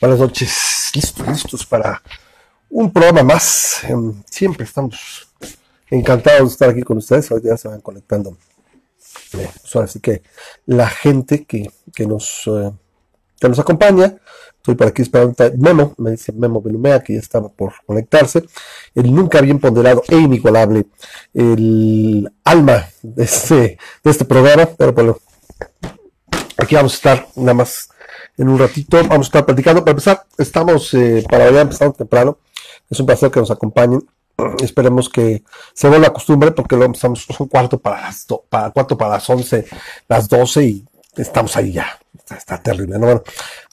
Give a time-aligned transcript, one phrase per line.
[0.00, 2.00] Buenas noches, listos, listos para
[2.70, 3.82] un programa más.
[3.82, 5.26] Em, siempre estamos
[5.90, 7.28] encantados de estar aquí con ustedes.
[7.32, 8.36] Hoy ya se van conectando.
[9.74, 10.22] Así que
[10.66, 11.68] la gente que,
[12.06, 12.70] nos, eh,
[13.40, 14.14] que nos acompaña,
[14.58, 15.34] estoy por aquí esperando.
[15.58, 18.44] Memo, me dice Memo Belumea, que ya estaba por conectarse.
[18.94, 20.86] El nunca bien ponderado e inigualable,
[21.34, 24.66] el alma de este, de este programa.
[24.78, 25.18] Pero bueno,
[26.56, 27.88] aquí vamos a estar nada más
[28.38, 28.96] en un ratito.
[29.08, 29.82] Vamos a estar platicando.
[29.82, 32.38] Para empezar, estamos, eh, para ya empezar temprano.
[32.88, 34.02] Es un placer que nos acompañen.
[34.62, 35.42] Esperemos que
[35.74, 39.66] se vuelva la costumbre porque lo empezamos un cuarto para las cuarto para las once,
[40.08, 40.84] las doce y
[41.16, 41.98] estamos ahí ya.
[42.36, 43.06] Está, terrible, ¿no?
[43.06, 43.22] Bueno,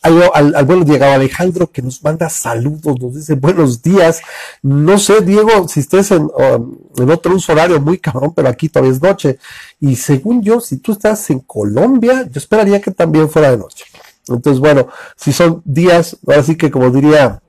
[0.01, 4.21] al, al, vuelo llegado Alejandro que nos manda saludos, nos dice buenos días.
[4.61, 8.69] No sé, Diego, si estés en, um, en otro uso horario muy cabrón, pero aquí
[8.69, 9.39] todavía es noche.
[9.81, 13.85] Y según yo, si tú estás en Colombia, yo esperaría que también fuera de noche.
[14.27, 17.41] Entonces, bueno, si son días, ahora sí que como diría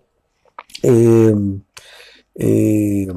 [0.82, 1.34] eh,
[2.34, 3.08] eh,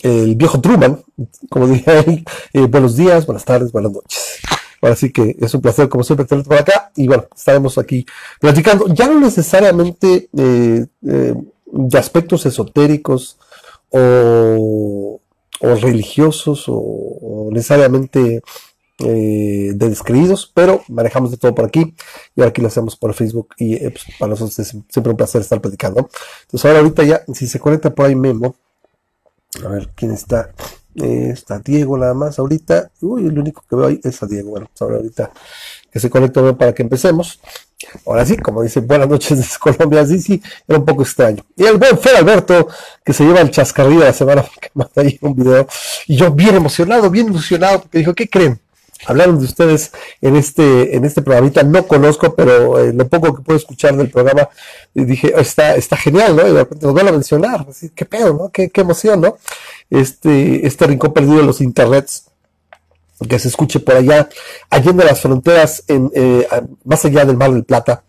[0.00, 1.02] el viejo Truman,
[1.48, 4.38] como diría él, eh, buenos días, buenas tardes, buenas noches.
[4.80, 6.92] Ahora sí que es un placer, como siempre, tenerte por acá.
[6.94, 8.06] Y bueno, estaremos aquí
[8.40, 13.38] platicando, ya no necesariamente de aspectos esotéricos
[13.90, 15.20] o,
[15.60, 18.42] religiosos o necesariamente
[19.00, 21.94] eh, de descreídos, pero manejamos de todo por aquí
[22.34, 25.16] y ahora aquí lo hacemos por Facebook y eh, pues, para nosotros es siempre un
[25.16, 26.10] placer estar platicando.
[26.42, 28.56] Entonces ahora ahorita ya, si se conecta por ahí Memo,
[29.64, 30.50] a ver quién está,
[30.96, 34.50] eh, está Diego nada más ahorita, uy, el único que veo ahí es a Diego,
[34.50, 35.30] bueno, pues ahora ahorita
[35.92, 37.40] que se conecta para que empecemos.
[38.04, 41.44] Ahora sí, como dice, buenas noches desde Colombia, sí, sí, era un poco extraño.
[41.56, 42.68] Y el buen Fer Alberto,
[43.04, 45.66] que se lleva el chascarrillo de la semana, que manda ahí un video,
[46.08, 48.60] y yo bien emocionado, bien ilusionado, porque dijo, ¿qué creen?
[49.06, 51.62] Hablaron de ustedes en este, en este programita.
[51.62, 54.48] No conozco, pero eh, lo poco que puedo escuchar del programa,
[54.94, 56.46] dije, está, está genial, ¿no?
[56.46, 57.66] Y de repente nos van a mencionar.
[57.94, 58.50] Qué pedo, ¿no?
[58.50, 59.36] Qué, qué emoción, ¿no?
[59.90, 62.24] Este, este rincón perdido de los internets
[63.26, 64.28] que se escuche por allá,
[64.70, 66.46] en las fronteras, en, eh,
[66.84, 68.04] más allá del Mar del Plata.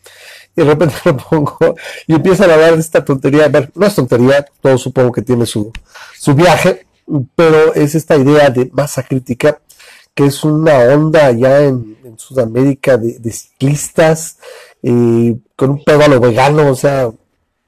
[0.56, 1.75] Y de repente lo pongo
[2.06, 3.46] y empiezan a hablar de esta tontería.
[3.46, 5.72] A ver, no es tontería, todo supongo que tiene su,
[6.18, 6.86] su viaje,
[7.36, 9.59] pero es esta idea de masa crítica
[10.19, 14.38] que es una onda ya en, Sudamérica de, ciclistas,
[14.84, 17.09] eh, con un pedo a lo vegano, o sea,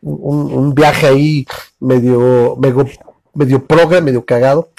[0.01, 1.45] un, viaje ahí
[1.79, 2.85] medio, medio,
[3.34, 4.69] medio progre, medio cagado.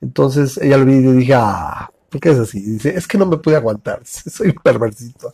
[0.00, 2.60] Entonces ella lo vi y dije, ah, ¿por qué es así?
[2.60, 5.32] Dice, es que no me pude aguantar, soy perversito.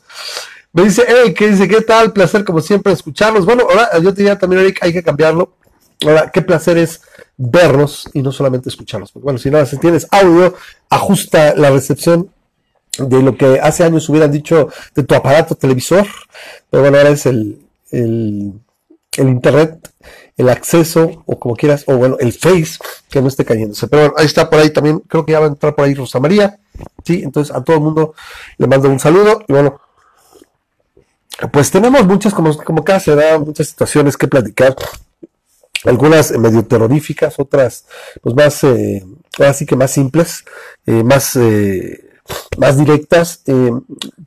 [0.72, 1.68] Me dice, hey, ¿qué dice?
[1.68, 2.14] ¿Qué tal?
[2.14, 3.44] Placer como siempre escucharlos.
[3.44, 5.52] Bueno, ahora yo te diría también, Eric, hay que cambiarlo.
[6.02, 7.02] Ahora, qué placer es
[7.36, 9.12] verlos y no solamente escucharlos.
[9.12, 10.54] Porque bueno, si no si tienes audio,
[10.90, 12.30] ajusta la recepción
[12.98, 16.06] de lo que hace años hubieran dicho de tu aparato televisor,
[16.70, 17.58] pero bueno, ahora es el,
[17.90, 18.52] el,
[19.16, 19.90] internet,
[20.36, 22.78] el acceso, o como quieras, o bueno, el face,
[23.08, 23.88] que no esté cayéndose.
[23.88, 25.94] Pero bueno, ahí está por ahí también, creo que ya va a entrar por ahí
[25.94, 26.58] Rosa María,
[27.04, 28.14] sí, entonces a todo el mundo
[28.58, 29.80] le mando un saludo, y bueno,
[31.52, 34.76] pues tenemos muchas, como, como cada da muchas situaciones que platicar
[35.84, 37.84] algunas medio terroríficas, otras
[38.22, 39.04] pues más, eh,
[39.38, 40.44] así que más simples,
[40.86, 42.10] eh, más, eh,
[42.58, 43.42] más directas.
[43.46, 43.70] Eh,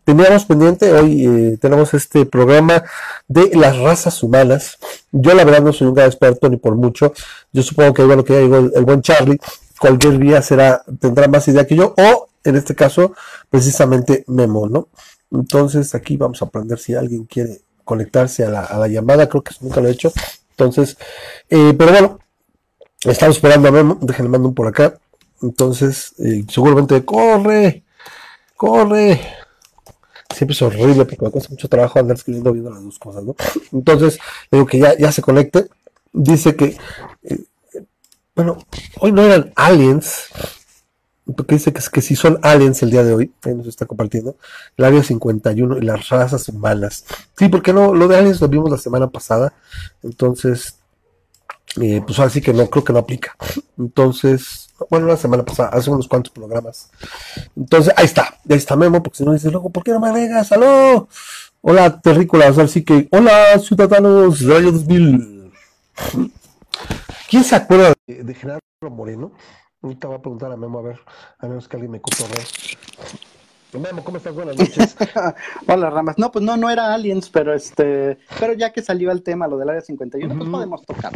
[0.04, 2.84] teníamos pendiente, hoy tenemos este programa
[3.28, 4.78] de las razas humanas.
[5.12, 7.14] Yo la verdad no soy un gran experto ni por mucho.
[7.52, 9.40] Yo supongo que bueno que ya llegó el, buen Charlie.
[9.80, 13.14] Cualquier día será, tendrá más idea que yo, o en este caso,
[13.50, 14.88] precisamente Memo, ¿no?
[15.32, 19.44] Entonces aquí vamos a aprender si alguien quiere conectarse a la, a la llamada, creo
[19.44, 20.12] que nunca lo he hecho.
[20.58, 20.98] Entonces,
[21.50, 22.20] eh, pero bueno,
[23.04, 24.98] estamos esperando a Memo, déjenle mando un por acá.
[25.44, 27.84] Entonces, eh, seguramente, corre,
[28.56, 29.22] corre.
[30.36, 33.36] Siempre es horrible porque me cuesta mucho trabajo andar escribiendo viendo las dos cosas, ¿no?
[33.72, 34.18] Entonces,
[34.52, 35.68] digo que ya, ya se conecte.
[36.12, 36.76] Dice que,
[37.22, 37.44] eh,
[38.36, 38.58] bueno,
[39.00, 40.30] hoy no eran aliens,
[41.36, 44.38] porque dice que, que si son aliens el día de hoy, ahí nos está compartiendo,
[44.78, 47.06] el área 51 y las razas humanas.
[47.38, 49.54] Sí, porque no, lo de aliens lo vimos la semana pasada,
[50.04, 50.80] entonces,
[51.82, 53.36] eh, pues así que no, creo que no aplica.
[53.78, 56.90] Entonces, bueno, la semana pasada, hace unos cuantos programas.
[57.56, 60.10] Entonces, ahí está, ahí está Memo, porque si no dices, luego, ¿por qué no me
[60.10, 60.52] agregas?
[60.52, 61.10] ¡Aló!
[61.62, 65.52] Hola, terrícolas, así que, hola, ciudadanos del año 2000.
[67.30, 69.34] ¿Quién se acuerda de, de Gerardo Moreno?
[69.88, 71.00] Ahorita voy a preguntar a Memo a ver,
[71.40, 72.44] a menos que alguien me cotorree.
[73.72, 74.36] Memo, ¿cómo estás?
[74.36, 74.98] Buenas noches.
[75.68, 76.18] Hola, Ramas.
[76.18, 79.58] No, pues no, no era Aliens, pero este, pero ya que salió el tema, lo
[79.58, 81.14] del área 51, pues podemos tocar.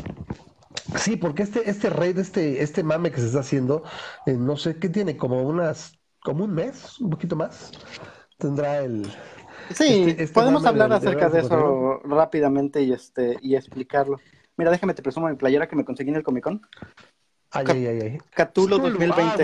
[0.96, 3.84] Sí, porque este, este de este, este mame que se está haciendo,
[4.26, 5.18] eh, no sé, ¿qué tiene?
[5.18, 7.72] Como unas, como un mes, un poquito más,
[8.38, 9.06] tendrá el,
[9.74, 14.18] Sí, este, este podemos hablar acerca de, eso rápidamente y este y explicarlo.
[14.56, 16.62] Mira, déjame te presumo mi playera que me conseguí en el Comic Con.
[17.52, 18.18] Ay, ay, ay, ay.
[18.36, 19.16] Cthulhu 2020.
[19.18, 19.36] Ah,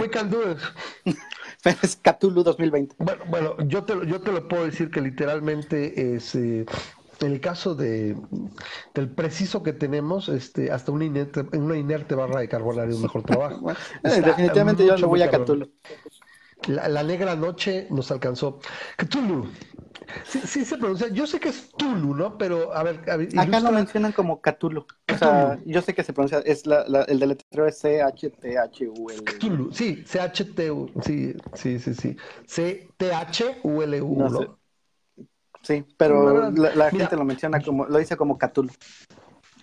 [1.83, 2.95] es Cthulhu 2020.
[2.99, 6.35] Bueno, bueno yo, te, yo te lo puedo decir que literalmente es...
[6.35, 6.65] Eh,
[7.19, 8.15] en el caso de,
[8.93, 13.23] del preciso que tenemos, este, hasta una inerte, una inerte barra de carbonario un mejor
[13.23, 13.71] trabajo.
[14.03, 15.71] Eh, definitivamente yo lo voy a Cthulhu.
[16.67, 18.59] La, negra noche nos alcanzó.
[18.97, 19.47] Cthulhu.
[20.25, 21.07] Sí, sí, se pronuncia.
[21.09, 22.37] Yo sé que es Tulu, ¿no?
[22.37, 23.01] Pero a ver.
[23.37, 24.85] Acá lo mencionan como Cthulhu.
[25.13, 26.39] O sea, yo sé que se pronuncia.
[26.39, 29.23] Es la, la, el deletreo es C-H-T-H-U-L.
[29.23, 30.91] Cthulhu, sí, C-H-T-U.
[31.01, 32.17] Sí, sí, sí, sí.
[32.45, 34.17] C-T-H-U-L-U.
[34.17, 34.59] No, ¿no?
[35.61, 37.85] Sí, pero la, gente lo menciona como.
[37.85, 38.71] Lo dice como Cthulhu.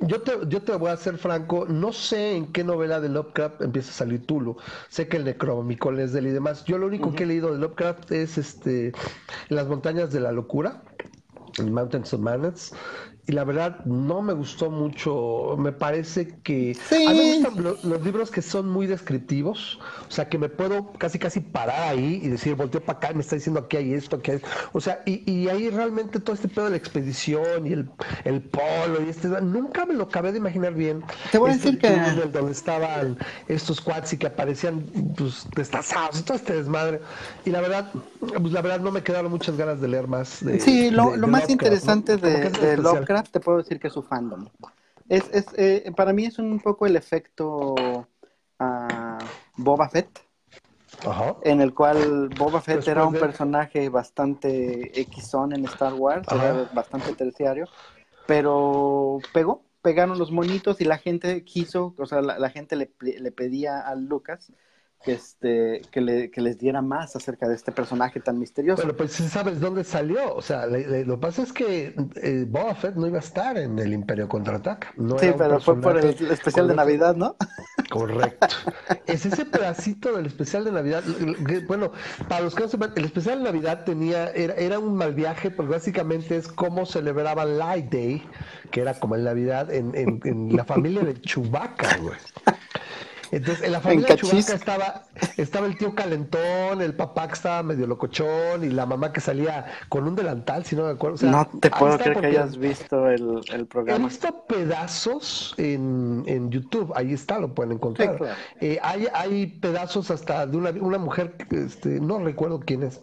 [0.06, 3.62] Yo te, yo te voy a ser franco, no sé en qué novela de Lovecraft
[3.62, 4.56] empieza a salir Tulu.
[4.88, 6.64] Sé que el Necronomicon es de él y demás.
[6.64, 8.92] Yo lo único que he leído de Lovecraft es este
[9.48, 10.82] Las montañas de la locura,
[11.62, 12.74] Mountains of Madness,
[13.26, 15.56] y la verdad no me gustó mucho.
[15.58, 20.28] Me parece que a mí me gustan los, libros que son muy descriptivos, o sea,
[20.28, 23.36] que me puedo casi casi parar ahí y decir, volteo para acá y me está
[23.36, 24.42] diciendo aquí hay esto, aquí hay...
[24.72, 27.88] O sea, y, y ahí realmente todo este pedo de la expedición y el,
[28.24, 29.28] el polo y este...
[29.28, 31.02] Nunca me lo acabé de imaginar bien.
[31.32, 31.94] Te voy a decir que...
[32.30, 33.16] Donde estaban
[33.48, 34.84] estos quads y que aparecían
[35.16, 37.00] pues, destazados y todo este desmadre.
[37.44, 37.90] Y la verdad,
[38.20, 40.44] pues la verdad no me quedaron muchas ganas de leer más.
[40.44, 44.02] De, sí, lo, lo más interesante de, de Lovecraft te puedo decir que es su
[44.02, 44.46] fandom.
[45.08, 49.18] Es, es eh, para mí es un poco el efecto uh,
[49.56, 50.20] Boba Fett,
[51.42, 57.12] en el cual Boba Fett era un personaje bastante Xon en Star Wars, era bastante
[57.14, 57.66] terciario,
[58.26, 63.32] pero pegó, pegaron los monitos y la gente quiso, o sea, la, gente le, le
[63.32, 64.50] pedía a Lucas
[65.04, 68.82] que, este, que, le, que les diera más acerca de este personaje tan misterioso.
[68.82, 72.94] Pero pues sabes dónde salió, o sea, lo que pasa es que eh, Boba Fett
[72.96, 74.92] no iba a estar en el Imperio Contraataca.
[74.96, 77.36] No sí, pero fue por el especial de Navidad, ¿no?
[77.90, 78.46] Correcto.
[79.06, 81.04] es ese pedacito del especial de Navidad.
[81.68, 81.92] Bueno,
[82.28, 85.50] para los que no sepan, el especial de Navidad tenía, era, era un mal viaje,
[85.50, 88.22] porque básicamente es cómo celebraban Light Day,
[88.70, 92.16] que era como en Navidad, en, en, en la familia de Chewbacca, güey.
[93.34, 95.02] Entonces, en la familia Chewbacca estaba,
[95.36, 99.66] estaba el tío calentón, el papá que estaba medio locochón y la mamá que salía
[99.88, 101.26] con un delantal, si no me acuerdo.
[101.28, 104.04] no te puedo creer que hayas visto el, el programa.
[104.04, 108.36] He visto pedazos en, en YouTube, ahí está, lo pueden encontrar.
[108.60, 113.00] Eh, hay, hay pedazos hasta de una, una mujer, este, no recuerdo quién es,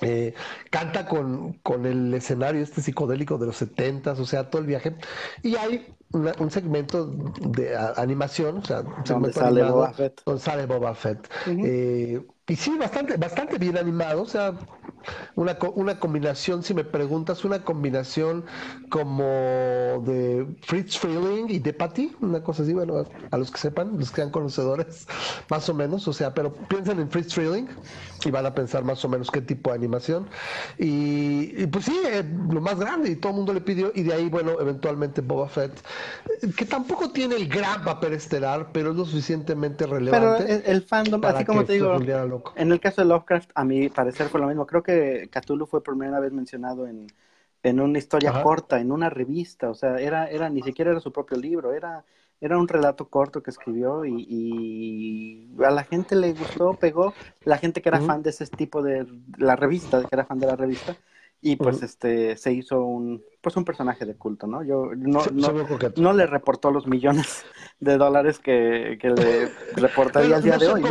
[0.00, 0.34] eh,
[0.70, 4.96] canta con, con, el escenario este psicodélico de los setentas, o sea, todo el viaje.
[5.42, 10.22] Y hay un segmento de animación, o sea, un segmento sale Boba Fett.
[10.24, 11.28] Donde sale Boba Fett.
[11.46, 14.54] eh, y sí, bastante, bastante bien animado, o sea,
[15.34, 18.44] una, una combinación, si me preguntas, una combinación
[18.88, 19.24] como
[20.04, 24.10] de Fritz Freeling y de Patty, una cosa así, bueno, a los que sepan, los
[24.10, 25.08] que sean conocedores,
[25.50, 27.66] más o menos, o sea, pero piensen en Fritz Freeling
[28.24, 30.26] y van a pensar más o menos qué tipo de animación.
[30.78, 34.14] Y, pues sí, eh, lo más grande, y todo el mundo le pidió, y de
[34.14, 35.72] ahí, bueno, eventualmente Boba Fett,
[36.56, 40.44] que tampoco tiene el gran papel estelar, pero es lo suficientemente relevante.
[40.46, 41.96] Pero el, fandom, así como te digo,
[42.56, 44.66] en el caso de Lovecraft, a mi parecer fue lo mismo.
[44.66, 47.06] Creo que Cthulhu fue por primera vez mencionado en,
[47.62, 49.70] en una historia corta, en una revista.
[49.70, 52.04] O sea, era, era, ni siquiera era su propio libro, era,
[52.40, 57.14] era un relato corto que escribió y, a la gente le gustó, pegó.
[57.44, 59.06] La gente que era fan de ese tipo de
[59.38, 60.96] la revista, que era fan de la revista,
[61.40, 64.64] y pues este se hizo un pues un personaje de culto, ¿no?
[64.64, 65.22] Yo no,
[65.96, 67.44] no, le reportó los millones
[67.80, 70.82] de dólares que, que le reportaría el día de hoy.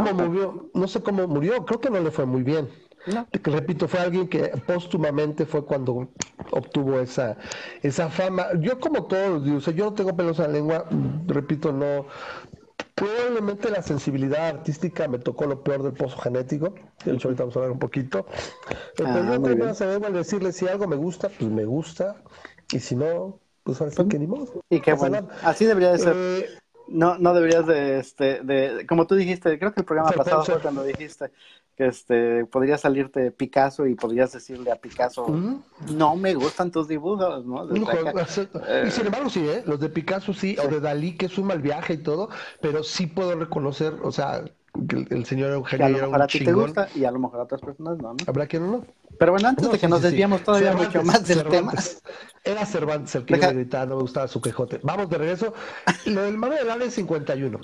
[0.73, 2.69] No sé cómo murió, creo que no le fue muy bien.
[3.31, 6.09] Repito, fue alguien que póstumamente fue cuando
[6.51, 7.38] obtuvo esa,
[7.81, 8.47] esa fama.
[8.59, 10.85] Yo como todos, o yo no tengo pelos en la lengua,
[11.27, 12.07] repito, no,
[12.95, 16.74] Probablemente la sensibilidad artística me tocó lo peor del pozo genético.
[17.03, 18.25] De hecho, ahorita vamos a hablar un poquito.
[18.95, 22.15] Pero ah, no saber decirle si algo me gusta, pues me gusta.
[22.71, 24.63] Y si no, pues ahora sí que ni modo.
[24.69, 25.27] Y qué bueno.
[25.43, 26.15] Así debería de ser.
[26.15, 26.45] Eh,
[26.88, 30.60] no, no deberías de, este, de, como tú dijiste, creo que el programa pasado fue
[30.60, 31.32] cuando dijiste
[31.75, 35.27] que este, podría salirte Picasso y podrías decirle a Picasso,
[35.94, 37.65] no me gustan tus dibujos, ¿no?
[37.65, 39.63] y sin embargo sí, ¿eh?
[39.65, 42.30] los de Picasso sí, o de Dalí, que es un mal viaje y todo,
[42.62, 44.44] pero sí puedo reconocer, o sea,
[45.10, 47.39] el, señor Eugenio que a lo mejor a ti te gusta y a lo mejor
[47.39, 48.18] a otras personas no, ¿no?
[48.27, 48.86] Habrá quien no.
[49.17, 51.74] Pero bueno, antes de que nos desviamos todavía mucho más del tema.
[52.48, 54.79] Era Cervantes el que iba a gritar, no me gustaba su quejote.
[54.84, 55.53] Vamos de regreso.
[56.05, 57.60] Lo del mame del área 51.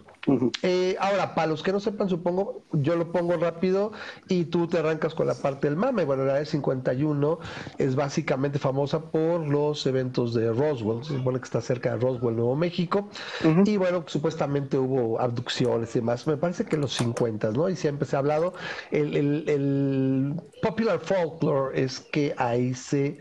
[0.64, 3.92] eh, ahora, para los que no sepan, supongo, yo lo pongo rápido
[4.28, 6.04] y tú te arrancas con la parte del mame.
[6.04, 7.40] Bueno, la área 51
[7.78, 11.04] es básicamente famosa por los eventos de Roswell.
[11.06, 13.08] Se supone que está cerca de Roswell, Nuevo México.
[13.66, 16.26] Y bueno, supuestamente hubo abducciones y demás.
[16.26, 17.70] Me parece que los 50, ¿no?
[17.70, 18.56] Y siempre se ha hablado.
[18.90, 21.00] El, el, el popular
[21.74, 23.18] es que ahí se,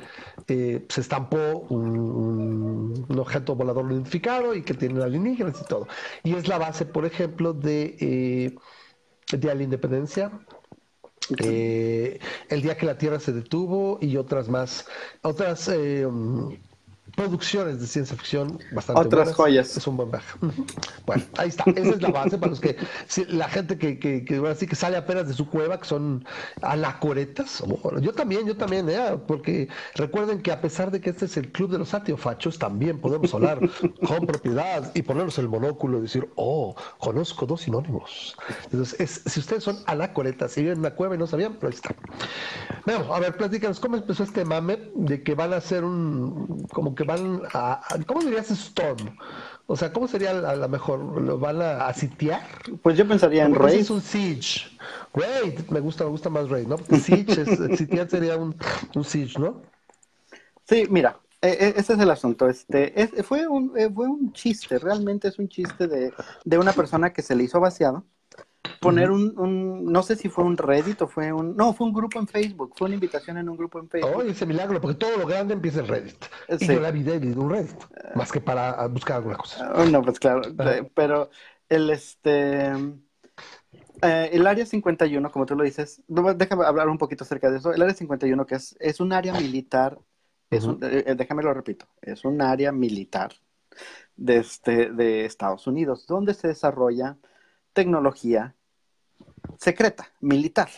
[0.49, 5.87] eh, se estampó un, objeto volador identificado y que tiene alienígenas y todo.
[6.23, 8.57] Y es la base, por ejemplo, de eh,
[9.37, 10.33] Día de la Independencia,
[11.39, 14.87] eh, el día que la Tierra se detuvo y otras más,
[15.23, 16.07] otras eh,
[17.17, 19.77] producciones de ciencia ficción bastante Otras joyas.
[19.77, 20.39] Es un buen viaje.
[21.07, 21.65] Bueno, ahí está.
[21.75, 22.77] Esa es la base para los que
[23.29, 26.25] la gente que, que, que, así que sale apenas de su cueva, que son
[26.63, 27.65] anacoretas.
[28.01, 29.19] yo también, yo también, ¿eh?
[29.27, 33.01] porque recuerden que a pesar de que este es el club de los atiofachos, también
[33.01, 33.59] podemos hablar
[34.07, 38.37] con propiedad y ponernos el monóculo y decir, oh, conozco dos sinónimos.
[38.71, 41.75] Entonces, si ustedes son anacoretas y viven en una cueva y no sabían, pero ahí
[41.75, 41.95] está.
[42.87, 46.95] Bueno, a ver, platícanos, ¿cómo empezó este mame de que van a hacer un, como
[46.95, 49.17] que van a, ¿cómo dirías Storm?
[49.67, 51.01] O sea, ¿cómo sería a lo mejor?
[51.21, 52.43] ¿Lo van a, sitiar?
[52.83, 53.81] Pues yo pensaría en Raid.
[53.81, 54.69] Es un siege.
[55.15, 56.77] Raid, me gusta, me gusta más Raid, ¿no?
[56.77, 58.57] Porque siege, es, sitiar sería un,
[58.95, 59.63] un siege, ¿no?
[60.65, 62.49] Sí, mira, e, e, ese es el asunto.
[62.49, 62.93] Este,
[63.23, 66.13] fue, un, eh, fue un chiste, realmente es un chiste de,
[66.45, 68.05] de una persona que se le hizo vaciado
[68.81, 71.93] poner un, un, no sé si fue un Reddit o fue un, no, fue un
[71.93, 74.13] grupo en Facebook, fue una invitación en un grupo en Facebook.
[74.17, 76.25] Oh, ese milagro, porque todo lo grande empieza en Reddit.
[76.59, 77.77] Y yo la vi de un Reddit,
[78.15, 79.71] más que para buscar alguna cosa.
[79.75, 80.43] Ah, no, pues claro,
[80.95, 81.31] pero
[81.69, 82.73] el este...
[84.03, 87.73] Eh, el área 51, como tú lo dices, déjame hablar un poquito acerca de eso.
[87.73, 89.99] El área 51, que es, es un área militar,
[90.49, 93.33] es un, eh, eh, déjame lo repito, es un área militar
[94.17, 97.19] de, este, de Estados Unidos, donde se desarrolla
[97.73, 98.55] tecnología
[99.59, 100.69] secreta, militar.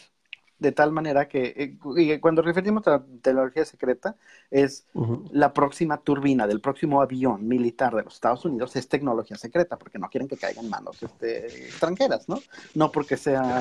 [0.58, 4.14] De tal manera que eh, cuando referimos a tecnología secreta,
[4.49, 4.87] es
[5.32, 9.99] la próxima turbina del próximo avión militar de los Estados Unidos es tecnología secreta, porque
[9.99, 12.38] no quieren que caigan manos este, extranjeras, ¿no?
[12.76, 13.61] No porque sea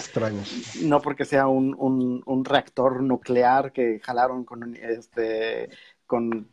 [0.83, 1.75] no porque sea un,
[2.23, 5.69] un, reactor nuclear que jalaron con este
[6.05, 6.49] con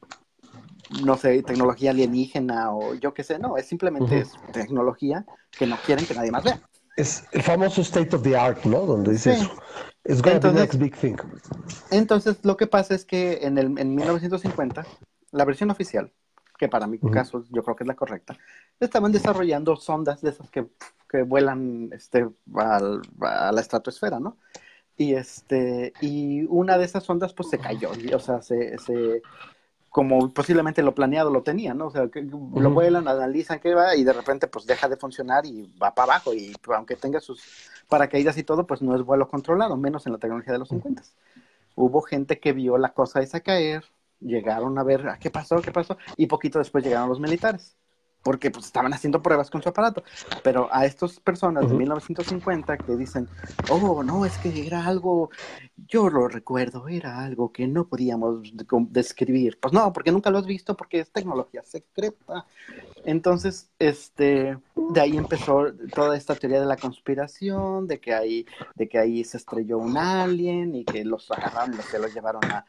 [1.02, 5.76] no sé, tecnología alienígena o yo qué sé, no, es simplemente es tecnología que no
[5.84, 6.60] quieren que nadie más vea
[6.98, 8.84] es el famoso state of the art, ¿no?
[8.84, 9.52] Donde dice eso.
[10.02, 11.16] Es the next big thing.
[11.90, 14.84] Entonces, lo que pasa es que en, el, en 1950,
[15.30, 16.12] la versión oficial,
[16.58, 18.36] que para mi caso yo creo que es la correcta,
[18.80, 20.66] estaban desarrollando sondas de esas que,
[21.08, 24.38] que vuelan este, a la estratosfera, ¿no?
[24.96, 29.22] Y, este, y una de esas sondas pues se cayó, o sea, se, se
[29.90, 31.86] como posiblemente lo planeado lo tenía, ¿no?
[31.86, 35.46] O sea, que lo vuelan, analizan qué va y de repente pues deja de funcionar
[35.46, 37.42] y va para abajo y aunque tenga sus
[37.88, 41.02] paracaídas y todo, pues no es vuelo controlado, menos en la tecnología de los 50.
[41.74, 43.84] Hubo gente que vio la cosa esa caer,
[44.20, 47.76] llegaron a ver ah, qué pasó, qué pasó y poquito después llegaron los militares
[48.22, 50.02] porque pues estaban haciendo pruebas con su aparato.
[50.42, 53.28] Pero a estas personas de 1950 que dicen,
[53.70, 55.30] oh, no, es que era algo,
[55.86, 58.52] yo lo recuerdo, era algo que no podíamos
[58.90, 59.58] describir.
[59.60, 62.46] Pues no, porque nunca lo has visto, porque es tecnología secreta.
[63.04, 68.88] Entonces, este, de ahí empezó toda esta teoría de la conspiración, de que ahí, de
[68.88, 72.64] que ahí se estrelló un alien y que los agarraron, y se los llevaron a,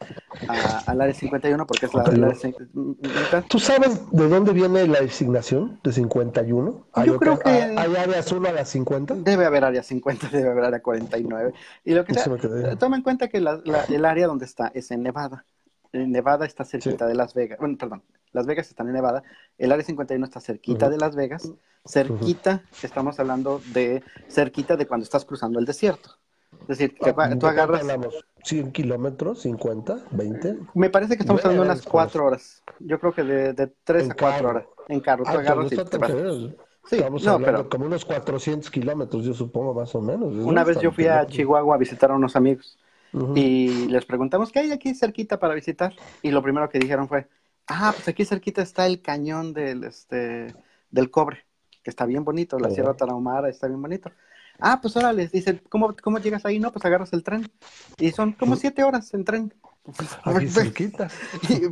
[0.86, 2.96] al área 51 porque es la, área 51.
[3.48, 5.00] ¿Tú sabes de dónde viene la
[5.84, 6.88] de 51?
[6.94, 9.16] ¿Hay Yo creo que hay áreas 1 a las 50.
[9.16, 11.54] Debe haber área 50, debe haber área 49.
[11.86, 12.16] Y lo que
[12.78, 15.46] toma en cuenta que el área donde está es en Nevada.
[15.92, 17.58] En Nevada está cerquita de Las Vegas.
[17.60, 19.24] Bueno, perdón, Las Vegas están en Nevada.
[19.58, 21.52] El área 51 está cerquita de Las Vegas.
[21.86, 26.18] Cerquita, estamos hablando de cerquita de cuando estás cruzando el desierto.
[26.62, 27.86] Es decir, ah, tú agarras.
[28.44, 30.58] 100 kilómetros, 50, 20.
[30.74, 32.64] Me parece que estamos hablando de unas 4 horas.
[32.80, 34.66] Yo creo que de, de 3 a 4 horas.
[34.88, 36.12] En carro, tú ah, agarras y te vas.
[36.86, 40.34] Sí, Estamos no, hablando pero, como unos 400 kilómetros, yo supongo, más o menos.
[40.34, 42.80] Una vez yo fui a Chihuahua a visitar a unos amigos
[43.36, 45.94] y les preguntamos qué hay aquí cerquita para visitar.
[46.22, 47.28] Y lo primero que dijeron fue,
[47.68, 50.56] ah, pues aquí cerquita está el cañón del, este,
[50.90, 51.46] del cobre,
[51.84, 54.12] que está bien bonito, la Sierra Tarahumara está bien bonito.
[54.60, 56.60] Ah, pues ahora les dicen, ¿cómo, ¿cómo llegas ahí?
[56.60, 57.50] No, pues agarras el tren.
[57.98, 59.54] Y son como siete horas en tren.
[60.24, 61.10] Aquí cerquita.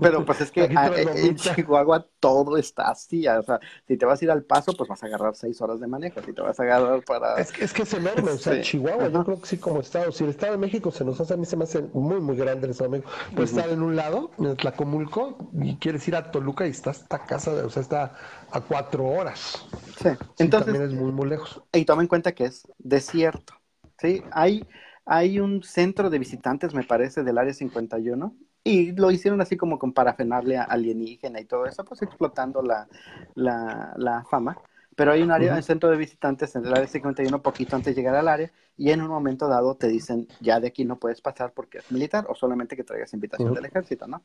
[0.01, 3.27] pero pues es que en Chihuahua todo está así.
[3.27, 5.79] O sea, si te vas a ir al paso, pues vas a agarrar seis horas
[5.79, 6.21] de manejo.
[6.21, 7.35] Si te vas a agarrar para.
[7.35, 8.31] Es que es, que es enorme.
[8.31, 10.11] O sea, Chihuahua, yo creo que sí, como estado.
[10.11, 12.35] Si el Estado de México se nos hace, a mí se me hace muy, muy
[12.35, 13.11] grande el Estado de México.
[13.35, 17.25] Puedes estar en un lado, en Tlacomulco, y quieres ir a Toluca y está esta
[17.25, 18.13] casa, o sea, está
[18.51, 19.65] a cuatro horas.
[20.01, 20.09] Sí,
[20.39, 20.73] entonces.
[20.73, 21.61] También es muy, muy lejos.
[21.73, 23.53] Y toma en cuenta que es desierto.
[23.99, 24.65] Sí, hay
[25.09, 28.35] hay un centro de visitantes, me parece, del Área 51,
[28.65, 32.89] y lo hicieron así como con parafenarle alienígena y todo eso, pues explotando la,
[33.35, 34.57] la, fama.
[34.97, 38.01] Pero hay un área, un centro de visitantes en el Área 51, poquito antes de
[38.01, 41.21] llegar al área, y en un momento dado te dicen, ya de aquí no puedes
[41.21, 44.23] pasar porque es militar, o solamente que traigas invitación del ejército, ¿no?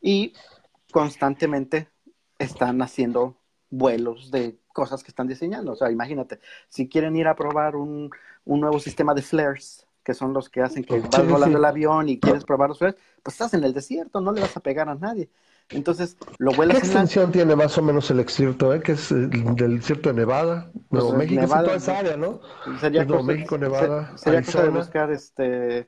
[0.00, 0.32] Y
[0.92, 1.88] constantemente
[2.38, 3.36] están haciendo
[3.68, 5.72] vuelos de cosas que están diseñando.
[5.72, 8.10] O sea, imagínate, si quieren ir a probar un,
[8.44, 12.08] un nuevo sistema de flares, que son los que hacen que vas volando el avión
[12.08, 12.94] y quieres probar los pues
[13.26, 15.30] estás en el desierto, no le vas a pegar a nadie.
[15.70, 18.80] Entonces, lo vuelas ¿Qué extensión tiene más o menos el desierto, eh?
[18.80, 20.70] que es del desierto de Nevada?
[20.90, 22.40] Nuevo pues, México, Nevada, toda esa área, ¿no?
[22.80, 25.86] Sería Nuevo México, Nevada, Sería cosa de buscar este...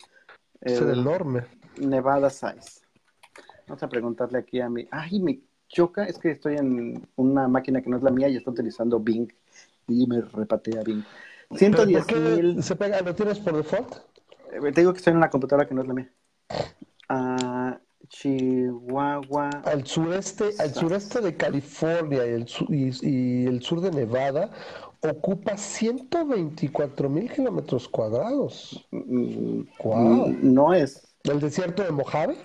[0.63, 1.45] Es enorme.
[1.79, 2.81] Nevada Size.
[3.69, 4.89] Vamos a preguntarle aquí a mí.
[4.91, 8.37] Ay, me choca, es que estoy en una máquina que no es la mía y
[8.37, 9.31] está utilizando Bing
[9.89, 11.05] y me repatea Bing.
[11.55, 12.63] 110 mil.
[12.63, 13.01] ¿Se pega?
[13.01, 13.97] ¿Lo tienes por default?
[14.53, 16.13] Eh, te digo que estoy en una computadora que no es la mía.
[17.09, 19.51] Ah, Chihuahua.
[19.65, 24.51] Al sureste, al sureste de California y el, y, el sur de Nevada
[25.03, 28.87] ocupa 124 mil kilómetros cuadrados.
[28.91, 30.29] wow.
[30.29, 31.07] Mm, no es.
[31.25, 32.37] ¿El desierto de Mojave?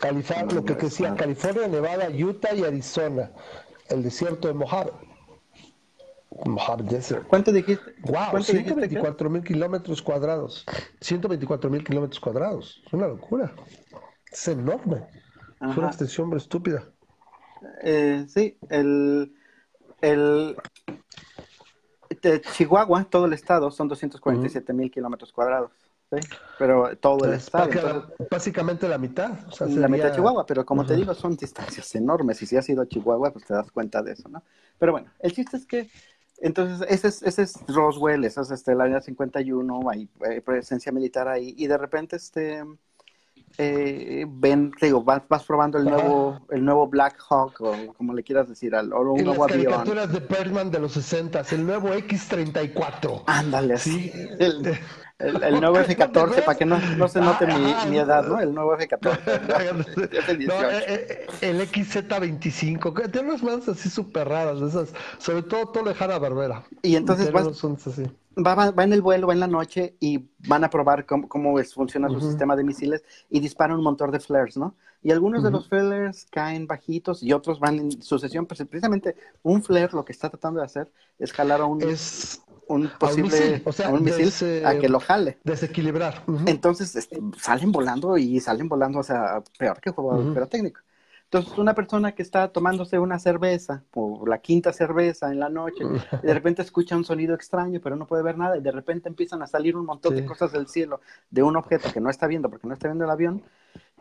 [0.00, 3.30] California, lo que decía, California, Nevada, Utah y Arizona.
[3.88, 4.92] El desierto de Mojave.
[6.44, 7.26] Mojave Desert.
[7.26, 7.94] ¿Cuánto dijiste?
[8.02, 10.64] Wow, 124 mil kilómetros cuadrados.
[11.00, 12.82] 124 mil kilómetros cuadrados.
[12.86, 13.54] Es una locura.
[14.30, 15.06] Es enorme.
[15.60, 16.84] Es una extensión estúpida.
[17.82, 19.34] Eh, sí, el,
[20.00, 20.56] el
[22.22, 25.70] de Chihuahua, todo el estado, son 247 mil kilómetros cuadrados.
[26.10, 26.18] ¿sí?
[26.58, 28.14] Pero todo el estado.
[28.30, 29.30] básicamente la mitad.
[29.60, 32.40] La mitad de Chihuahua, pero como te digo, son distancias enormes.
[32.42, 34.42] Y si has ido a Chihuahua, pues te das cuenta de eso, ¿no?
[34.78, 35.90] Pero bueno, el chiste es que
[36.38, 40.08] entonces, ese es, ese es Roswell, esa es este, el área 51, hay,
[40.44, 42.62] presencia militar ahí, y de repente este,
[43.58, 48.48] eh, ven, digo, vas, probando el nuevo, el nuevo Black Hawk, o como le quieras
[48.48, 49.64] decir, al, o un nuevo avión.
[49.64, 53.24] Las caricaturas de Birdman de los 60, el nuevo X-34.
[53.26, 54.12] Ándale, así.
[54.38, 54.78] El,
[55.18, 58.40] el, el, nuevo F-14, para que no, no, se note mi, mi, edad, ¿no?
[58.40, 60.46] El nuevo F-14.
[60.46, 65.84] No, eh, eh, el XZ-25, tiene unas manos así súper raras, esas, sobre todo todo
[65.84, 66.64] lejana Barbera.
[66.82, 70.64] Y entonces vas, va, va, va, en el vuelo, va en la noche y van
[70.64, 74.20] a probar cómo, cómo es, funciona su sistema de misiles y disparan un montón de
[74.20, 74.74] flares, ¿no?
[75.02, 79.62] Y algunos de los flares caen bajitos y otros van en sucesión, pero precisamente un
[79.62, 81.80] flare lo que está tratando de hacer es jalar a un...
[81.82, 85.38] Es un posible o sea, un misil a que lo jale.
[85.44, 86.22] Desequilibrar.
[86.46, 90.80] Entonces este, salen volando y salen volando, o sea, peor que jugador técnico.
[91.24, 95.84] Entonces, una persona que está tomándose una cerveza, o la quinta cerveza en la noche,
[96.22, 99.42] de repente escucha un sonido extraño, pero no puede ver nada, y de repente empiezan
[99.42, 101.00] a salir un montón de cosas del cielo
[101.30, 103.42] de un objeto que no está viendo porque no está viendo el avión,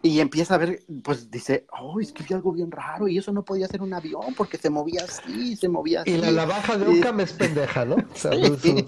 [0.05, 3.31] y empieza a ver, pues dice, oh, es que vi algo bien raro y eso
[3.31, 6.11] no podía ser un avión porque se movía así, se movía así.
[6.11, 7.95] Y la baja de Ocam es pendeja, ¿no?
[7.95, 8.85] O sea, sí.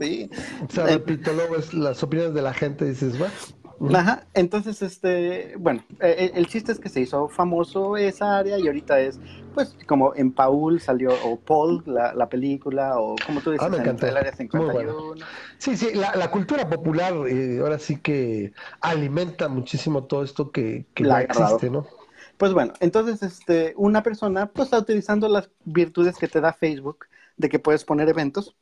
[0.00, 0.30] sí.
[0.66, 3.34] O sea, repito, luego es las opiniones de la gente dices, bueno.
[3.94, 8.58] Ajá, entonces, este, bueno, eh, eh, el chiste es que se hizo famoso esa área
[8.58, 9.20] y ahorita es,
[9.54, 13.76] pues, como en Paul salió, o Paul, la, la película, o como tú dices, ah,
[13.76, 15.14] en el área 51.
[15.58, 20.86] Sí, sí, la, la cultura popular eh, ahora sí que alimenta muchísimo todo esto que,
[20.94, 21.86] que ya existe, ¿no?
[22.38, 27.06] Pues bueno, entonces, este, una persona, pues, está utilizando las virtudes que te da Facebook,
[27.36, 28.56] de que puedes poner eventos,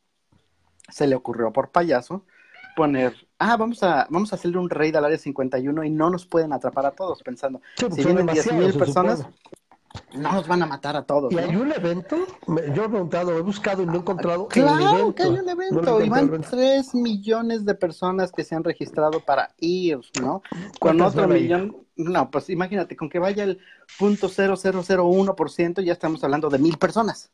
[0.88, 2.24] se le ocurrió por payaso,
[2.74, 6.26] poner, ah, vamos a, vamos a hacerle un raid al área 51 y no nos
[6.26, 9.26] pueden atrapar a todos, pensando, pues si vienen 10.000 personas,
[10.14, 11.32] no nos van a matar a todos.
[11.32, 12.16] ¿Y hay un evento?
[12.74, 14.48] Yo he preguntado, he buscado y no he encontrado.
[14.48, 16.00] Claro que hay un evento.
[16.00, 20.42] y van 3 millones de personas que se han registrado para ir, ¿no?
[20.80, 21.76] Con otro millón.
[21.96, 23.60] No, pues imagínate, con que vaya el
[23.98, 27.30] punto ciento ya estamos hablando de mil personas.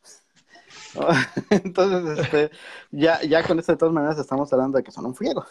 [1.50, 2.50] Entonces, este,
[2.90, 5.44] ya, ya con esto de todas maneras estamos hablando de que son un friego.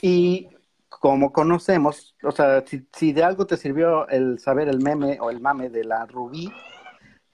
[0.00, 0.48] Y
[0.88, 5.40] como conocemos, o sea, si, de algo te sirvió el saber el meme o el
[5.40, 6.52] mame de la Rubí,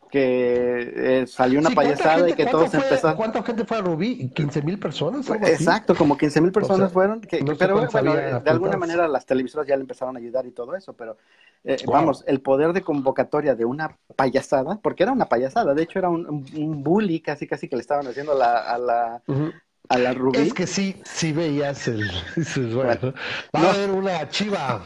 [0.08, 3.16] que eh, salió una payasada y que todos empezaron.
[3.16, 4.30] ¿Cuánta gente fue a Rubí?
[4.34, 5.28] ¿15 mil personas?
[5.30, 7.20] Exacto, como 15 mil personas fueron.
[7.20, 10.74] Que, pero bueno, de alguna manera las televisoras ya le empezaron a ayudar y todo
[10.74, 11.16] eso, pero
[11.64, 15.98] eh, vamos, el poder de convocatoria de una payasada, porque era una payasada, de hecho
[15.98, 19.22] era un, un bully casi casi que le estaban haciendo la, a la,
[19.88, 20.38] a la Rubí.
[20.38, 22.10] Es que sí, sí veías el.
[22.74, 23.14] Bueno,
[23.54, 24.82] va a haber una chiva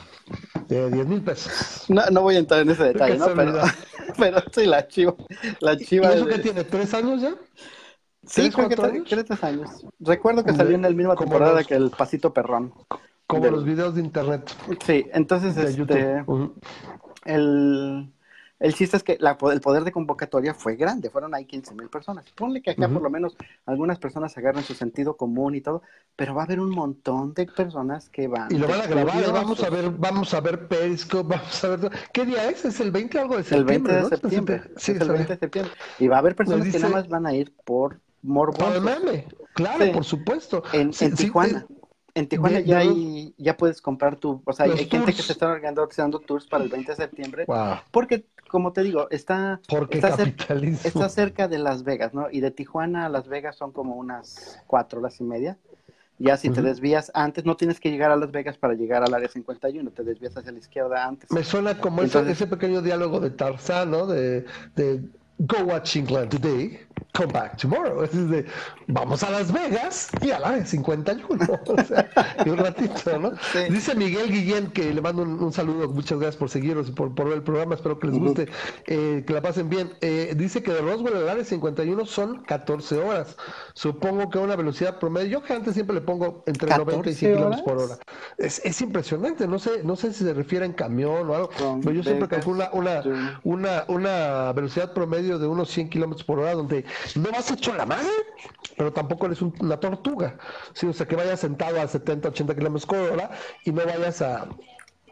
[0.69, 1.85] de 10 mil pesos.
[1.89, 3.27] No, no voy a entrar en ese detalle, ¿no?
[3.35, 3.61] Pero,
[4.19, 5.15] pero sí, la chiva.
[5.61, 6.65] La chiva ¿Y eso que tiene?
[6.65, 7.35] ¿Tres años ya?
[8.25, 9.09] Sí, creo que años?
[9.09, 9.85] tres años.
[9.99, 12.73] Recuerdo que salió en la misma temporada que el Pasito Perrón.
[13.27, 14.55] Como los videos de internet.
[14.85, 16.25] Sí, entonces este,
[17.25, 18.13] el,
[18.63, 21.89] el chiste es que la, el poder de convocatoria fue grande, fueron ahí 15 mil
[21.89, 22.25] personas.
[22.37, 25.83] Ponle que acá por lo menos algunas personas agarran su sentido común y todo,
[26.15, 28.55] pero va a haber un montón de personas que van.
[28.55, 31.91] Y lo van a grabar, vamos a ver, vamos a ver Periscope, vamos a ver.
[32.13, 32.65] ¿Qué día es?
[32.65, 33.95] ¿Es el 20 algo de septiembre?
[33.95, 34.63] El 20 de septiembre.
[34.77, 35.73] Sí, es el 20 de septiembre.
[35.99, 38.59] Y va a haber personas que nada más van a ir por morbo.
[38.59, 40.63] Por el meme, claro, por supuesto.
[40.73, 41.67] En, Tijuana.
[41.69, 41.75] Eh,
[42.15, 45.51] en Tijuana ya, hay, ya puedes comprar tu, o sea, hay gente que se está
[45.51, 47.47] organizando tours para el 20 de septiembre,
[47.91, 50.09] porque, como te digo, está, está,
[50.85, 52.31] está, cerca de Las Vegas, ¿no?
[52.31, 55.57] Y de Tijuana a Las Vegas son como unas cuatro horas y media.
[56.19, 59.15] Ya si te desvías antes, no tienes que llegar a Las Vegas para llegar al
[59.15, 61.33] área 51, te desvías hacia la izquierda antes.
[61.33, 64.07] Me suena como ese, pequeño diálogo de Tarzán, ¿no?
[64.07, 64.45] De,
[64.77, 65.03] de
[65.39, 66.79] Go watch England today
[67.13, 68.03] come back tomorrow.
[68.03, 68.47] Es de,
[68.87, 71.23] vamos a Las Vegas y a la de 51.
[71.73, 72.09] O sea,
[72.45, 73.33] y un ratito, ¿no?
[73.71, 77.27] Dice Miguel Guillén que le mando un, saludo, muchas gracias por seguirnos y por, por,
[77.27, 78.49] ver el programa, espero que les guste,
[78.87, 79.93] eh, que la pasen bien.
[80.01, 83.37] Eh, dice que de Roswell al área 51 son 14 horas.
[83.75, 87.15] Supongo que a una velocidad promedio, yo que antes siempre le pongo entre 90 y
[87.15, 87.99] 100 kilómetros por hora.
[88.39, 91.51] Es, es, impresionante, no sé, no sé si se refiere en camión o algo,
[91.83, 93.03] pero yo siempre calculo una,
[93.45, 96.82] una, una velocidad promedio de unos 100 kilómetros por hora donde
[97.15, 98.11] no vas hecho la madre,
[98.77, 100.39] pero tampoco eres una tortuga.
[100.75, 100.87] ¿sí?
[100.87, 103.31] O sea, que vayas sentado a 70, 80 kilómetros por hora
[103.65, 104.49] y no vayas a,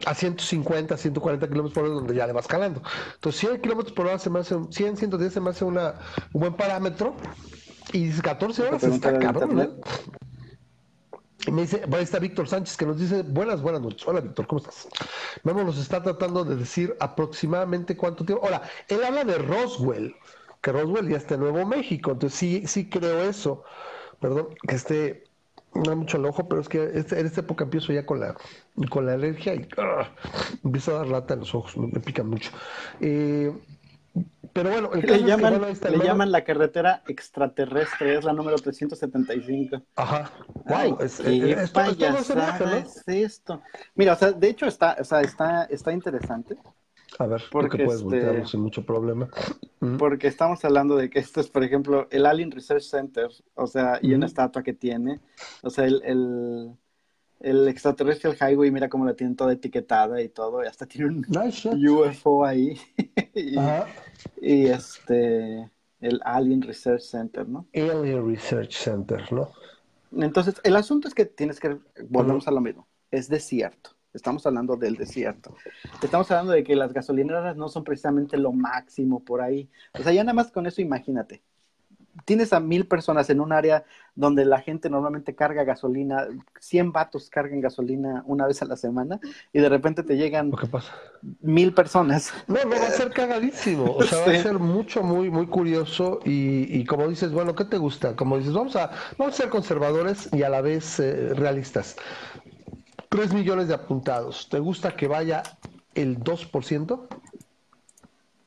[0.05, 2.81] a 150, 140 kilómetros por hora donde ya le vas calando.
[3.15, 5.95] Entonces, 100 kilómetros por hora se me hace, 100, 110 se me hace una,
[6.33, 7.15] un buen parámetro.
[7.93, 9.81] Y 14 horas está cabrón.
[11.47, 14.07] Y me dice, ahí está Víctor Sánchez que nos dice, buenas, buenas noches.
[14.07, 14.87] Hola Víctor, ¿cómo estás?
[15.43, 18.45] Memo nos está tratando de decir aproximadamente cuánto tiempo.
[18.45, 20.15] Hola, él habla de Roswell
[20.61, 22.11] que Roswell ya está en Nuevo México.
[22.11, 23.63] Entonces sí, sí creo eso.
[24.19, 25.23] Perdón, que esté
[25.73, 28.35] no mucho al ojo, pero es que este, en esta época empiezo ya con la,
[28.89, 30.05] con la alergia y uh,
[30.65, 32.51] empiezo a dar lata en los ojos, me, pica mucho.
[32.99, 33.53] Eh,
[34.51, 39.81] pero bueno, el le, llaman, le llaman la carretera extraterrestre, es la número 375.
[39.95, 40.29] Ajá.
[40.65, 43.61] Wow, es, esto, es esto.
[43.95, 46.57] Mira, o sea, de hecho está, o sea, está, está interesante.
[47.21, 49.29] A ver, porque puedes este, sin mucho problema.
[49.99, 53.99] Porque estamos hablando de que esto es, por ejemplo, el Alien Research Center, o sea,
[54.01, 55.19] y una estatua que tiene,
[55.61, 56.71] o sea, el, el,
[57.39, 61.89] el Extraterrestrial Highway, mira cómo la tienen toda etiquetada y todo, y hasta tiene un
[61.89, 62.75] UFO ahí.
[63.35, 63.55] y,
[64.41, 67.67] y, este, el Alien Research Center, ¿no?
[67.75, 69.51] Alien Research Center, ¿no?
[70.17, 71.77] Entonces, el asunto es que tienes que,
[72.09, 73.91] volvemos a lo mismo, es desierto.
[74.13, 75.55] Estamos hablando del desierto.
[76.03, 79.69] Estamos hablando de que las gasolineras no son precisamente lo máximo por ahí.
[79.97, 81.41] O sea, ya nada más con eso imagínate.
[82.25, 86.27] Tienes a mil personas en un área donde la gente normalmente carga gasolina,
[86.59, 89.17] 100 vatos cargan gasolina una vez a la semana
[89.53, 90.51] y de repente te llegan
[91.39, 92.33] mil personas.
[92.47, 93.95] No, no, va a ser cagadísimo.
[93.95, 97.77] O sea, va a ser mucho, muy, muy curioso y, como dices, bueno, ¿qué te
[97.77, 98.13] gusta?
[98.17, 101.95] Como dices, vamos a, vamos a ser conservadores y a la vez eh, realistas.
[103.11, 104.47] 3 millones de apuntados.
[104.47, 105.43] ¿Te gusta que vaya
[105.93, 107.07] el 2%?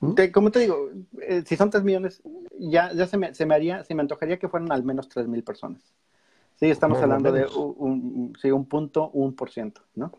[0.00, 0.14] ¿Mm?
[0.32, 2.22] como te digo, eh, si son 3 millones,
[2.58, 5.28] ya, ya se, me, se me haría, se me antojaría que fueran al menos 3
[5.28, 5.82] mil personas.
[6.56, 10.12] Sí, estamos hablando de un, sí, un punto, un por ciento, ¿no?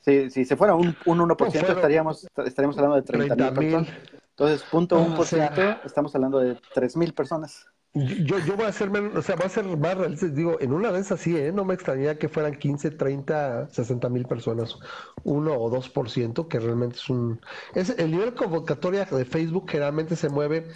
[0.00, 3.88] Si, si se fuera un, un 1%, estaríamos, estaríamos hablando de 30 mil personas.
[4.30, 7.71] Entonces, punto, un por ciento, estamos hablando de 3 mil personas.
[7.94, 10.26] Yo, yo voy a ser menos, o sea, voy a ser más realista.
[10.26, 11.52] Digo, en una vez así, ¿eh?
[11.52, 14.78] No me extrañaría que fueran 15, 30, 60 mil personas,
[15.24, 17.38] 1 o 2%, que realmente es un.
[17.74, 20.68] Es, el nivel de convocatoria de Facebook generalmente se mueve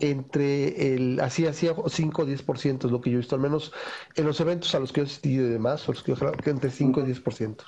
[0.00, 1.20] entre el.
[1.20, 3.72] Así, así, 5 o 10%, es lo que yo he visto, al menos
[4.16, 6.70] en los eventos a los que yo he asistido y demás, los que yo, entre
[6.70, 7.64] 5 y 10%.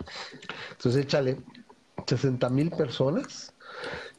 [0.73, 1.39] Entonces, échale
[2.07, 3.56] 60 mil personas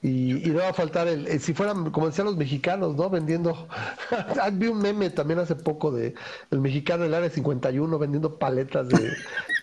[0.01, 3.09] y, no va a faltar el, si fueran, como decían los mexicanos, ¿no?
[3.09, 3.67] Vendiendo,
[4.53, 6.13] vi un meme también hace poco de
[6.51, 9.11] el mexicano del área 51 vendiendo paletas de,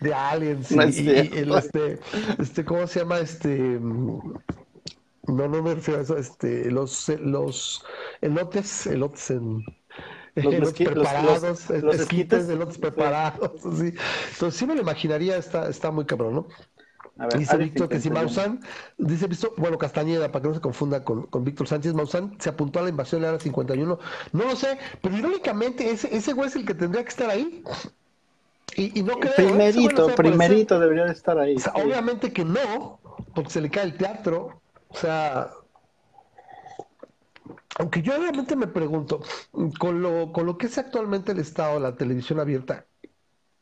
[0.01, 2.01] de aliens y, el, este,
[2.39, 3.19] este, ¿cómo se llama?
[3.21, 4.23] Este, No,
[5.27, 6.17] no me refiero a eso.
[6.17, 7.85] Este, los, los
[8.21, 9.65] elotes, elotes en
[10.35, 13.53] los, preparados, los, esquites de elotes preparados.
[13.79, 13.95] Sí.
[14.33, 16.49] Entonces sí me lo imaginaría, está, está muy cabrón, ¿no?
[17.39, 18.61] Dice Víctor que si Maussan,
[18.99, 22.81] dice bueno, Castañeda, para que no se confunda con, con Víctor Sánchez, Maussan se apuntó
[22.81, 23.99] a la invasión de la 51.
[24.33, 27.63] No lo sé, pero irónicamente ese, ese güey es el que tendría que estar ahí.
[28.77, 31.57] Y, y no creo, primerito, primerito debería de estar ahí.
[31.75, 32.99] Obviamente que no,
[33.35, 34.61] porque se le cae el teatro.
[34.89, 35.51] O sea,
[37.79, 39.21] aunque yo realmente me pregunto,
[39.79, 42.87] con lo, con lo que es actualmente el Estado, la televisión abierta,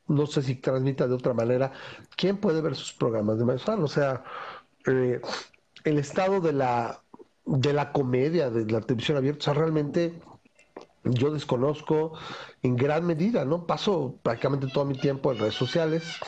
[0.09, 1.73] no sé si transmita de otra manera,
[2.17, 3.83] ¿quién puede ver sus programas de Maussan?
[3.83, 4.25] O sea,
[4.87, 5.21] eh,
[5.85, 7.03] el estado de la,
[7.47, 10.21] de la comedia, de la televisión abierta, o sea, realmente
[11.05, 12.12] yo desconozco
[12.62, 13.67] en gran medida, ¿no?
[13.67, 16.19] Paso prácticamente todo mi tiempo en redes sociales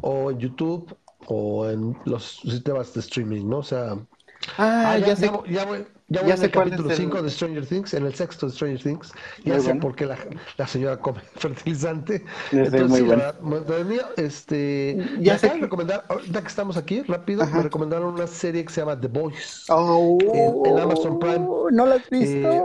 [0.00, 3.58] o en YouTube o en los sistemas de streaming, ¿no?
[3.58, 3.98] O sea,
[4.56, 5.30] ah, ya, sé.
[5.48, 8.52] ya, voy, ya voy en el capítulo 5 de Stranger Things, en el sexto de
[8.52, 9.12] Stranger Things.
[9.44, 10.18] Ya sé por qué la,
[10.56, 12.24] la, señora come fertilizante.
[12.50, 13.22] Entonces, muy bueno.
[14.16, 15.52] este, ya sé.
[15.54, 19.66] recomendar, ahorita que estamos aquí, rápido, me recomendaron una serie que se llama The Boys
[19.68, 20.18] oh,
[20.64, 21.46] en, Amazon Prime.
[21.70, 22.52] ¿No la has visto?
[22.52, 22.62] Eh,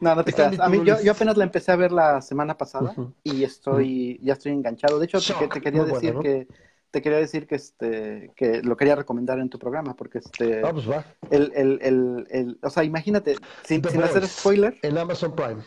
[0.00, 0.60] no, no te creas.
[0.60, 4.34] A mí, yo, yo, apenas la empecé a ver la semana pasada y estoy, ya
[4.34, 4.98] estoy enganchado.
[4.98, 6.46] De hecho, te, te, quería decir que
[6.94, 10.70] te quería decir que este que lo quería recomendar en tu programa porque este ah,
[10.70, 11.04] pues va.
[11.28, 15.60] El, el, el, el, o sea imagínate sin, hacer spoiler en Amazon Prime.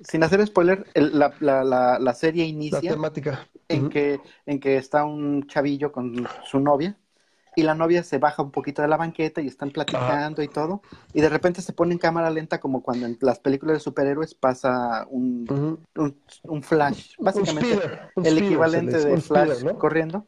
[0.00, 3.48] sin hacer spoiler la, la, la, la, serie inicia la temática.
[3.68, 6.96] en que en que está un chavillo con su novia
[7.54, 10.82] y la novia se baja un poquito de la banqueta y están platicando y todo,
[11.12, 14.34] y de repente se pone en cámara lenta como cuando en las películas de superhéroes
[14.34, 15.78] pasa un,
[16.44, 17.78] un, flash, básicamente
[18.22, 20.24] el equivalente de flash corriendo.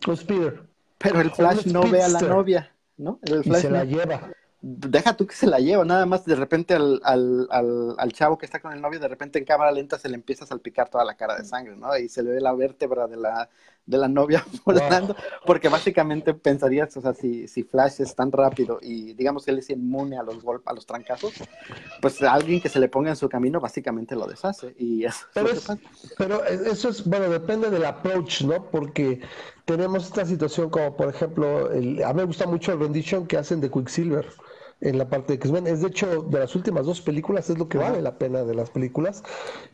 [0.99, 3.19] Pero el flash no ve a la novia, ¿no?
[3.23, 4.31] El flash se la lleva
[4.67, 8.39] deja tú que se la lleva, nada más de repente al, al, al, al, chavo
[8.39, 10.89] que está con el novio, de repente en cámara lenta se le empieza a salpicar
[10.89, 11.95] toda la cara de sangre, ¿no?
[11.99, 13.51] Y se le ve la vértebra de la,
[13.87, 18.79] de la novia volando, porque básicamente pensarías, o sea, si, si Flash es tan rápido
[18.81, 21.35] y digamos que él es inmune a los golpes, a los trancazos,
[22.01, 24.75] pues alguien que se le ponga en su camino básicamente lo deshace.
[24.79, 25.49] Y eso pero,
[26.17, 28.71] pero eso es, bueno, depende del approach, ¿no?
[28.71, 29.21] Porque
[29.65, 33.37] tenemos esta situación como, por ejemplo, el, a mí me gusta mucho el rendition que
[33.37, 34.27] hacen de Quicksilver
[34.85, 35.67] en la parte de X-Men.
[35.67, 38.55] Es de hecho, de las últimas dos películas, es lo que vale la pena de
[38.55, 39.23] las películas.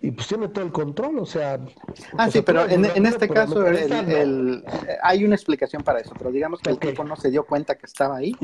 [0.00, 1.60] Y pues tiene todo el control, o sea.
[2.16, 4.64] Ah, sí, pero en, este caso el,
[5.02, 6.14] hay una explicación para eso.
[6.16, 8.34] Pero digamos que el tipo no se dio cuenta que estaba ahí,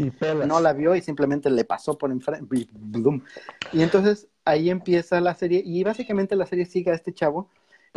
[0.46, 2.68] no la vio y simplemente le pasó por enfrente.
[3.72, 5.62] Y entonces ahí empieza la serie.
[5.64, 7.48] Y básicamente la serie sigue a este chavo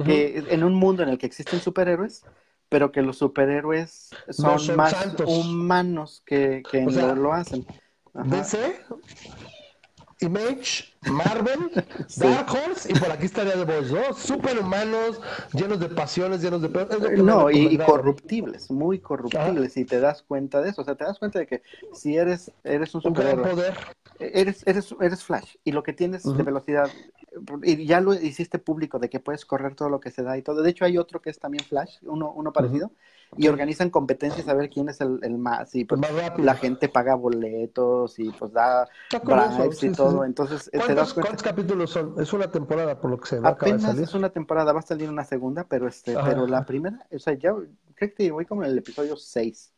[0.05, 2.23] que en un mundo en el que existen superhéroes
[2.69, 4.93] pero que los superhéroes son, más
[5.25, 7.65] humanos que, que lo hacen.
[8.13, 8.75] DC,
[10.21, 11.71] Image, Marvel,
[12.17, 14.13] Dark Horse y por aquí estaría The Boys, ¿no?
[14.13, 15.21] Superhumanos,
[15.53, 16.69] llenos de pasiones, llenos de...
[17.17, 21.19] no, y, corruptibles, muy corruptibles, y te das cuenta de eso, o sea, te das
[21.19, 21.61] cuenta de que
[21.93, 23.75] si eres, eres un superhéroe, poder.
[24.19, 26.89] Eres, eres, eres Flash, y lo que tienes de velocidad,
[27.63, 30.41] y ya lo hiciste público de que puedes correr todo lo que se da y
[30.41, 32.91] todo, de hecho hay otro que es también Flash, uno, uno parecido,
[33.37, 36.01] y organizan competencias a ver quién es el, el más y pues
[36.37, 38.87] la gente paga boletos y pues da
[39.23, 40.25] bribes y todo.
[40.25, 40.69] entonces
[41.13, 42.15] ¿Cuántos, capítulos son?
[42.17, 45.25] es una temporada por lo que se apenas es una temporada va a salir una
[45.25, 47.53] segunda pero este pero la primera o sea ya
[47.95, 49.73] creo que voy como en el episodio 6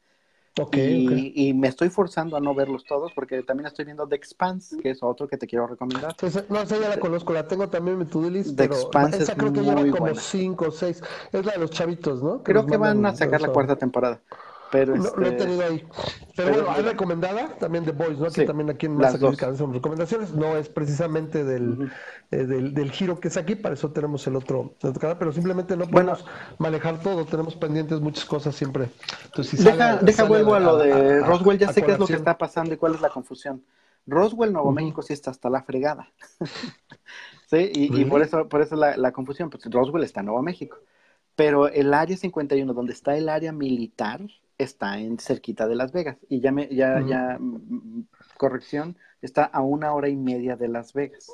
[0.74, 4.92] y, me estoy forzando a no verlos todos porque también estoy viendo The Expanse, que
[4.92, 6.16] es otro que te quiero recomendar.
[6.50, 8.58] no, esa ya la conozco, la tengo también en mi to list.
[8.58, 11.04] The Expanse esa creo que lleva como 5 o 6.
[11.32, 12.44] Es la de los chavitos, ¿no?
[12.44, 14.20] creo que van a sacar la cuarta temporada.
[14.72, 15.86] Pero no, lo he este, tenido ahí.
[16.36, 18.32] Pero, bueno, hay recomendada también de Boys, ¿no?
[18.32, 20.34] que también aquí en Más son recomendaciones.
[20.34, 21.92] No es precisamente del,
[22.32, 25.76] eh, del, del, giro que es aquí, para eso tenemos el otro, canal, pero simplemente
[25.76, 26.26] no podemos
[26.58, 27.26] manejar todo.
[27.26, 28.90] Tenemos pendientes muchas cosas siempre.
[29.26, 32.14] Entonces, si deja, deja vuelvo a, lo de Roswell, ya sé qué es lo que
[32.14, 33.64] está pasando y cuál es la confusión.
[34.08, 36.12] Roswell, Nuevo México, sí está hasta la fregada.
[37.50, 40.42] sí, y, y, por eso, por eso la, la confusión, pues Roswell está en Nuevo
[40.42, 40.78] México.
[41.36, 44.22] Pero el área 51, donde está el área militar,
[44.64, 46.18] está en cerquita de Las Vegas.
[46.30, 50.94] Y ya, me, ya, ya, mm, corrección, está a una hora y media de Las
[50.94, 51.32] Vegas.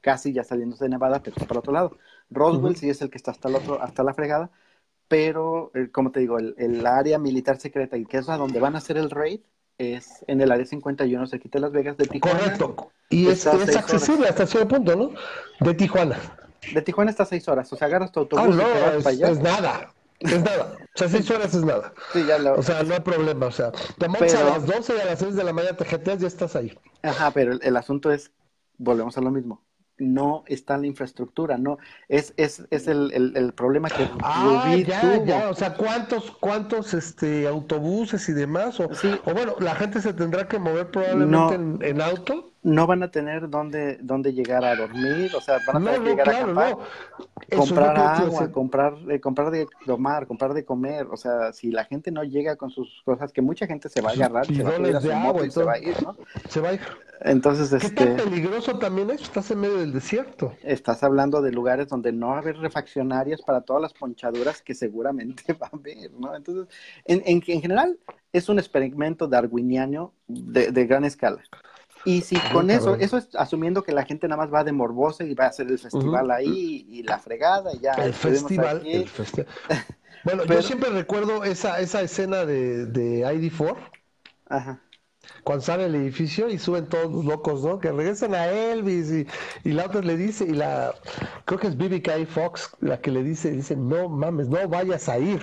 [0.00, 1.98] Casi ya saliéndose de Nevada, pero está para otro lado.
[2.30, 4.50] Roswell sí es el que está hasta, el otro, hasta la fregada,
[5.08, 8.74] pero, eh, como te digo, el, área militar secreta, y que es a donde van
[8.74, 9.40] a hacer el raid,
[9.78, 12.38] es en el área 51, cerquita de Las Vegas, de Tijuana.
[12.38, 12.90] Correcto.
[13.08, 15.10] Y es, es accesible hasta cierto punto, ¿no?
[15.60, 16.18] De Tijuana.
[16.74, 19.40] De Tijuana está a seis horas, o sea, agarras tu autobús ah, no, es, es
[19.40, 19.94] nada.
[20.20, 20.76] Es nada.
[20.94, 21.92] sea, seis horas es nada.
[22.12, 22.54] Sí, ya lo...
[22.54, 23.46] O sea, no hay problema.
[23.46, 26.20] O sea, te a las 12 y a las 6 de la mañana te jeteas,
[26.20, 26.76] ya estás ahí.
[27.02, 28.32] Ajá, pero el asunto es,
[28.78, 29.62] volvemos a lo mismo
[29.98, 31.78] no está la infraestructura, no,
[32.08, 36.94] es, es, es el, el, el problema que ah, ya, ya, o sea, ¿cuántos, cuántos
[36.94, 38.78] este autobuses y demás?
[38.80, 42.52] O, o bueno, la gente se tendrá que mover probablemente en, auto.
[42.68, 46.08] No van a tener dónde, dónde llegar a dormir, o sea, van a tener que
[46.10, 46.76] llegar a acampar,
[47.56, 52.10] comprar agua, comprar, eh, comprar de tomar, comprar de comer, o sea, si la gente
[52.10, 54.78] no llega con sus cosas, que mucha gente se va a agarrar, se va a
[54.78, 56.16] ir a su moto y se va a ir, ¿no?
[56.48, 56.80] Se va a ir.
[57.20, 59.22] Entonces, ¿Qué tan este, peligroso también es?
[59.22, 60.54] Estás en medio del desierto.
[60.62, 64.74] Estás hablando de lugares donde no va a haber refaccionarias para todas las ponchaduras que
[64.74, 66.34] seguramente va a haber, ¿no?
[66.36, 66.66] Entonces,
[67.04, 67.98] en, en, general,
[68.32, 71.42] es un experimento darwiniano de, de gran escala.
[72.04, 75.24] Y si con eso, eso es asumiendo que la gente nada más va de morbosa
[75.24, 77.92] y va a hacer el festival ahí y la fregada y ya.
[77.92, 79.46] El festival, el festival.
[80.24, 83.76] Bueno, yo siempre recuerdo esa, esa escena de, de ID4.
[84.48, 84.82] Ajá
[85.44, 87.78] cuando sale el edificio y suben todos los locos, ¿no?
[87.78, 89.26] Que regresan a Elvis y,
[89.64, 90.94] y la otra le dice, y la,
[91.44, 95.18] creo que es BBK Fox la que le dice, dice, no mames, no vayas a
[95.18, 95.40] ir.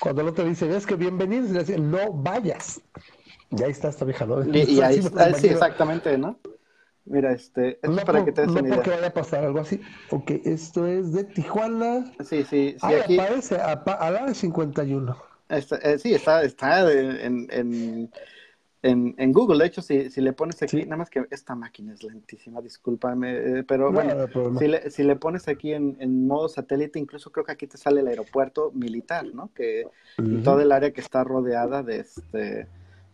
[0.00, 2.80] Cuando el otro dice, ves que bienvenidos, y le dice, no vayas.
[3.56, 4.44] Y ahí está esta vieja, ¿no?
[4.44, 6.38] Y, ahí está, sí, exactamente, ¿no?
[7.04, 9.80] Mira, este, esto no para que te des no porque vaya a pasar algo así.
[10.10, 12.12] Ok, esto es de Tijuana.
[12.20, 12.76] Sí, sí, sí.
[12.80, 13.18] Ah, aquí...
[13.18, 15.16] aparece a, a la de 51.
[15.48, 18.10] Está, eh, sí, está, está en, en
[18.82, 19.58] en, en, Google.
[19.58, 23.58] De hecho, si, si le pones aquí, nada más que esta máquina es lentísima, discúlpame,
[23.58, 24.26] eh, pero bueno,
[24.58, 27.78] si, le, si le pones aquí en, en, modo satélite, incluso creo que aquí te
[27.78, 29.52] sale el aeropuerto militar, ¿no?
[29.54, 29.86] Que
[30.42, 32.66] todo el área que está rodeada de este.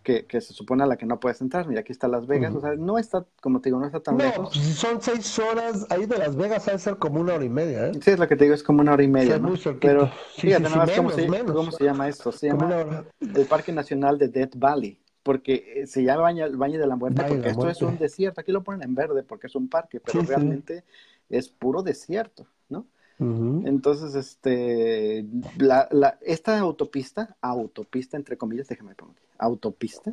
[0.08, 1.68] Que, que, se supone a la que no puedes entrar.
[1.68, 2.54] Mira, aquí está Las Vegas.
[2.54, 4.56] O sea, no está, como te digo, no está tan lejos.
[4.56, 5.86] Son seis horas.
[5.90, 7.92] Ahí de Las Vegas ha de ser como una hora y media, ¿eh?
[8.00, 9.38] Sí, es lo que te digo, es como una hora y media.
[9.38, 9.52] ¿no?
[9.78, 12.32] Pero fíjate, nada más cómo, se, cómo se llama esto.
[12.32, 16.86] Se llama el Parque Nacional de Death Valley porque eh, se llama el Valle de
[16.86, 18.40] la Muerte, porque esto es un desierto.
[18.40, 20.84] Aquí lo ponen en verde porque es un parque, pero realmente
[21.28, 22.86] es puro desierto, ¿no?
[23.20, 25.26] Entonces, este,
[25.56, 30.12] la, la, esta autopista, autopista entre comillas, déjame poner aquí, autopista,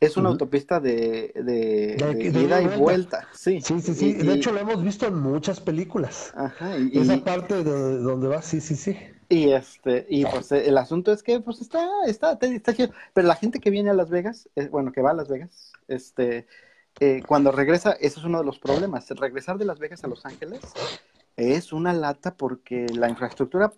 [0.00, 1.96] es una autopista de, de,
[2.40, 3.28] ida y vuelta.
[3.32, 3.94] Sí, sí, sí.
[3.94, 4.12] sí.
[4.14, 6.32] de hecho, lo hemos visto en muchas películas.
[6.34, 6.76] Ajá.
[6.76, 8.96] Y, Esa parte de donde va, sí, sí, sí.
[9.28, 12.90] Y este, y pues el asunto es que pues está, está, está chido.
[13.14, 15.72] Pero la gente que viene a Las Vegas, eh, bueno, que va a Las Vegas,
[15.88, 16.46] este,
[17.00, 19.08] eh, cuando regresa, ese es uno de los problemas.
[19.10, 20.60] Regresar de Las Vegas a Los Ángeles
[21.36, 23.72] es una lata porque la infraestructura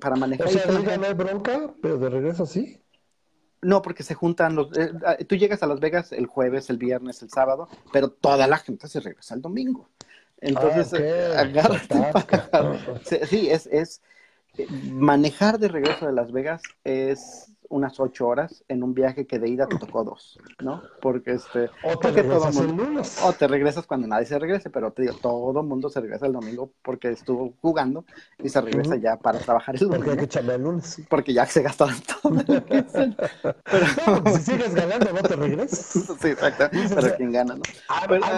[0.00, 0.46] para manejar.
[0.46, 2.80] O sea, no hay bronca, pero de regreso sí.
[3.62, 4.76] No, porque se juntan los.
[4.76, 8.46] Eh, ah, tú llegas a Las Vegas el jueves, el viernes, el sábado, pero toda
[8.46, 9.88] la gente se regresa el domingo.
[10.40, 11.94] Entonces, ah, agárrate
[13.26, 14.00] Sí, es, es,
[14.90, 19.48] manejar de regreso de Las Vegas es unas ocho horas en un viaje que de
[19.48, 20.82] ida te tocó dos, ¿no?
[21.00, 21.70] Porque este...
[21.84, 23.20] O te regresas el lunes.
[23.22, 26.26] O te regresas cuando nadie se regrese, pero te digo, todo el mundo se regresa
[26.26, 28.04] el domingo porque estuvo jugando
[28.42, 29.98] y se regresa ya para trabajar el lunes.
[29.98, 31.00] Porque hay que el lunes.
[31.08, 32.34] Porque ya se gastaron todo.
[32.44, 34.36] pero...
[34.36, 35.78] si sigues ganando, no te regresas.
[36.20, 36.64] sí, exacto.
[36.72, 37.62] Pero quien gana, ¿no?
[37.88, 38.32] A ver, a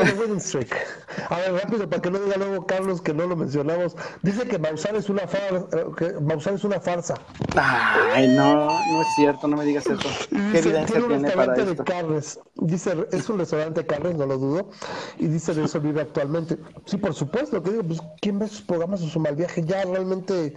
[1.38, 3.96] ver, rápido, para que no diga luego Carlos que no lo mencionamos.
[4.20, 5.66] Dice que Maussan es una farsa.
[5.96, 7.14] Que Maussan es una farsa.
[7.56, 10.08] Ay, no, no es cierto cierto, no me digas eso.
[10.30, 11.84] ¿Qué evidencia tiene para esto?
[11.84, 12.40] Carnes.
[12.56, 14.70] Dice, es un restaurante de carnes, no lo dudo,
[15.18, 16.58] y dice de eso vive actualmente.
[16.86, 19.64] Sí, por supuesto, que digo, pues, ¿quién ve sus programas o su mal viaje?
[19.64, 20.56] Ya realmente,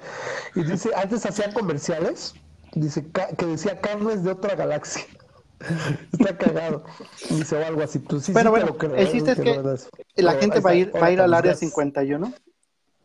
[0.56, 2.34] y dice, antes hacían comerciales,
[2.74, 3.06] dice,
[3.38, 5.04] que decía carnes de otra galaxia.
[6.12, 6.84] Está cagado.
[7.30, 8.00] Dice o algo así.
[8.00, 11.12] Pues sí, bueno, bueno, el chiste es que la gente va a ir, va a
[11.12, 12.34] ir al área 51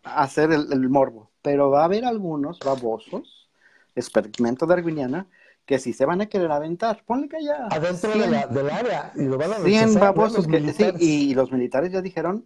[0.03, 3.49] a hacer el, el morbo, pero va a haber algunos babosos,
[3.95, 5.27] experimento darwiniana,
[5.71, 7.05] que si se van a querer aventar.
[7.07, 7.69] Ponle que ya.
[7.71, 9.13] Adentro del área.
[9.15, 12.45] Y lo van a 100 babosos que sí, y, los militares ya dijeron: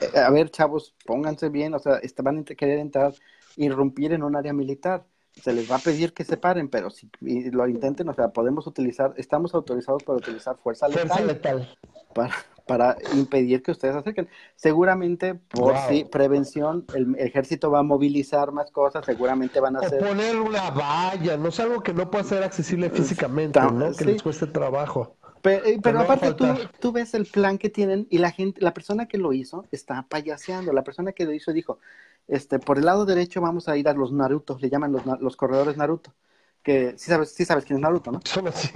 [0.00, 3.12] eh, a ver, chavos, pónganse bien, o sea, van a querer entrar,
[3.56, 5.04] irrumpir en un área militar.
[5.32, 8.66] Se les va a pedir que se paren, pero si lo intenten, o sea, podemos
[8.66, 11.08] utilizar, estamos autorizados para utilizar fuerza letal.
[11.08, 11.78] Fuerza letal.
[12.14, 12.34] Para,
[12.66, 14.28] para impedir que ustedes acerquen.
[14.56, 19.98] Seguramente por sí, prevención, el, ejército va a movilizar más cosas, seguramente van a hacer...
[20.00, 23.92] poner una valla, no es algo que no pueda ser accesible físicamente, ¿no?
[23.92, 25.16] Que les cueste trabajo.
[25.44, 26.46] Eh, pero, aparte tú,
[26.78, 30.06] tú, ves el plan que tienen y la gente, la persona que lo hizo está
[30.08, 31.80] payaseando, la persona que lo hizo dijo,
[32.28, 35.36] este, por el lado derecho vamos a ir a los Naruto, le llaman los, los
[35.36, 36.14] corredores Naruto
[36.62, 38.20] que sí sabes, sí sabes quién es Naruto, ¿no?
[38.24, 38.70] sí,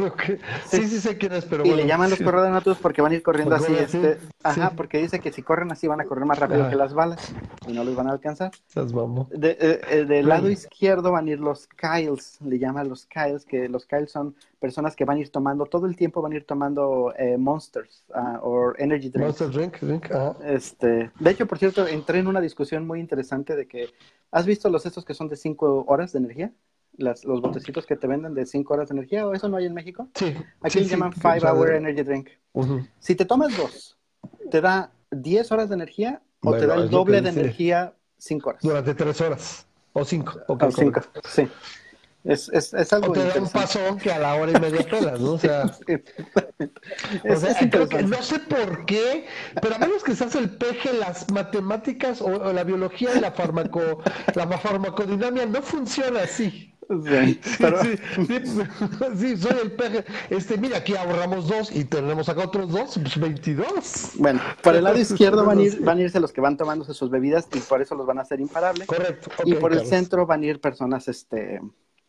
[0.66, 3.14] sí, sí, sé quién es, pero Y le llaman los corredores naturales porque van a
[3.14, 6.38] ir corriendo así, este, ajá, porque dice que si corren así van a correr más
[6.38, 7.33] rápido que las balas
[7.66, 8.51] y no los van a alcanzar.
[9.31, 13.45] De, eh, eh, del lado izquierdo van a ir los Kyles, le llaman los Kyles,
[13.45, 16.37] que los Kyles son personas que van a ir tomando, todo el tiempo van a
[16.37, 19.26] ir tomando eh, Monsters uh, o Energy Drink.
[19.26, 20.07] Monster Drink, drink
[20.45, 23.91] Este, de hecho, por cierto, entré en una discusión muy interesante de que,
[24.32, 26.53] ¿has visto los estos que son de 5 horas de energía?
[26.99, 29.66] Las, los botecitos que te venden de 5 horas de energía, ¿o eso no hay
[29.66, 30.09] en México?
[30.14, 30.34] Sí.
[30.61, 32.28] Aquí se llaman 5 Hour Energy Drink.
[32.99, 33.99] Si te tomas dos,
[34.51, 38.62] ¿te da 10 horas de energía o te da el doble de energía 5 horas?
[38.62, 39.66] Durante 3 horas.
[39.92, 40.40] O 5.
[40.49, 41.49] O 5, sí.
[42.26, 44.82] Es, es, es algo o te da un pasón que a la hora y media
[44.82, 45.34] pelas, ¿no?
[45.34, 45.62] O sea,
[47.30, 49.26] o sea creo que, no sé por qué,
[49.62, 54.03] pero a menos que seas el peje, las matemáticas o, la biología y la, farmaco,
[54.34, 56.76] la farmacodinamia no funciona así.
[56.89, 57.41] Sí,
[59.16, 60.05] sí, soy el peje.
[60.30, 64.12] Este, mira, aquí ahorramos dos y tenemos acá otros dos, pues 22.
[64.18, 66.95] Bueno, por el lado izquierdo van a, ir, van a irse los que van tomándose
[66.95, 68.87] sus bebidas y por eso los van a hacer imparables.
[68.87, 69.30] Correcto.
[69.45, 71.61] y por el centro van a ir personas, este,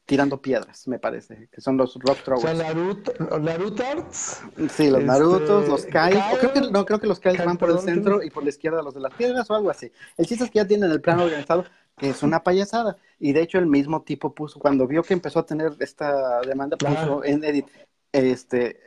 [0.08, 2.46] tirando piedras, me parece, que son los rock throwers.
[2.46, 4.42] O sea, Naruto, Narutards.
[4.70, 6.18] Sí, los Narutos, los Kai.
[6.40, 8.82] creo que, no, creo que los Kai van por el centro y por la izquierda
[8.82, 9.92] los de las piedras o algo así.
[10.18, 11.66] El chiste es que ya tienen el plan organizado,
[12.02, 12.98] es una payasada.
[13.20, 16.78] Y de hecho el mismo tipo puso, cuando vio que empezó a tener esta demanda,
[16.78, 17.66] puso en edit,
[18.12, 18.80] este,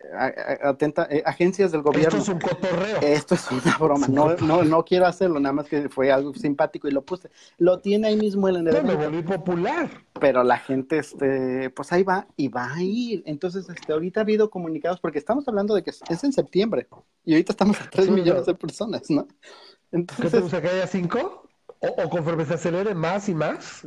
[0.62, 2.18] atenta, eh, agencias del gobierno.
[2.18, 2.98] Esto es un cotorreo.
[3.02, 4.08] Esto es una broma.
[4.08, 7.30] no, no, no quiero hacerlo, nada más que fue algo simpático y lo puse.
[7.58, 9.90] Lo tiene ahí mismo en el me popular.
[10.20, 13.22] Pero la gente, este, pues ahí va y va a ir.
[13.26, 16.88] Entonces, este, ahorita ha habido comunicados, porque estamos hablando de que es en septiembre
[17.24, 19.26] y ahorita estamos a 3 millones de personas, ¿no?
[19.92, 21.49] Entonces, ¿Qué te gusta que haya 5?
[21.83, 23.83] O, conforme se acelere más y más.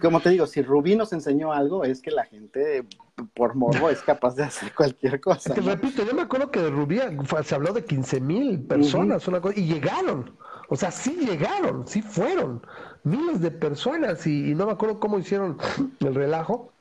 [0.00, 2.86] Como te digo, si Rubí nos enseñó algo, es que la gente
[3.34, 5.54] por morbo es capaz de hacer cualquier cosa.
[5.54, 7.00] Que repito, yo me acuerdo que de Rubí
[7.44, 10.36] se habló de 15 mil personas una cosa, y llegaron.
[10.68, 12.62] O sea, sí llegaron, sí fueron.
[13.04, 15.56] Miles de personas y, no me acuerdo cómo hicieron
[16.00, 16.72] el relajo.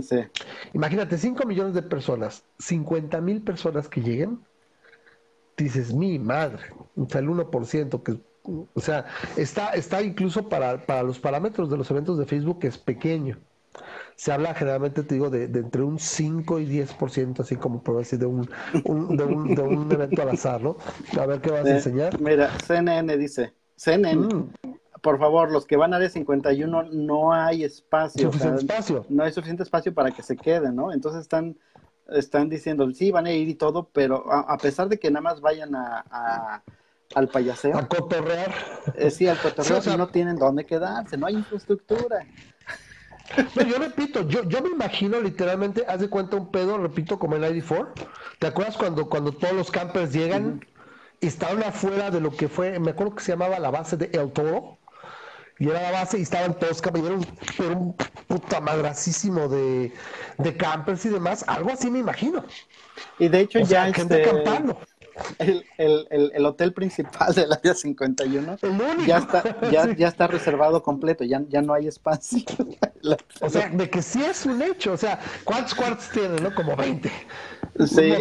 [0.00, 0.16] Sí.
[0.72, 4.40] Imagínate, 5 millones de personas, 50 mil personas que lleguen.
[5.58, 6.62] Dices, mi madre,
[6.96, 11.78] o sea, el 1% que o sea, está, está incluso para, para los parámetros de
[11.78, 13.38] los eventos de Facebook que es pequeño.
[14.16, 18.18] Se habla generalmente, te digo, de, entre un 5 y 10%, así como por decir,
[18.18, 20.76] de un, de, un, de un evento al azar, ¿no?
[21.18, 22.20] A ver qué vas a eh, enseñar.
[22.20, 24.52] Mira, CNN dice, CNN, mm.
[25.02, 28.30] por favor, los que van a área 51 no hay espacio.
[28.30, 29.04] espacio.
[29.08, 30.92] No hay suficiente espacio para que se queden, ¿no?
[30.92, 31.56] Entonces están,
[32.08, 35.40] están diciendo, sí, van a ir y todo, pero a, pesar de que nada más
[35.40, 36.62] vayan a
[37.14, 37.76] al payaseo.
[37.76, 38.52] A cotorrear.
[38.96, 42.26] Eh, sí, al cotorreo, si no tienen dónde quedarse, no hay infraestructura.
[43.36, 47.42] yo repito, yo, yo me imagino literalmente, haz de cuenta un pedo, repito, como el
[47.42, 47.88] ID4.
[48.38, 50.64] ¿Te acuerdas cuando, cuando todos los campers llegan
[51.20, 54.10] y estaban afuera de lo que fue, me acuerdo que se llamaba la base de
[54.12, 54.78] El Toro?
[55.58, 57.06] Y era la base y estaban todos campers,
[57.58, 57.94] era un,
[58.26, 59.92] puta madracísimo de,
[60.38, 61.44] de campers y demás.
[61.46, 62.44] Algo así me imagino.
[63.20, 64.30] Y de hecho ya gente este...
[64.30, 64.78] acampando
[65.38, 68.56] el, el, el, hotel principal del área 51
[69.06, 72.44] ya está, ya, ya está reservado completo, ya, ya no hay espacio.
[73.40, 76.54] o sea, de que sí es un hecho, o sea, ¿cuántos cuartos tiene, no?
[76.54, 77.10] Como 20.
[77.86, 78.12] Sí,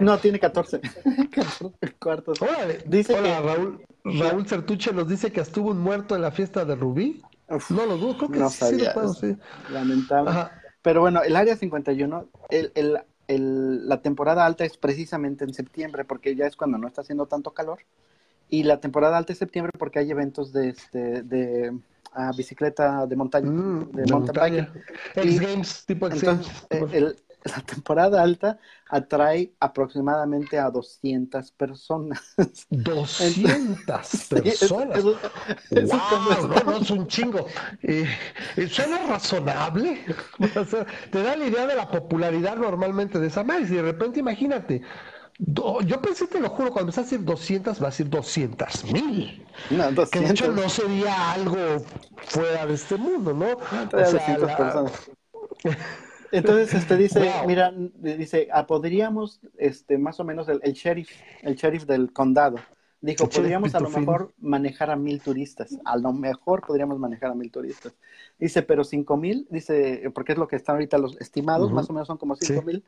[0.00, 0.18] ¿no?
[0.18, 0.80] tiene 14.
[1.30, 2.38] 14 cuartos.
[2.86, 6.74] dice Hola, Raúl, Raúl Certuche nos dice que estuvo un muerto en la fiesta de
[6.76, 7.22] Rubí.
[7.70, 9.36] no lo dudo, creo que sí, lo puedo, sí.
[9.70, 10.32] Lamentable.
[10.82, 12.98] Pero bueno, el área 51, el, el
[13.28, 17.52] la temporada alta es precisamente en septiembre, porque ya es cuando no está haciendo tanto
[17.52, 17.80] calor.
[18.48, 21.72] Y la temporada alta es septiembre porque hay eventos de, este, de
[22.12, 24.68] ah, bicicleta de montaña, mm, de, mountain
[25.14, 27.16] Games, tipo entonces, el,
[27.56, 32.34] la temporada alta atrae aproximadamente a 200 personas.
[32.70, 33.86] 200
[34.28, 35.02] personas.
[35.02, 35.16] wow,
[36.66, 37.46] no, es un chingo.
[37.82, 38.06] Eh,
[38.68, 40.04] ¿Suena razonable?
[41.10, 43.62] te da la idea de la popularidad normalmente de esa madre.
[43.62, 44.82] Y de repente, imagínate,
[45.38, 49.46] yo pensé, te lo juro, cuando empecé a decir 200, va a decir 200 mil.
[50.12, 51.56] Que de hecho no sería algo
[52.26, 53.46] fuera de este mundo, ¿no?
[53.52, 55.10] o sea, personas.
[56.32, 61.10] Entonces, este dice, mira, dice, ah, podríamos, este, más o menos el, sheriff,
[61.42, 62.56] el sheriff del condado,
[63.02, 67.34] dijo, podríamos a lo mejor manejar a mil turistas, a lo mejor podríamos manejar a
[67.34, 67.94] mil turistas.
[68.38, 71.92] Dice, pero cinco mil, dice, porque es lo que están ahorita los estimados, más o
[71.92, 72.82] menos son como cinco mil,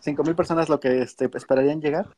[0.00, 2.16] cinco mil personas lo que este, esperarían llegar,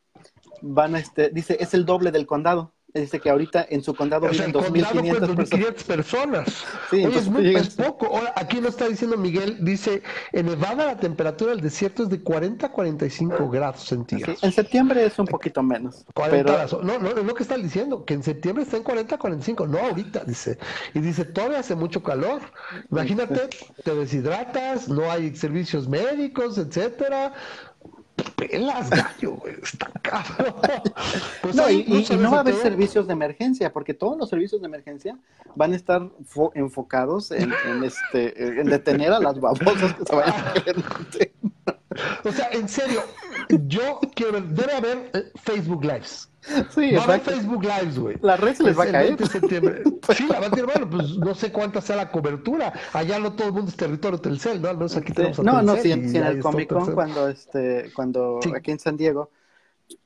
[0.61, 2.75] van a, este, dice, es el doble del condado.
[2.95, 6.64] Dice que ahorita en su condado viven 2.500 personas.
[6.91, 8.07] Sí, es, muy, poco.
[8.07, 12.22] Ahora, aquí lo está diciendo Miguel, dice, en Nevada la temperatura del desierto es de
[12.22, 14.43] 40 a 45 grados centígrados.
[14.43, 16.07] en septiembre es un poquito menos.
[16.82, 19.66] No, no, es lo que están diciendo, que en septiembre está en 40 a 45,
[19.66, 20.59] no ahorita, dice.
[20.95, 22.41] Y dice, todavía hace mucho calor.
[22.91, 23.51] Imagínate,
[23.84, 27.34] te deshidratas, no hay servicios médicos, etcétera
[28.37, 30.61] pelas, gallo, güey, está caro.
[31.43, 34.66] Pues no, y, no va a haber servicios de emergencia, porque todos los servicios de
[34.66, 35.19] emergencia
[35.55, 36.09] van a estar
[36.55, 37.53] enfocados en,
[37.85, 41.69] este, en detener a las babosas que se vayan a
[42.25, 43.03] O sea, en serio,
[43.66, 46.28] yo quiero ver, debe haber eh, Facebook Lives.
[46.70, 48.16] Sí, va a Facebook Lives, güey.
[48.20, 49.16] La red se les va a caer.
[49.28, 52.72] sí, la va a decir, bueno, pues no sé cuánta sea la cobertura.
[52.93, 54.68] Allá no todo el mundo es territorio Telcel, ¿no?
[54.68, 58.41] Al menos aquí tenemos a No, no, sí, en, el Comic Con, cuando, este, cuando
[58.55, 59.30] aquí en San Diego,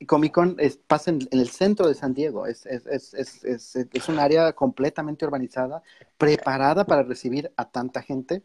[0.07, 0.57] Comic Con
[0.87, 2.47] pasa en, el centro de San Diego.
[2.47, 5.83] Es, es, es, es, es un área completamente urbanizada,
[6.17, 8.43] preparada para recibir a tanta gente.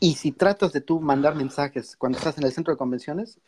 [0.00, 3.38] Y si tratas de tú mandar mensajes cuando estás en el centro de convenciones,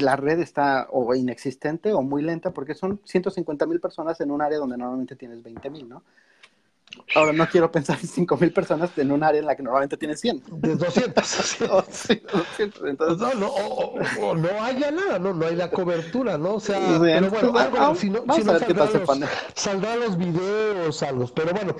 [0.00, 4.42] la red está o inexistente o muy lenta porque son 150 mil personas en un
[4.42, 6.02] área donde normalmente tienes 20 mil, ¿no?
[7.14, 9.96] Ahora no quiero pensar en 5 mil personas en un área en la que normalmente
[9.96, 10.42] tienes 100.
[10.60, 11.60] De 200.
[12.84, 13.18] Entonces...
[13.18, 16.54] No, no, o, no haya nada, no, no hay la cobertura, ¿no?
[16.54, 21.52] O sea, pero bueno, algo, si no, si no saldrán, saldrán los videos, algo, pero
[21.52, 21.76] bueno,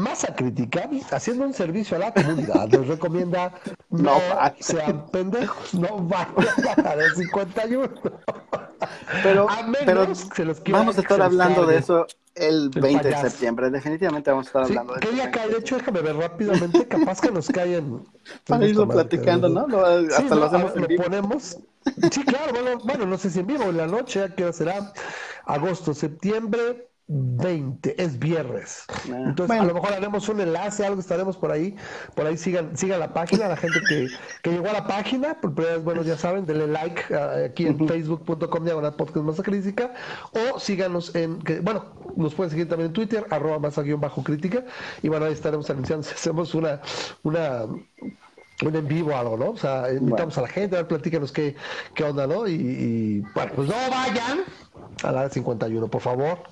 [0.00, 3.52] Masa Crítica, haciendo un servicio a la comunidad, nos recomienda
[3.90, 4.18] no,
[4.58, 7.90] sean pendejos, no vayan a el 51.
[9.22, 9.46] Pero,
[9.84, 10.06] pero
[10.70, 14.94] vamos a estar hablando de eso el 20 de septiembre, definitivamente vamos a estar hablando
[14.94, 15.08] de eso.
[15.08, 15.48] ¿Qué día cae?
[15.48, 18.02] De hecho, déjame ver rápidamente, capaz que nos caen.
[18.46, 19.66] Para irlo platicando, ¿no?
[19.84, 21.04] hasta lo hacemos en vivo.
[21.04, 21.58] ponemos.
[22.10, 24.92] Sí, claro, bueno, bueno, no sé si en vivo o en la noche, ¿qué será?
[25.44, 28.84] Agosto, septiembre, 20, es viernes.
[28.88, 29.24] Ah.
[29.26, 31.74] Entonces, a lo mejor haremos un enlace, algo estaremos por ahí.
[32.14, 34.08] Por ahí sigan, sigan la página, la gente que,
[34.42, 37.66] que llegó a la página, por primera vez, bueno, ya saben, denle like uh, aquí
[37.66, 39.92] en facebook.com diagonal podcast masa crítica,
[40.32, 41.86] o síganos en, que, bueno,
[42.16, 44.64] nos pueden seguir también en Twitter, arroba masa guion bajo crítica,
[45.02, 46.80] y bueno, ahí estaremos anunciando si hacemos una,
[47.24, 47.64] una
[48.62, 49.50] un en vivo algo, ¿no?
[49.50, 51.56] O sea, invitamos a la gente, a ver, platícanos qué,
[51.94, 52.46] qué onda, ¿no?
[52.46, 54.40] Y, y, bueno, pues no vayan
[55.04, 56.42] a la 51, por favor.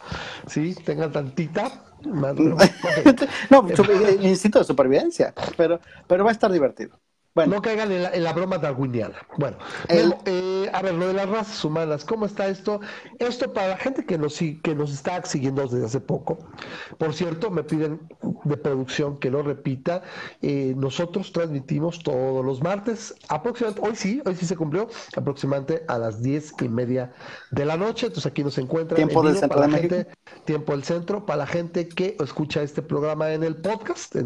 [0.46, 1.84] Sí, tengan tantita.
[3.50, 3.66] no,
[4.22, 6.98] instinto de supervivencia, pero, pero va a estar divertido.
[7.46, 9.16] No caigan en la, broma darwiniana.
[9.36, 9.58] Bueno,
[9.88, 12.80] eh, a ver, lo de las razas humanas, ¿cómo está esto?
[13.18, 16.38] Esto para la gente que nos, que nos está siguiendo desde hace poco.
[16.98, 18.00] Por cierto, me piden
[18.44, 20.02] de producción que lo repita.
[20.42, 25.98] Eh, nosotros transmitimos todos los martes, aproximadamente, hoy sí, hoy sí se cumplió, aproximadamente a
[25.98, 27.12] las diez y media
[27.50, 28.06] de la noche.
[28.06, 28.96] Entonces aquí nos encuentran.
[28.96, 30.06] Tiempo del centro de Gente,
[30.44, 34.16] tiempo del centro, para la gente que escucha este programa en el podcast.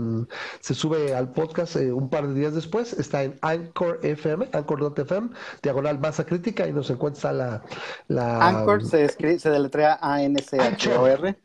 [0.61, 5.31] se sube al podcast eh, un par de días después está en Anchor FM, Anchor.fm,
[5.63, 7.63] diagonal masa crítica, y nos encuentra la...
[8.09, 11.37] la Anchor se, escribe, se deletrea A-N-C-H-O-R.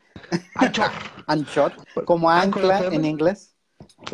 [0.54, 0.90] Anchor.
[1.26, 1.72] Anchor,
[2.04, 3.57] como ancla en inglés.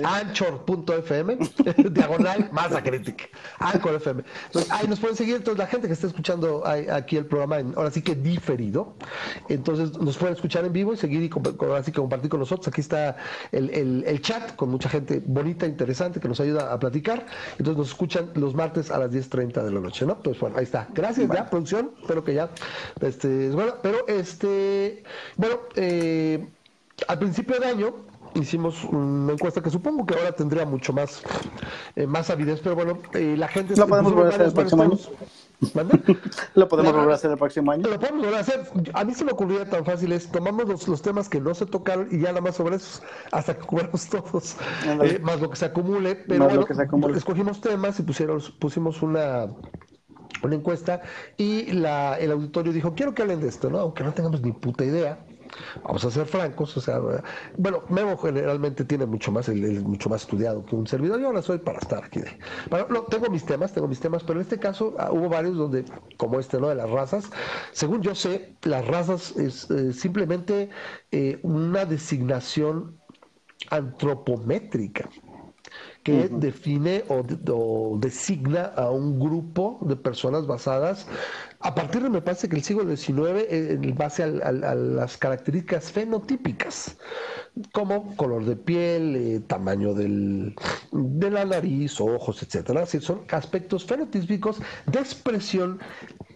[0.03, 1.39] Anchor.fm,
[1.91, 3.25] diagonal, masa crítica.
[3.59, 4.25] Anchor FM.
[4.47, 5.37] Entonces, ahí nos pueden seguir.
[5.37, 8.95] Entonces, la gente que está escuchando aquí el programa, ahora sí que diferido,
[9.49, 11.31] entonces nos pueden escuchar en vivo y seguir y
[11.75, 12.67] así que compartir con nosotros.
[12.69, 13.17] Aquí está
[13.53, 17.27] el, chat con mucha gente bonita, interesante, que nos ayuda a platicar.
[17.53, 20.19] Entonces, nos escuchan los martes a las 10.30 de la noche, ¿no?
[20.19, 20.89] Pues bueno, ahí está.
[20.93, 21.93] Gracias, ya, producción.
[22.01, 22.51] Espero que ya.
[23.01, 25.05] Este, bueno, pero este,
[25.37, 26.47] bueno, eh,
[27.07, 27.95] al principio de año
[28.35, 31.23] hicimos una encuesta que supongo que ahora tendría mucho más,
[31.97, 33.77] eh, más avidez, pero bueno, eh, la gente...
[33.77, 34.99] ¿Lo podemos volver a hacer el próximo año?
[36.55, 37.89] ¿Lo podemos volver a hacer el próximo año?
[37.89, 38.67] Lo podemos volver a hacer.
[38.93, 41.67] A mí se me ocurría tan fácil es, tomamos los, los temas que no se
[41.67, 44.57] tocaron y ya nada más sobre eso, hasta que cubramos todos,
[45.03, 49.49] eh, más lo que se acumule, pero bueno, escogimos temas y pusimos, pusimos una
[50.43, 51.01] una encuesta
[51.37, 53.79] y la, el auditorio dijo, quiero que hablen de esto, ¿no?
[53.79, 55.25] Aunque no tengamos ni puta idea,
[55.83, 57.01] Vamos a ser francos, o sea,
[57.57, 61.21] bueno, Memo generalmente tiene mucho más, el, mucho más estudiado que un servidor.
[61.21, 62.21] Yo ahora soy para estar aquí.
[62.91, 65.85] no, tengo mis temas, tengo mis temas, pero en este caso ah, hubo varios donde,
[66.17, 66.69] como este, ¿no?
[66.69, 67.31] De las razas.
[67.73, 70.71] Según yo sé, las razas es eh, simplemente
[71.11, 72.99] eh, una designación
[73.71, 75.09] antropométrica
[76.05, 81.07] que define o, designa a un grupo de personas basadas
[81.61, 86.99] a partir de, me parece que el siglo XIX, en base a, las características fenotípicas,
[87.73, 90.55] como color de piel, eh, tamaño del,
[90.93, 92.85] de la nariz, ojos, etcétera.
[92.85, 95.81] son aspectos fenotípicos de expresión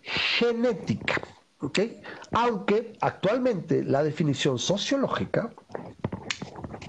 [0.03, 1.21] genética.
[1.61, 1.79] ¿ok?
[2.33, 5.51] Aunque actualmente la definición sociológica,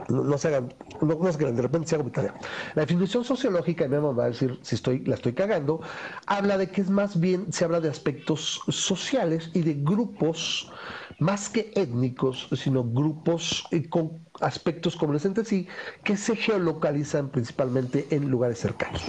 [0.07, 2.35] no, se hagan, no, no que de repente se haga tarea.
[2.75, 5.81] La definición sociológica, y me va a decir si estoy, la estoy cagando,
[6.25, 10.71] habla de que es más bien, se habla de aspectos sociales y de grupos
[11.19, 15.67] más que étnicos, sino grupos eh, con aspectos comunes entre sí
[16.03, 19.03] que se geolocalizan principalmente en lugares cercanos.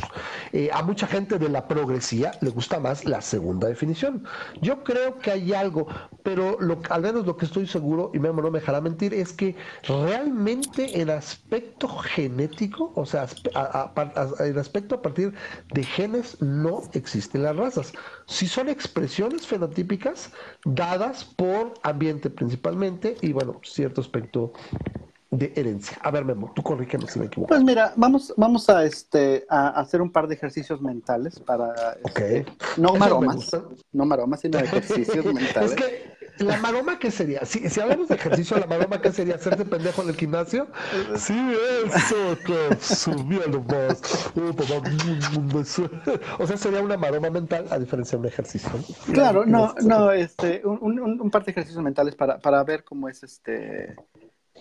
[0.52, 4.24] Eh, a mucha gente de la progresía le gusta más la segunda definición.
[4.60, 5.86] Yo creo que hay algo,
[6.22, 6.58] pero
[6.90, 11.00] al menos lo que estoy seguro, y Memo no me dejará mentir, es que realmente
[11.00, 13.26] en aspecto genético, o sea,
[14.40, 15.34] en aspecto a partir
[15.72, 17.92] de genes, no existen las razas.
[18.26, 20.32] Si son expresiones fenotípicas
[20.64, 24.52] dadas por ambiente principalmente y bueno, cierto aspecto
[25.30, 25.96] de herencia.
[26.02, 27.48] A ver, Memo, tú corrígeme si me equivoco.
[27.48, 32.46] Pues mira, vamos, vamos a este a hacer un par de ejercicios mentales para este,
[32.76, 33.50] no maromas,
[33.92, 35.72] no maromas, sino ejercicios mentales.
[35.72, 37.44] Es que la maroma qué sería?
[37.44, 40.66] Si, si hablamos de ejercicio, la maroma qué sería hacerte pendejo en el gimnasio?
[41.16, 41.38] Sí,
[41.84, 44.02] eso que subiendo más.
[46.38, 48.70] O sea, sería una maroma mental a diferencia de un ejercicio.
[49.12, 53.08] Claro, no, no, este, un, un, un par de ejercicios mentales para, para ver cómo
[53.08, 53.94] es este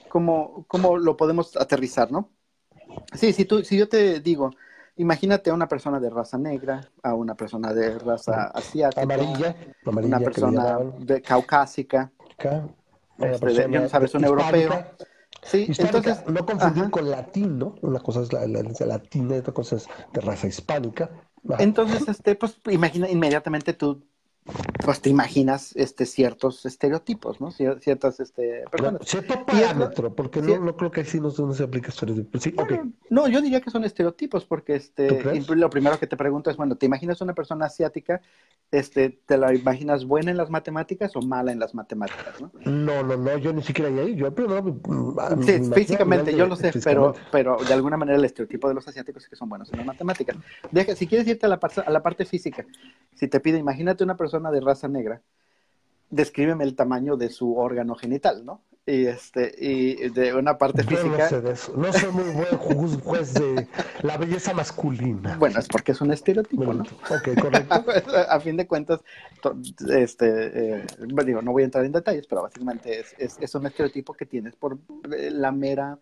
[0.10, 2.30] cómo, cómo lo podemos aterrizar, ¿no?
[3.14, 4.52] Sí, si, tú, si yo te digo,
[4.96, 9.56] imagínate a una persona de raza negra, a una persona de raza asiática, amarilla,
[9.86, 12.12] una persona de caucásica,
[13.18, 14.86] este, no sabes, un europeo.
[15.42, 19.78] Sí, entonces no confundir con latino, una cosa es la, la, latina y otra cosa
[19.78, 21.10] es de raza hispánica.
[21.60, 24.04] Entonces, este, pues imagina inmediatamente tú
[24.84, 27.52] pues te imaginas este ciertos estereotipos, ¿no?
[27.52, 29.02] Ciertas este, personas.
[29.06, 32.42] Cierto parámetro, porque no, no, creo que así no, se aplica estereotipos.
[32.42, 32.56] Sí,
[33.10, 35.24] No, yo diría que son estereotipos, porque este,
[35.56, 38.22] lo primero que te pregunto es, bueno, ¿te imaginas una persona asiática,
[38.72, 42.52] este, te la imaginas buena en las matemáticas o mala en las matemáticas, no?
[42.66, 44.64] No, no, no, yo ni siquiera ahí, yo primero...
[44.64, 48.88] Mm, sí, físicamente, yo lo sé, pero, pero de alguna manera el estereotipo de los
[48.88, 50.38] asiáticos es que son buenos en las matemáticas.
[50.72, 52.66] Deja, si quieres irte a la, a la parte física,
[53.14, 55.22] si te pide, imagínate una persona de raza negra,
[56.10, 58.62] descríbeme el tamaño de su órgano genital, ¿no?
[58.86, 61.30] Y, este, y de una parte física.
[61.76, 63.68] No, soy muy buen juez de
[64.02, 65.38] la belleza masculina.
[65.38, 66.84] Bueno, es porque es un estereotipo, ¿no?
[66.84, 67.86] Ok, correcto.
[68.30, 69.02] a fin de cuentas,
[69.90, 70.86] este, eh,
[71.24, 74.56] digo, no voy a entrar en detalles, pero básicamente es, es, un estereotipo que tienes
[74.56, 74.80] por
[75.16, 76.00] eh, la mera,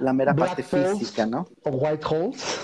[0.00, 1.46] la mera parte física, ¿no?
[1.62, 2.58] O white holes.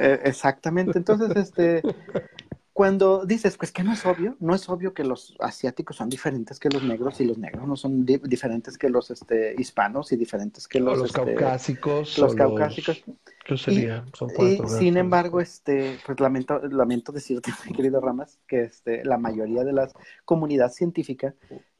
[0.00, 0.98] Eh, exactamente.
[0.98, 1.82] Entonces, este
[2.72, 6.58] cuando dices, pues que no es obvio, no es obvio que los asiáticos son diferentes
[6.58, 10.66] que los negros y los negros no son diferentes que los este, hispanos y diferentes
[10.66, 12.18] que los, los este, caucásicos.
[12.18, 13.04] Los caucásicos.
[13.44, 14.04] ¿Qué sería?
[14.38, 19.64] Y, sin embargo, este, pues lamento, lamento decirte, mi querido Ramas, que este, la mayoría
[19.64, 19.90] de la
[20.24, 21.34] comunidad científica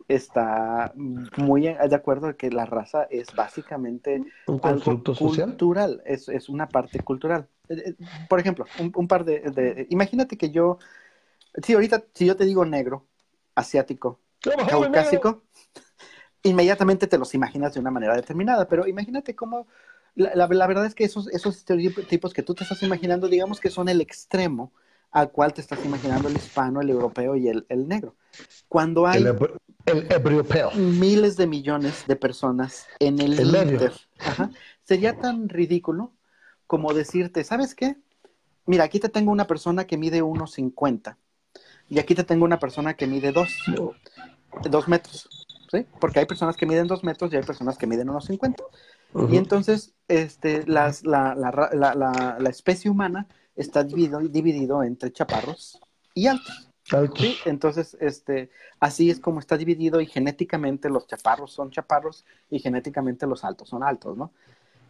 [0.09, 5.51] está muy de acuerdo de que la raza es básicamente un constructo social?
[5.51, 7.49] cultural, es, es, una parte cultural.
[7.69, 7.95] Eh, eh,
[8.29, 10.79] por ejemplo, un, par de, Imagínate que yo,
[11.63, 13.07] si ahorita, si yo te digo negro,
[13.55, 14.21] asiático,
[14.69, 15.43] caucásico,
[16.43, 19.67] inmediatamente te los imaginas de una manera determinada, pero imagínate cómo...
[20.15, 23.71] La, la, verdad es que esos, esos estereotipos que tú te estás imaginando, digamos que
[23.71, 24.71] son el extremo
[25.13, 28.17] al cual te estás imaginando el hispano, el europeo y el, el negro.
[28.67, 29.37] Cuando hay el,
[29.87, 30.70] europeo.
[30.72, 33.93] miles de millones de personas en el, el
[34.85, 36.12] sería tan ridículo
[36.66, 37.97] como decirte, ¿sabes qué?
[38.66, 41.16] Mira, aquí te tengo una persona que mide 1,50
[41.89, 43.49] y aquí te tengo una persona que mide 2,
[44.70, 45.28] 2 metros,
[45.70, 45.85] ¿sí?
[46.01, 48.57] Porque hay personas que miden 2 metros y hay personas que miden 1,50.
[49.30, 53.26] Y entonces, este, las, la, la, la, la especie humana
[53.57, 55.78] está dividido, dividido entre chaparros
[56.14, 56.72] y altos.
[57.16, 62.59] Sí, entonces, este, así es como está dividido y genéticamente los chaparros son chaparros y
[62.59, 64.32] genéticamente los altos son altos, ¿no?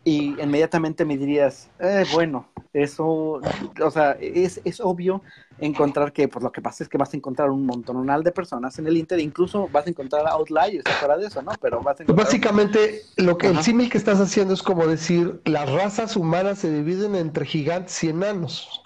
[0.05, 3.41] Y inmediatamente me dirías, eh, bueno, eso,
[3.81, 5.23] o sea, es, es, obvio
[5.61, 8.77] encontrar que, pues lo que pasa es que vas a encontrar un montonal de personas
[8.81, 11.53] en el Inter, incluso vas a incentrar outliers fuera de eso, ¿no?
[11.61, 12.27] Pero vas a encontrar...
[12.27, 16.73] Básicamente, lo que el símil que estás haciendo es como decir, las razas humanas se
[16.73, 18.83] dividen entre gigantes y enanos.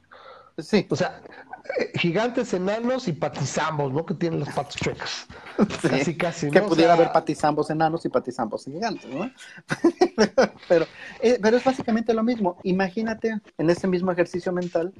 [0.58, 0.86] Sí.
[0.90, 1.22] O sea,
[1.94, 4.04] gigantes, enanos y patizambos, ¿no?
[4.04, 5.26] Que tienen los patos chuecos.
[5.82, 6.52] Casi, casi, ¿no?
[6.52, 9.30] Que pudiera haber patizambos enanos y patizambos gigantes, ¿no?
[10.68, 10.86] pero,
[11.20, 12.58] eh, pero es básicamente lo mismo.
[12.62, 14.92] Imagínate, en ese mismo ejercicio mental,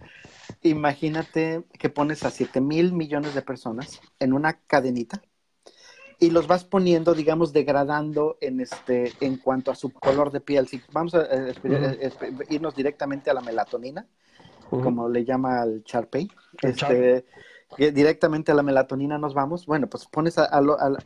[0.63, 5.21] imagínate que pones a 7 mil millones de personas en una cadenita
[6.19, 10.67] y los vas poniendo, digamos, degradando en este, en cuanto a su color de piel.
[10.67, 11.55] Si vamos a eh,
[12.49, 14.07] irnos directamente a la melatonina,
[14.71, 16.31] como le llama al Charpey.
[16.63, 17.25] Este,
[17.79, 20.97] directamente a la melatonina nos vamos, bueno, pues pones a, a,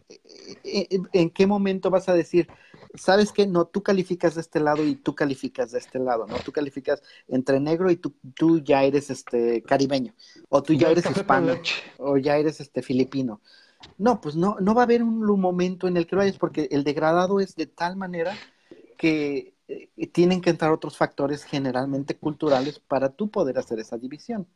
[0.65, 2.49] en qué momento vas a decir,
[2.95, 6.37] sabes que no, tú calificas de este lado y tú calificas de este lado, ¿no?
[6.45, 10.15] Tú calificas entre negro y tú, tú ya eres este caribeño,
[10.49, 11.55] o tú ya eres hispano,
[11.99, 13.41] o ya eres este filipino.
[13.97, 16.69] No, pues no, no va a haber un momento en el que lo vayas, porque
[16.71, 18.37] el degradado es de tal manera
[18.99, 19.55] que
[20.13, 24.47] tienen que entrar otros factores generalmente culturales para tú poder hacer esa división.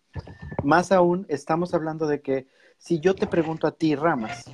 [0.63, 2.47] Más aún, estamos hablando de que
[2.79, 4.45] si yo te pregunto a ti, Ramas,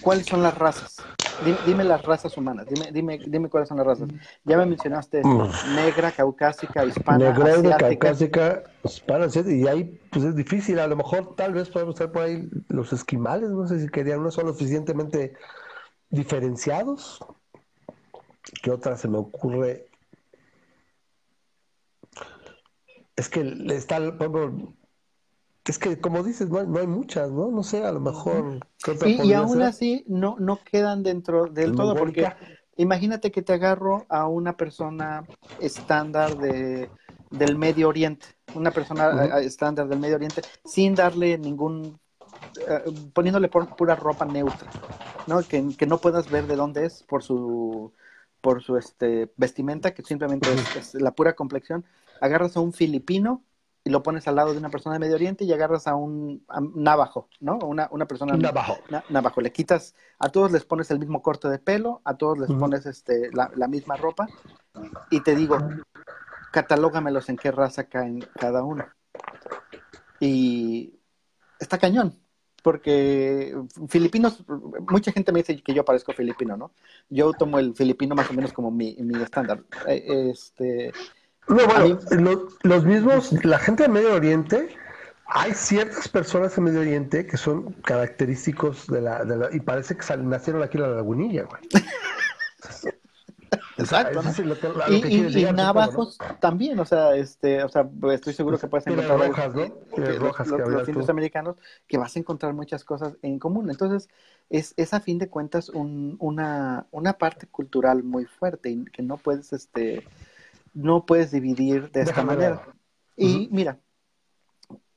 [0.00, 1.02] ¿cuáles son las razas?
[1.64, 4.08] Dime, las razas humanas, dime, dime, dime cuáles son las razas.
[4.44, 5.22] Ya me mencionaste
[5.76, 11.52] negra, caucásica, hispana, negra, caucásica, hispana, y ahí pues es difícil, a lo mejor tal
[11.52, 15.34] vez podemos estar por ahí los esquimales, no sé si querían, no son lo suficientemente
[16.10, 17.20] diferenciados.
[18.62, 19.88] ¿Qué otra se me ocurre?
[23.16, 23.98] Es que está,
[25.64, 27.50] es que, como dices, no hay, no hay, muchas, ¿no?
[27.50, 28.60] No sé, a lo mejor.
[29.02, 32.32] Sí, y aún así no, no quedan dentro del todo, porque
[32.76, 35.26] imagínate que te agarro a una persona
[35.60, 36.88] estándar de,
[37.30, 41.98] del Medio Oriente, una persona estándar del Medio Oriente, sin darle ningún.
[42.68, 44.70] Eh, poniéndole pura ropa neutra,
[45.26, 45.42] ¿no?
[45.42, 47.92] Que, que, no puedas ver de dónde es por su
[48.40, 51.84] por su este vestimenta, que simplemente es la pura complexión.
[52.20, 53.42] Agarras a un filipino
[53.84, 56.44] y lo pones al lado de una persona de Medio Oriente y agarras a un,
[56.74, 57.58] navajo, ¿no?
[57.58, 58.78] Una, una persona navajo.
[59.08, 59.40] navajo.
[59.40, 62.86] Le quitas, a todos les pones el mismo corte de pelo, a todos les pones
[62.86, 64.28] este, la, misma ropa
[65.10, 65.58] y te digo,
[66.52, 68.86] catalógamelos en qué raza caen cada uno.
[70.20, 71.00] Y
[71.58, 72.18] está cañón,
[72.68, 73.56] porque
[73.88, 74.44] filipinos,
[74.90, 76.70] mucha gente me dice que yo parezco filipino, ¿no?
[77.08, 79.62] Yo tomo el filipino más o menos como mi, mi estándar.
[79.86, 80.92] Eh, este,
[81.48, 81.98] no, bueno,
[82.64, 84.68] los mismos, la gente de Medio Oriente,
[85.24, 89.96] hay ciertas personas en Medio Oriente que son característicos de la, de la y parece
[89.96, 91.62] que nacieron aquí en la lagunilla, güey.
[93.78, 94.20] Exacto.
[94.90, 99.66] y, navajos también, o sea, este, o sea, estoy seguro que puedes encontrar rojas, ¿no?
[100.18, 103.70] rojas los, indios americanos que vas a encontrar muchas cosas en común.
[103.70, 104.08] Entonces,
[104.50, 109.02] es, es a fin de cuentas un, una, una parte cultural muy fuerte y que
[109.02, 110.06] no puedes, este,
[110.74, 112.62] no puedes dividir de esta manera.
[113.16, 113.78] Y mira,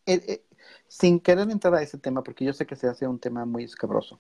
[0.06, 0.46] eh, eh,
[0.88, 3.64] sin querer entrar a ese tema, porque yo sé que se hace un tema muy
[3.64, 4.20] escabroso,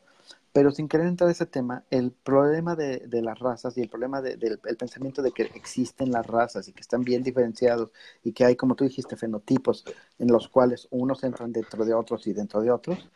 [0.53, 4.21] pero sin querer entrar a ese tema, el problema de, las razas y el problema
[4.21, 7.91] del pensamiento de que existen las razas y que están bien diferenciados
[8.23, 9.85] y que hay, como tú dijiste, fenotipos
[10.19, 13.09] en los cuales unos entran dentro de otros y dentro de otros,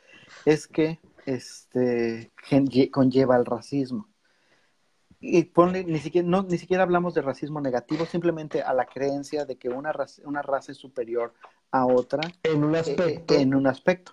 [0.46, 2.32] es que este,
[2.92, 4.08] conlleva el racismo
[5.20, 9.46] y ponle, ni siquiera, no, ni siquiera hablamos de racismo negativo, simplemente a la creencia
[9.46, 11.34] de que una raza, una raza es superior
[11.72, 12.22] a otra.
[12.44, 13.34] En un eh, aspecto.
[13.34, 14.12] en un aspecto.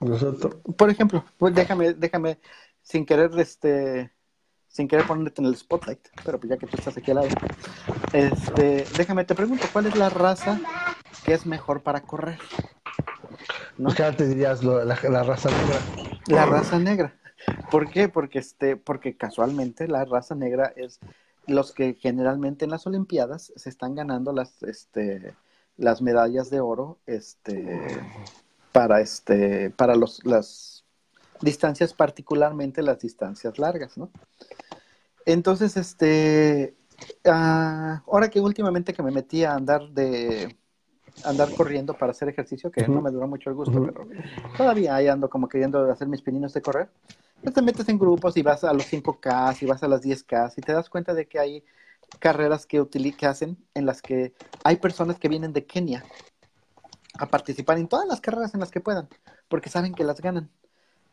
[0.76, 2.38] Por ejemplo, pues déjame, déjame,
[2.82, 4.12] sin querer, este,
[4.68, 7.28] sin querer ponerte en el spotlight, pero pues ya que tú estás aquí al lado,
[8.12, 10.60] este, déjame, te pregunto, ¿cuál es la raza
[11.24, 12.38] que es mejor para correr?
[13.78, 13.90] ¿No?
[13.94, 15.78] Pues te dirías la, la raza negra.
[16.26, 17.14] La raza negra.
[17.70, 18.08] ¿Por qué?
[18.08, 21.00] Porque, este, porque casualmente la raza negra es
[21.46, 25.34] los que generalmente en las Olimpiadas se están ganando las, este,
[25.76, 27.80] las medallas de oro este,
[28.70, 30.81] para, este, para los, las
[31.42, 34.10] distancias, particularmente las distancias largas, ¿no?
[35.26, 36.74] Entonces, este,
[37.24, 40.56] ah, ahora que últimamente que me metí a andar de
[41.24, 44.08] andar corriendo para hacer ejercicio, que no me duró mucho el gusto, pero
[44.56, 46.88] todavía ahí ando como queriendo hacer mis pininos de correr
[47.50, 50.60] te metes en grupos y vas a los 5K y vas a las 10K y
[50.60, 51.64] te das cuenta de que hay
[52.20, 54.32] carreras que, que hacen en las que
[54.62, 56.04] hay personas que vienen de Kenia
[57.18, 59.08] a participar en todas las carreras en las que puedan,
[59.48, 60.50] porque saben que las ganan.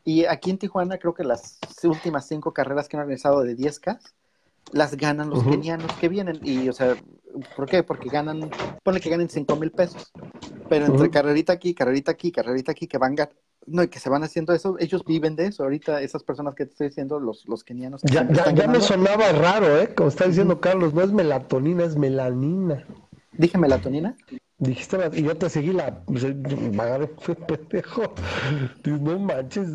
[0.04, 3.98] Y aquí en Tijuana creo que las últimas cinco carreras que han organizado de 10K
[4.72, 6.38] las ganan los kenianos que vienen.
[6.42, 6.96] Y, o sea,
[7.56, 7.82] ¿por qué?
[7.82, 8.50] Porque ganan,
[8.82, 10.12] pone que ganen 5 mil pesos.
[10.68, 13.16] Pero entre carrerita aquí, carrerita aquí, carrerita aquí, que van
[13.66, 15.62] no, y que se van haciendo eso, ellos viven de eso.
[15.62, 18.00] Ahorita esas personas que te estoy diciendo, los, los kenianos.
[18.02, 19.94] ya, ya, me sonaba raro, ¿eh?
[19.94, 22.84] Como está diciendo Carlos, no es melatonina, es melanina.
[23.32, 24.16] ¿Dije melatonina?
[24.60, 26.00] Dijiste, y yo te seguí la.
[26.00, 26.22] Pues,
[27.20, 28.12] fue pendejo.
[28.84, 29.66] No manches.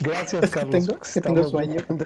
[0.00, 0.86] gracias, Carlos.
[0.86, 1.84] Tengo, que tengo sueño.
[1.88, 1.96] No,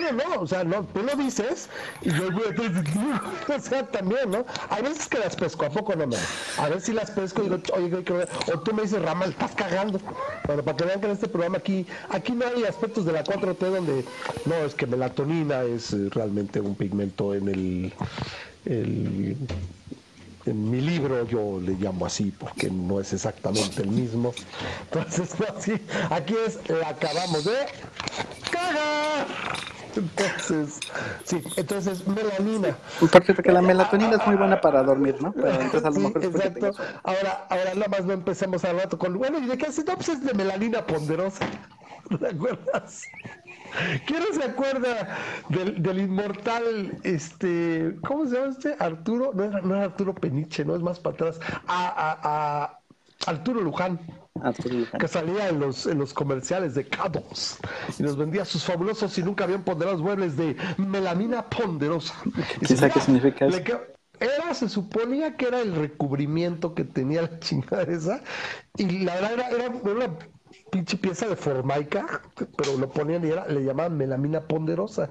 [0.00, 0.40] no, no.
[0.42, 1.70] O sea, no, tú lo dices.
[2.02, 2.28] Y yo,
[3.56, 4.44] o sea, también, ¿no?
[4.68, 6.16] Hay veces que las pesco, ¿a poco no me?
[6.58, 9.98] A ver si las pesco y digo, oye, o tú me dices, Ramal, estás cagando.
[10.46, 13.24] Bueno, para que vean que en este programa aquí, aquí no hay aspectos de la
[13.24, 14.04] 4T donde,
[14.44, 17.92] no, es que melatonina es eh, realmente un pigmento en el.
[18.66, 19.36] el
[20.46, 24.34] En mi libro yo le llamo así porque no es exactamente el mismo.
[24.82, 25.72] Entonces, así,
[26.10, 27.56] aquí es, la acabamos de
[28.50, 29.26] cagar.
[29.96, 30.80] Entonces,
[31.24, 32.76] sí, entonces melanina.
[32.98, 35.32] Por cierto que la melatonina es muy buena para dormir, ¿no?
[35.32, 36.72] Pero entonces a lo mejor exacto.
[37.04, 39.84] Ahora, ahora nada más no empecemos al rato con, bueno, ¿y de qué hace?
[39.84, 41.46] No, pues es de melanina ponderosa.
[42.18, 43.02] ¿Te acuerdas?
[44.06, 45.18] ¿Quién no se acuerda
[45.48, 48.76] del, del, inmortal, este, ¿cómo se llama este?
[48.78, 52.80] Arturo, no era, no Arturo Peniche, no es más para atrás, a, a, a
[53.26, 54.00] Arturo Luján.
[54.98, 57.56] Que salía en los, en los comerciales de Cabos
[57.96, 62.14] y nos vendía sus fabulosos y nunca habían ponderados muebles de melamina ponderosa.
[62.60, 63.60] ¿Qué sabe qué significa eso?
[64.18, 68.22] Era, se suponía que era el recubrimiento que tenía la chingada esa,
[68.76, 70.18] y la verdad era, era una
[70.74, 72.20] pinche pieza de formaica,
[72.56, 75.08] pero lo ponían y era, le llamaban melamina ponderosa.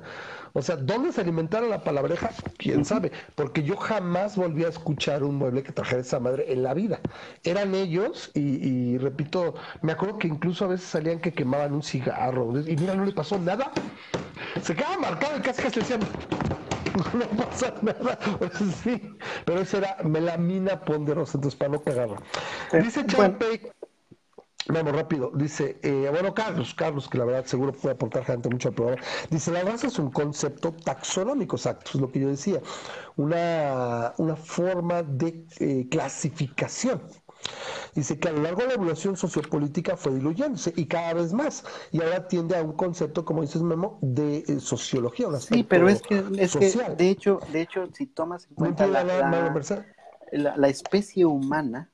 [0.51, 2.32] O sea, ¿dónde se alimentara la palabreja?
[2.57, 6.64] Quién sabe, porque yo jamás volví a escuchar un mueble que trajera esa madre en
[6.64, 6.99] la vida.
[7.45, 12.59] Eran ellos, y, repito, me acuerdo que incluso a veces salían que quemaban un cigarro,
[12.59, 13.72] y mira, no le pasó nada.
[14.61, 16.01] Se quedaba marcado y casi casi decían,
[17.14, 18.20] no pasa nada.
[18.84, 19.01] sí,
[19.45, 22.18] pero esa era melamina ponderosa, entonces para no cagarla.
[22.74, 23.61] Dice Champey
[24.68, 28.70] Vamos rápido, dice, eh, bueno, Carlos, Carlos, que la verdad seguro puede aportar gente mucho
[28.70, 32.61] al programa, dice, la raza es un concepto taxonómico, exacto, es lo que yo decía,
[33.18, 37.01] una, una forma de eh, clasificación.
[37.93, 41.66] Dice que a lo largo de la evolución sociopolítica fue diluyéndose y cada vez más,
[41.91, 45.28] y ahora tiende a un concepto, como dices Memo, de eh, sociología.
[45.39, 49.03] sí, pero es que, es que, de hecho, de hecho, si tomas en cuenta la,
[50.32, 51.93] la especie humana,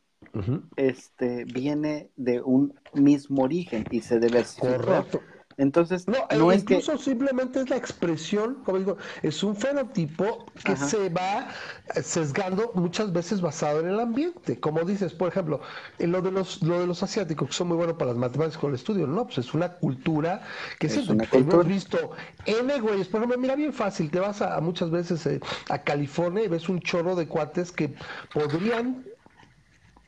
[0.76, 4.78] este, viene de un mismo origen y se diversificó.
[4.78, 5.22] Correcto.
[5.60, 10.78] Entonces, no, no es incluso simplemente es la expresión, como digo, es un fenotipo que
[10.78, 11.50] se va
[12.02, 14.58] sesgando muchas veces basado en el ambiente.
[14.58, 15.60] Como dices, por ejemplo,
[15.98, 18.58] en lo de los lo de los asiáticos que son muy buenos para las matemáticas
[18.58, 20.44] con el estudio, no, pues es una cultura
[20.80, 21.56] que es, es una cultura.
[21.56, 22.12] hemos visto
[22.46, 26.46] N güeyes, por ejemplo, mira bien fácil, te vas a, muchas veces eh, a California
[26.46, 27.94] y ves un chorro de cuates que
[28.34, 29.04] podrían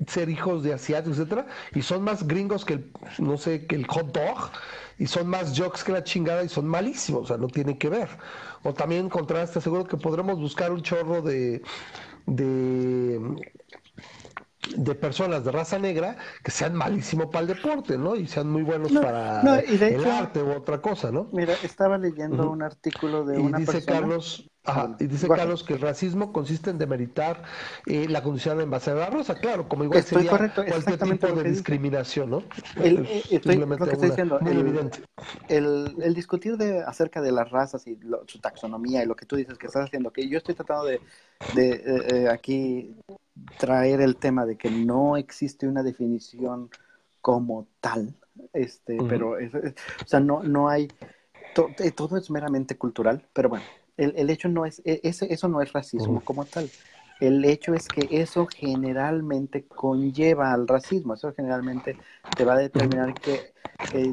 [0.07, 3.87] ser hijos de asiáticos, etcétera, y son más gringos que el, no sé, que el
[3.87, 4.51] hot dog,
[4.97, 7.89] y son más jokes que la chingada y son malísimos, o sea, no tiene que
[7.89, 8.09] ver.
[8.63, 11.61] O también contraste, seguro que podremos buscar un chorro de,
[12.25, 13.19] de
[14.75, 18.15] de personas de raza negra que sean malísimos para el deporte, ¿no?
[18.15, 21.29] Y sean muy buenos para el arte u otra cosa, ¿no?
[21.31, 24.50] Mira, estaba leyendo un artículo de una dice Carlos,
[24.99, 27.41] y dice Carlos que el racismo consiste en demeritar
[27.87, 31.49] eh, la condición en base a la rosa, claro, como igual sería cualquier tipo de
[31.49, 32.43] discriminación, ¿no?
[32.75, 34.99] El, eh, estoy, lo que estoy diciendo, muy el, evidente.
[35.47, 37.97] El, discutir de, acerca de las razas y
[38.27, 41.01] su taxonomía y lo que tú dices que estás haciendo, que yo estoy tratando de,
[41.55, 42.95] de eh, aquí
[43.57, 46.69] traer el tema de que no existe una definición
[47.19, 48.13] como tal,
[48.53, 50.87] este, pero, o sea, no, no hay,
[51.95, 53.65] todo es meramente cultural, pero bueno,
[53.97, 56.69] el, el hecho no es, e, ese, eso no es racismo como tal.
[57.19, 61.95] El hecho es que eso generalmente conlleva al racismo, eso generalmente
[62.35, 63.53] te va a determinar que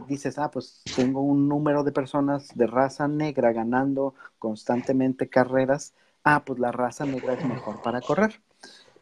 [0.06, 6.42] dices, ah, pues tengo un número de personas de raza negra ganando constantemente carreras, ah,
[6.44, 8.40] pues la raza negra es mejor para correr.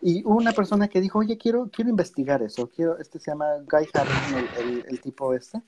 [0.02, 3.88] Y una persona que dijo, oye, quiero, quiero investigar eso, quiero, este se llama Guy
[3.92, 5.62] Harrison, el, tipo este,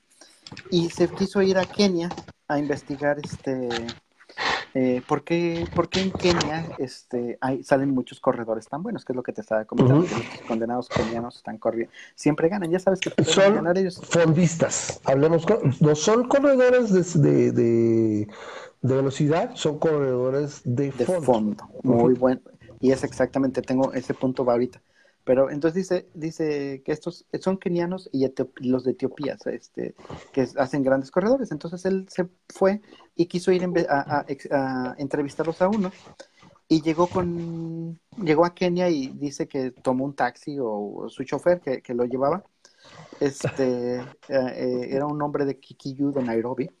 [0.71, 2.09] y se quiso ir a Kenia
[2.47, 3.69] a investigar este,
[4.73, 9.05] eh, ¿por, qué, ¿por, qué, en Kenia este, hay, salen muchos corredores tan buenos?
[9.05, 12.79] Que es lo que te estaba comentando, los condenados kenianos están corriendo, siempre ganan, ya
[12.79, 14.01] sabes que son ganar ellos.
[14.03, 15.45] fondistas, hablemos,
[15.79, 21.67] no son corredores de, de, de, velocidad, son corredores de, de fondo.
[21.83, 22.41] Muy bueno
[22.79, 24.81] y es exactamente, tengo ese punto va ahorita.
[25.29, 28.27] Pero entonces dice, dice que estos son kenianos y
[28.61, 29.93] los de Etiopía, este,
[30.33, 31.51] que hacen grandes corredores.
[31.51, 32.81] Entonces él se fue
[33.15, 34.25] y quiso ir a,
[34.97, 35.91] entrevistarlos a uno.
[36.67, 41.61] Y llegó con llegó a Kenia y dice que tomó un taxi o, su chofer
[41.61, 42.43] que, lo llevaba.
[43.19, 46.71] Este eh, eh, era un hombre de Kikiyu de Nairobi.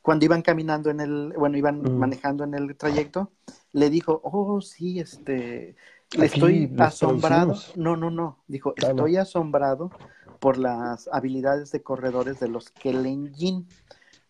[0.00, 3.32] Cuando iban caminando en el bueno iban manejando en el trayecto
[3.76, 5.76] le dijo, oh, sí, este,
[6.12, 7.54] estoy asombrado.
[7.74, 9.90] No, no, no, dijo, estoy asombrado
[10.38, 13.66] por las habilidades de corredores de los Kelenjin.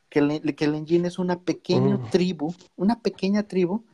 [0.09, 2.11] Kelenjin es una pequeña mm.
[2.11, 3.85] tribu, una pequeña tribu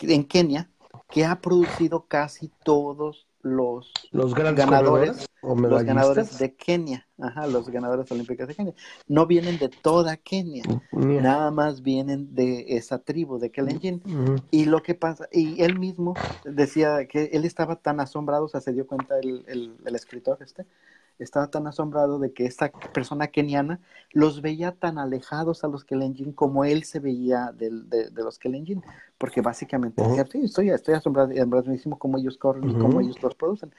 [0.00, 0.70] en Kenia
[1.08, 8.10] que ha producido casi todos los, los ganadores, los ganadores de Kenia, ajá, los ganadores
[8.10, 8.74] olímpicos de Kenia.
[9.08, 10.62] No vienen de toda Kenia,
[10.92, 14.02] nada más vienen de esa tribu de Kelenjin.
[14.50, 16.14] Y lo que pasa, y él mismo
[16.44, 20.38] decía que él estaba tan asombrado, o sea, se dio cuenta el, el, el escritor
[20.40, 20.64] este,
[21.18, 23.80] estaba tan asombrado de que esta persona keniana
[24.12, 28.82] los veía tan alejados a los Kelenjin como él se veía de, de, los Kelenjin,
[29.18, 33.34] porque básicamente decía, sí, estoy, estoy asombrado, asombrado como ellos corren y cómo ellos los
[33.34, 33.74] producen.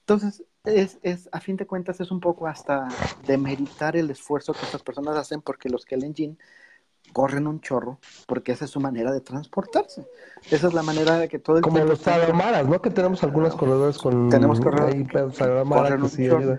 [0.00, 2.86] Entonces, es, es, a fin de cuentas, es un poco hasta
[3.26, 6.38] demeritar el esfuerzo que estas personas hacen porque los Kelenjin
[7.12, 10.06] corren un chorro porque esa es su manera de transportarse.
[10.50, 12.80] Esa es la manera de que todo el Como los tarahumara, ¿no?
[12.80, 14.28] Que tenemos algunos corredores con...
[14.28, 16.58] Tenemos corredores corren un chorro.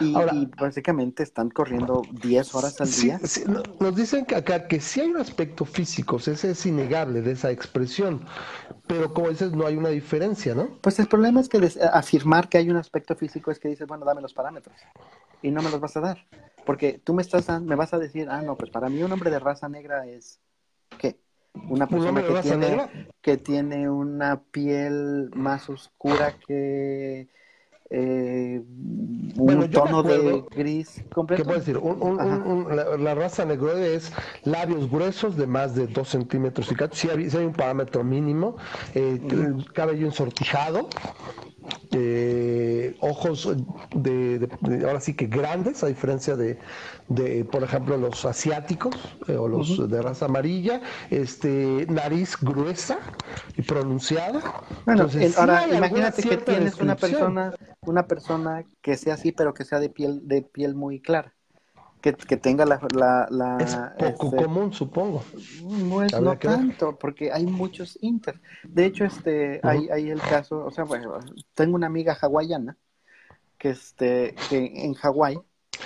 [0.00, 0.14] Y,
[0.58, 3.20] básicamente están corriendo 10 horas al día.
[3.80, 7.50] nos dicen que acá que sí hay un aspecto físico, ese es innegable de esa
[7.50, 8.24] expresión,
[8.86, 10.68] pero como dices, no hay una diferencia, ¿no?
[10.80, 14.04] Pues el problema es que afirmar que hay un aspecto físico es que dices, bueno,
[14.04, 14.76] dame los parámetros
[15.42, 16.26] y no me los vas a dar.
[16.64, 19.30] Porque tú me estás me vas a decir, ah, no, pues para mí un hombre
[19.30, 20.40] de raza negra es
[20.98, 21.18] ¿qué?
[21.68, 27.28] Una persona que tiene, que tiene una piel más oscura que
[27.94, 28.62] eh,
[29.36, 31.42] un tono de gris completo.
[31.42, 31.78] ¿Qué puedo decir?
[32.98, 34.10] la, raza negroide es
[34.44, 38.56] labios gruesos de más de 2 centímetros y si hay, hay, un parámetro mínimo,
[38.94, 39.20] eh,
[39.74, 40.88] cabello ensortijado,
[41.92, 43.54] eh, ojos
[43.94, 44.48] de,
[44.84, 46.58] ahora sí que grandes, a diferencia de,
[47.08, 48.94] de por ejemplo, los asiáticos
[49.28, 52.98] eh, o los de raza amarilla, este, nariz gruesa
[53.56, 54.62] y pronunciada.
[54.84, 59.80] Bueno, ahora imagínate que tienes una persona, una persona que sea así, pero que sea
[59.80, 61.34] de piel, de piel muy clara
[62.02, 62.80] que, tenga la,
[63.30, 65.24] la, es poco este, común supongo.
[65.62, 68.40] no es no tanto porque hay muchos inter.
[68.64, 71.20] De hecho este hay, hay el caso o sea bueno
[71.54, 72.76] tengo una amiga hawaiana
[73.56, 75.38] que este que en Hawái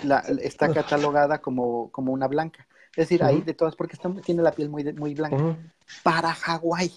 [0.02, 2.66] la, está catalogada como, como una blanca.
[2.90, 5.58] Es decir ahí de todas porque tiene la piel muy muy blanca.
[6.02, 6.90] Para Hawái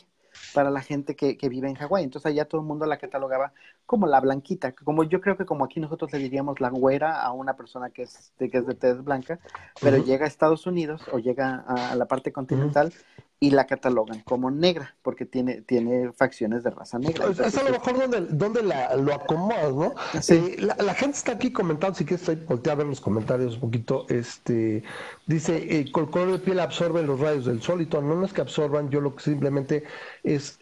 [0.54, 2.04] para la gente que, que vive en Hawái.
[2.04, 3.54] Entonces allá todo el mundo la catalogaba
[3.86, 7.32] como la blanquita, como yo creo que como aquí nosotros le diríamos la güera a
[7.32, 9.40] una persona que es de, que es de tez blanca,
[9.82, 12.94] pero llega a Estados Unidos o llega a, la parte continental
[13.42, 17.28] y la catalogan como negra, porque tiene, tiene facciones de raza negra.
[17.30, 19.94] es a lo mejor donde, donde la, lo acomodas, ¿no?
[20.22, 20.34] Sí.
[20.34, 24.06] Eh, la, gente está aquí comentando, si quieres voltear a ver los comentarios un poquito,
[24.10, 24.84] este,
[25.26, 28.34] dice, eh, el color de piel absorbe los rayos del sol y todo, no, es
[28.34, 29.84] que absorban, yo lo que simplemente
[30.24, 30.60] es,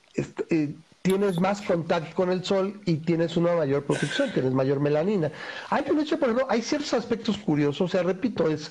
[0.52, 5.32] eh, tienes más contacto con el sol y tienes una mayor protección, tienes mayor melanina.
[5.72, 8.70] Hay por ejemplo, hay ciertos aspectos curiosos, o sea, repito, es...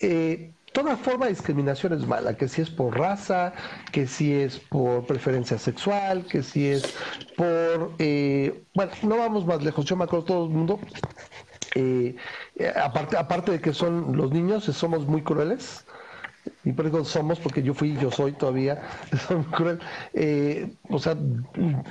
[0.00, 3.54] Eh, toda forma de discriminación es mala, que si es por raza,
[3.92, 6.94] que si es por preferencia sexual, que si es
[7.34, 7.92] por...
[7.98, 10.78] Eh, bueno, no vamos más lejos, yo me acuerdo todo el mundo,
[11.74, 12.14] eh,
[12.82, 15.86] aparte, aparte de que son los niños, somos muy crueles,
[16.64, 18.82] y por eso somos, porque yo fui y yo soy todavía,
[19.52, 19.78] cruel.
[20.14, 21.16] Eh, o sea,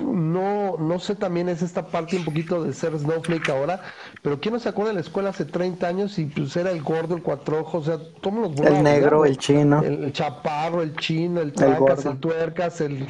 [0.02, 3.80] no, no sé también es esta parte un poquito de ser snowflake ahora,
[4.22, 6.82] pero ¿quién no se acuerda de la escuela hace 30 años y pues era el
[6.82, 9.82] gordo, el cuatro ojos, o sea, todos los El negro, el chino.
[9.82, 13.06] El, chaparro, el chino, el tracas, el, tuercas, el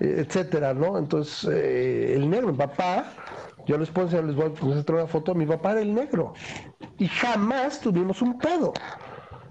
[0.00, 0.98] eh, etcétera, ¿no?
[0.98, 3.12] Entonces, eh, el negro, mi papá,
[3.66, 6.34] yo les puedo enseñar, les voy a mostrar una foto, mi papá era el negro.
[6.98, 8.72] Y jamás tuvimos un pedo.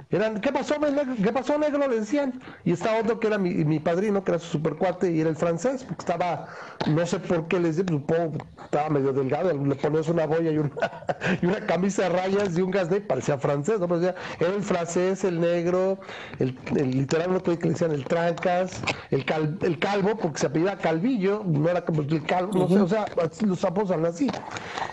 [0.09, 1.15] Eran, ¿qué pasó, negro?
[1.21, 1.87] ¿Qué pasó, negro?
[1.87, 2.41] Le decían.
[2.63, 5.35] Y estaba otro que era mi, mi padrino, que era su supercuate, y era el
[5.35, 6.47] francés, porque estaba,
[6.87, 10.57] no sé por qué les dije, supongo, estaba medio delgado, le ponías una boya y
[10.59, 10.71] una,
[11.41, 13.87] y una camisa de rayas y un gas de, parecía francés, ¿no?
[13.87, 15.99] Parecía, era el francés, el negro,
[16.39, 18.81] el, el literal, que le decían el trancas,
[19.11, 19.25] el,
[19.61, 23.05] el calvo, porque se apellida Calvillo, no era como el calvo, no sé, o sea,
[23.45, 24.29] los sapos hablan así.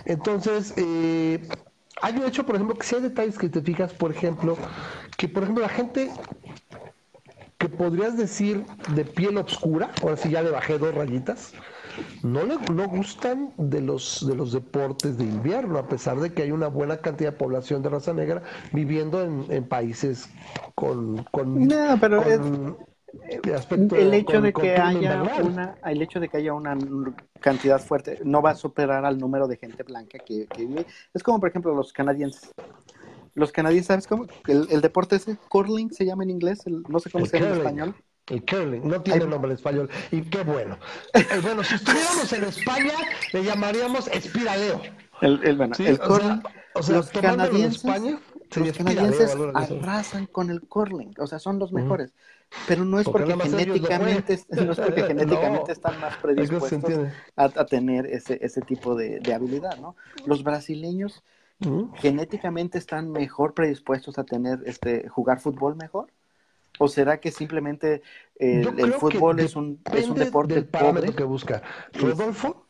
[0.04, 1.46] Entonces, eh,
[2.02, 4.58] hay un hecho, por ejemplo, que si hay detalles que te fijas, por ejemplo,
[5.16, 6.10] que por ejemplo la gente
[7.58, 11.54] que podrías decir de piel oscura, ahora sí ya le bajé dos rayitas,
[12.22, 16.42] no le no gustan de los de los deportes de invierno, a pesar de que
[16.42, 18.42] hay una buena cantidad de población de raza negra
[18.72, 20.28] viviendo en, países
[20.74, 22.22] con, con, no, pero
[23.96, 26.76] el hecho de que haya una el hecho de que haya una
[27.40, 30.86] cantidad fuerte no va a superar al número de gente blanca que, vive.
[31.12, 32.50] Es como por ejemplo los canadienses
[33.34, 37.26] los canadienses sabes cómo el, deporte ese curling se llama en inglés no sé cómo
[37.26, 37.94] se llama en español
[38.28, 39.90] el curling, no tiene nombre en español.
[40.10, 40.78] Y qué bueno.
[41.12, 42.94] Eh, bueno, si estuviéramos en España,
[43.32, 44.80] le llamaríamos espiradeo.
[45.20, 46.42] El, el, bueno, el curling,
[46.74, 48.18] o sea, los canadienses, España,
[48.56, 52.14] los canadienses arrasan con el curling, o sea, son los mejores.
[52.66, 56.82] Pero no es porque, genéticamente, no es porque genéticamente están más predispuestos
[57.36, 59.96] a, tener ese, ese tipo de, habilidad, ¿no?
[60.24, 61.22] Los brasileños
[61.96, 66.08] genéticamente están mejor predispuestos a tener este jugar fútbol mejor.
[66.78, 68.02] ¿O será que simplemente
[68.36, 71.14] el fútbol es un, es un deporte pobre?
[71.14, 71.62] que busca.
[71.92, 72.64] Rodolfo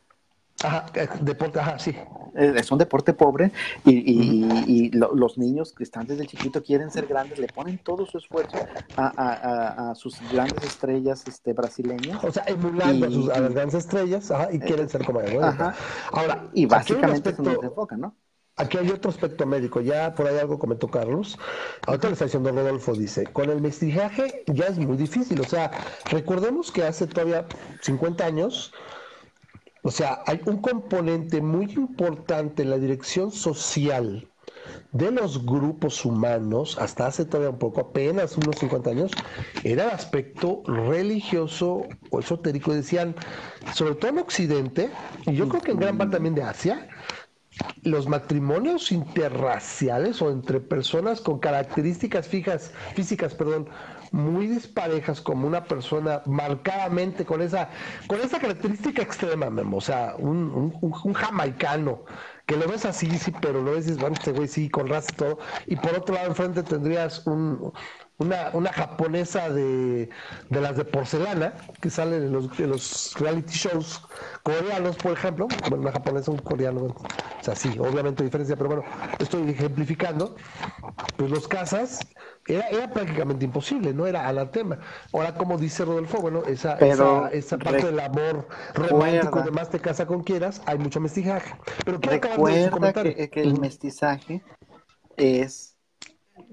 [0.63, 1.95] Ajá, eh, deporte, ajá, sí.
[2.35, 3.53] Es un deporte pobre
[3.85, 8.57] y, los niños que están desde chiquito quieren ser grandes, le ponen todo su esfuerzo
[8.97, 12.23] a, sus grandes estrellas este, brasileñas.
[12.25, 15.45] O sea, emulando a, sus, las grandes estrellas y quieren ser como ellos.
[16.13, 18.15] Ahora, y básicamente es donde se enfocan, ¿no?
[18.57, 21.39] Aquí hay otro aspecto médico, ya por ahí algo comentó Carlos.
[21.87, 25.41] Ahorita le está diciendo Rodolfo, dice, con el mestizaje ya es muy difícil.
[25.41, 25.73] O sea,
[26.11, 27.47] recordemos que hace todavía
[27.81, 28.73] 50 años
[29.87, 34.27] o sea, hay un componente muy importante en la dirección social
[34.93, 39.13] de los grupos humanos, hasta hace todavía un poco, apenas unos 50 años,
[39.63, 42.73] era el aspecto religioso o esotérico.
[42.73, 43.15] Decían,
[43.75, 44.91] sobre todo en Occidente,
[45.27, 46.89] y yo creo que en gran parte también de Asia,
[47.83, 53.69] los matrimonios interraciales o entre personas con características fijas, físicas, perdón,
[54.15, 57.69] muy disparejas como una persona marcadamente con esa,
[58.07, 59.79] con esa característica extrema, Memo.
[59.79, 62.05] O sea, un, un, jamaicano
[62.47, 65.17] que lo ves así, sí, pero lo ves bueno, este güey sí, con raza y
[65.17, 65.39] todo.
[65.67, 67.73] Y por otro lado, enfrente tendrías un,
[68.19, 70.09] una, una japonesa de,
[70.49, 74.03] de, las de porcelana que salen en los, en los reality shows
[74.43, 75.49] coreanos, por ejemplo.
[75.69, 76.95] Bueno, una japonesa, un coreano, o
[77.43, 78.85] sea, sí, obviamente diferencia, pero bueno,
[79.19, 80.37] estoy ejemplificando.
[81.17, 82.01] Pues los casas
[82.47, 84.79] era, era prácticamente imposible, no era anatema.
[85.13, 89.81] Ahora, como dice Rodolfo, bueno, esa, esa, esa, parte del amor romántico, de más te
[89.81, 91.55] casa con quieras, hay mucho mestizaje.
[91.85, 94.43] Pero recuerda que, que el mestizaje
[95.17, 95.74] es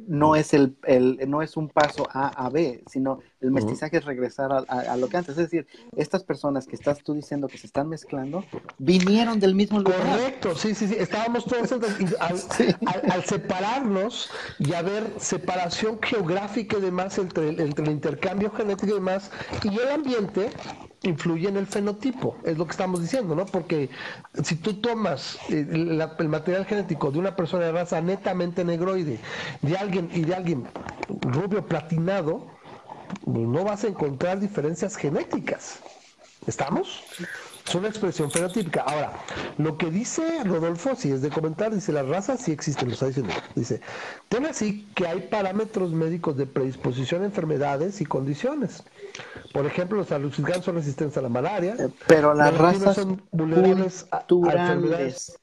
[0.07, 4.05] no es el, el, no es un paso A a B, sino el mestizaje es
[4.05, 5.31] regresar a, lo que antes.
[5.37, 8.43] Es decir, estas personas que estás tú diciendo que se están mezclando,
[8.77, 9.99] vinieron del mismo lugar.
[9.99, 10.95] Correcto, sí, sí, sí.
[10.97, 11.71] Estábamos todos
[12.19, 14.29] al, separarnos
[14.59, 19.31] y haber separación geográfica y demás entre, entre el intercambio genético y demás,
[19.63, 20.49] y el ambiente
[21.03, 23.45] influye en el fenotipo, es lo que estamos diciendo, ¿no?
[23.45, 23.89] Porque
[24.43, 29.19] si tú tomas eh, el, material genético de una persona de raza netamente negroide,
[29.61, 30.67] de alguien y de alguien
[31.21, 32.47] rubio platinado,
[33.25, 35.79] pues no vas a encontrar diferencias genéticas.
[36.45, 37.03] ¿Estamos?
[37.71, 38.81] Es una expresión fenotípica.
[38.81, 39.13] Ahora,
[39.57, 43.05] lo que dice Rodolfo, si es de comentar, dice las razas sí existen, lo está
[43.05, 43.31] diciendo.
[43.55, 43.79] Dice,
[44.27, 48.83] tiene así que hay parámetros médicos de predisposición a enfermedades y condiciones.
[49.53, 51.77] Por ejemplo, los alucinados son resistentes a la malaria.
[51.79, 55.39] Eh, pero las razas son vulnerables a, enfermedades.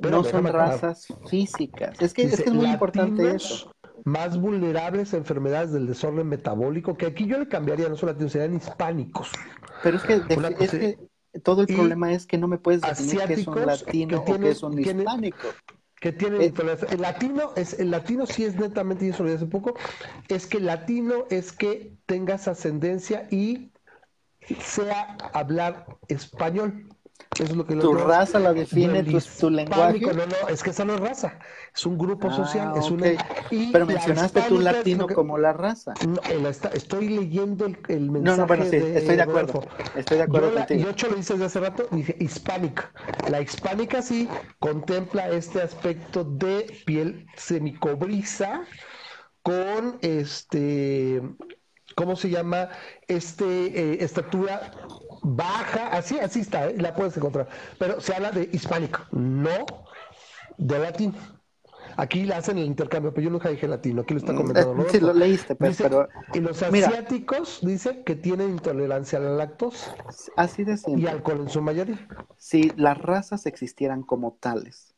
[0.00, 1.94] no son razas físicas.
[2.00, 3.72] Es que, es, muy importante eso
[4.04, 8.32] más vulnerables a enfermedades del desorden metabólico, que aquí yo le cambiaría, no solo latinos,
[8.32, 9.30] serían hispánicos.
[9.84, 10.22] Pero es que,
[10.58, 14.20] es que todo el problema es que no me puedes decir que es un latino
[14.20, 15.48] o que es un hispánico.
[16.00, 16.52] Que tiene eh,
[16.90, 19.74] el latino es el latino sí es netamente y eso lo hace poco
[20.28, 23.70] es que el latino es que tengas ascendencia y
[24.60, 26.88] sea hablar español
[27.38, 30.00] es lo que tu raza la define tu, lenguaje.
[30.00, 31.38] No, no, es que esa no es raza,
[31.74, 32.72] es un grupo ah, social.
[32.76, 33.06] Es una,
[33.72, 35.94] Pero mencionaste tu latino como la raza.
[36.06, 38.36] No, estoy leyendo el, el mensaje.
[38.36, 39.62] No, no, bueno, sí, estoy de acuerdo.
[39.96, 40.50] Estoy de acuerdo.
[40.50, 40.90] Yo, contigo.
[40.90, 42.92] yo lo dice desde hace rato, dije hispánica.
[43.30, 48.62] La hispánica sí contempla este aspecto de piel semicobriza
[49.42, 51.22] con este.
[51.94, 52.70] ¿Cómo se llama?
[53.06, 54.72] Este eh, estatura
[55.22, 56.76] baja, así, así está, ¿eh?
[56.78, 57.48] la puedes encontrar.
[57.78, 59.66] Pero se habla de hispánico, no
[60.58, 61.14] de latino.
[61.96, 64.74] Aquí hacen el intercambio, pero yo nunca dije latino, aquí lo está comentando.
[64.74, 64.88] ¿no?
[64.88, 66.08] Sí, lo leíste, pues, pero...
[66.32, 69.94] Y los asiáticos dice que tienen intolerancia a la lactosa.
[70.36, 71.02] Así de simple.
[71.02, 71.98] Y alcohol en su mayoría.
[72.38, 74.94] Si las razas existieran como tales,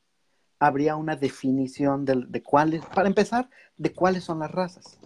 [0.60, 5.00] habría una definición de, de cuáles, para empezar, de cuáles son las razas.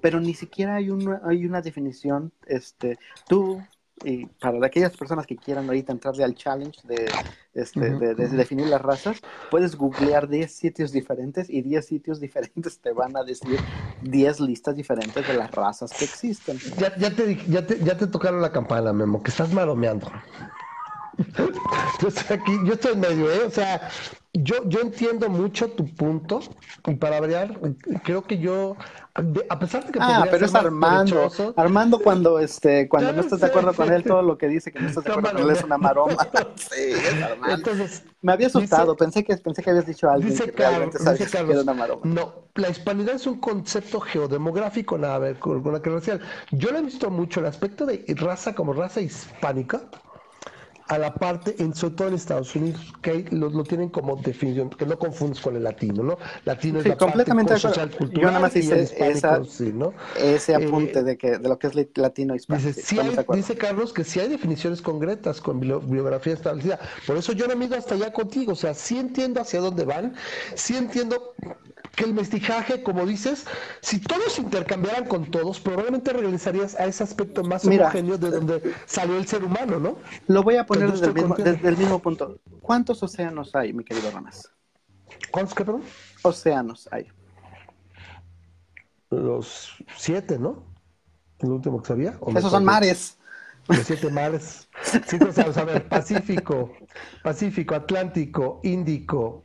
[0.00, 3.60] Pero ni siquiera hay una, hay una definición, este, tú
[4.06, 7.10] y para aquellas personas que quieran ahorita entrarle al challenge de,
[7.54, 12.92] este, de, definir las razas, puedes googlear 10 sitios diferentes y 10 sitios diferentes te
[12.92, 13.58] van a decir
[14.02, 16.56] 10 listas diferentes de las razas que existen.
[16.78, 20.08] Ya, ya, te, ya, te, ya te tocaron la campana, Memo, que estás maromeando.
[22.00, 23.42] yo estoy aquí, yo estoy en medio, ¿eh?
[23.44, 23.90] O sea,
[24.42, 26.40] yo, yo entiendo mucho tu punto
[26.86, 27.58] y para variar,
[28.04, 28.76] creo que yo,
[29.14, 29.98] a pesar de que...
[30.00, 31.30] Ah, pero es Armando.
[31.56, 34.80] Armando cuando, este, cuando no estás de acuerdo con él, todo lo que dice que
[34.80, 36.16] no estás de acuerdo con él es una maroma.
[36.56, 37.54] sí, es Armando.
[37.54, 40.28] Entonces, Me había asustado, pensé, que, pensé que habías dicho algo.
[40.28, 42.02] Dice que realmente sabes que era una maroma.
[42.04, 46.20] No, la hispanidad es un concepto geodemográfico, nada a ver con una que racial.
[46.50, 49.82] Yo lo he visto mucho, el aspecto de raza como raza hispánica
[50.88, 54.70] a la parte, en, sobre todo en Estados Unidos, que lo, lo, tienen como definición,
[54.70, 56.18] que no confundes con el latino, ¿no?
[56.44, 58.22] Latino es la completamente parte social, cultural.
[58.22, 59.40] Yo nada más hice esa,
[60.16, 62.68] ese apunte eh, de, que, de lo que es latino hispánico.
[62.68, 66.78] Dice, dice Carlos que sí hay definiciones concretas con biografía establecida.
[67.06, 68.52] Por eso yo no me ido hasta allá contigo.
[68.52, 70.14] O sea, sí entiendo hacia dónde van,
[70.54, 71.34] sí entiendo
[71.96, 73.46] que el mestizaje, como dices,
[73.80, 79.16] si todos intercambiaran con todos, probablemente regresarías a ese aspecto más homogéneo de donde salió
[79.16, 79.96] el ser humano, ¿no?
[80.26, 82.38] Lo voy a poner desde el, mismo, desde el, mismo, punto.
[82.60, 84.50] ¿Cuántos océanos hay, mi querido Ramas?
[85.30, 85.82] ¿Cuántos qué, perdón?
[86.22, 87.08] Océanos hay.
[89.08, 90.64] Los siete, ¿no?
[91.38, 92.18] El último que sabía.
[92.34, 93.16] Esos son mares.
[93.68, 94.68] Los siete mares.
[95.06, 96.72] Cinco océanos, a ver, Pacífico,
[97.22, 99.44] Pacífico, Atlántico, Índico,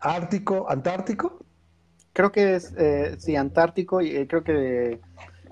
[0.00, 1.41] Ártico, Antártico.
[2.12, 5.00] Creo que es, eh, sí, Antártico y eh, creo que...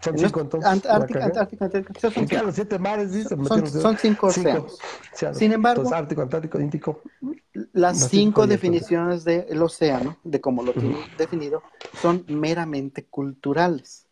[0.02, 0.70] Son cinco entonces.
[0.70, 2.00] Antártico, Antártico, Antártico.
[2.00, 3.28] Son, cinco, los siete mares.
[3.28, 4.78] Son, son cinco océanos.
[5.32, 7.02] Sin embargo, entonces, Ártico, Antártico, Índico.
[7.72, 11.62] Las cinco definiciones del océano, de cómo lo tienen definido,
[12.00, 14.06] son meramente culturales.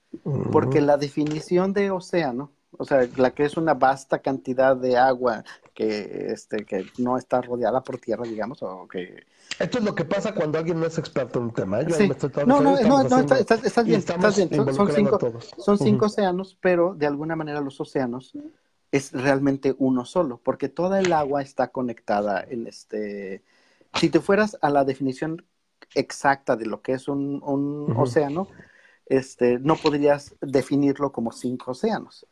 [0.52, 5.44] Porque la definición de océano, o sea, la que es una vasta cantidad de agua
[5.78, 9.26] que, este, que no está rodeada por tierra, digamos, o que
[9.60, 11.80] esto es lo que pasa cuando alguien no es experto en un tema.
[11.82, 11.86] ¿eh?
[12.44, 14.50] no, no, no, estás, bien, estás bien.
[14.74, 18.32] Son, cinco, son cinco océanos, pero de alguna manera los océanos
[18.90, 23.44] es realmente uno solo, porque toda el agua está conectada en este...
[23.94, 25.46] Si te fueras a la definición
[25.94, 28.48] exacta de lo que es un, un océano,
[29.06, 32.26] este, no podrías definirlo como cinco océanos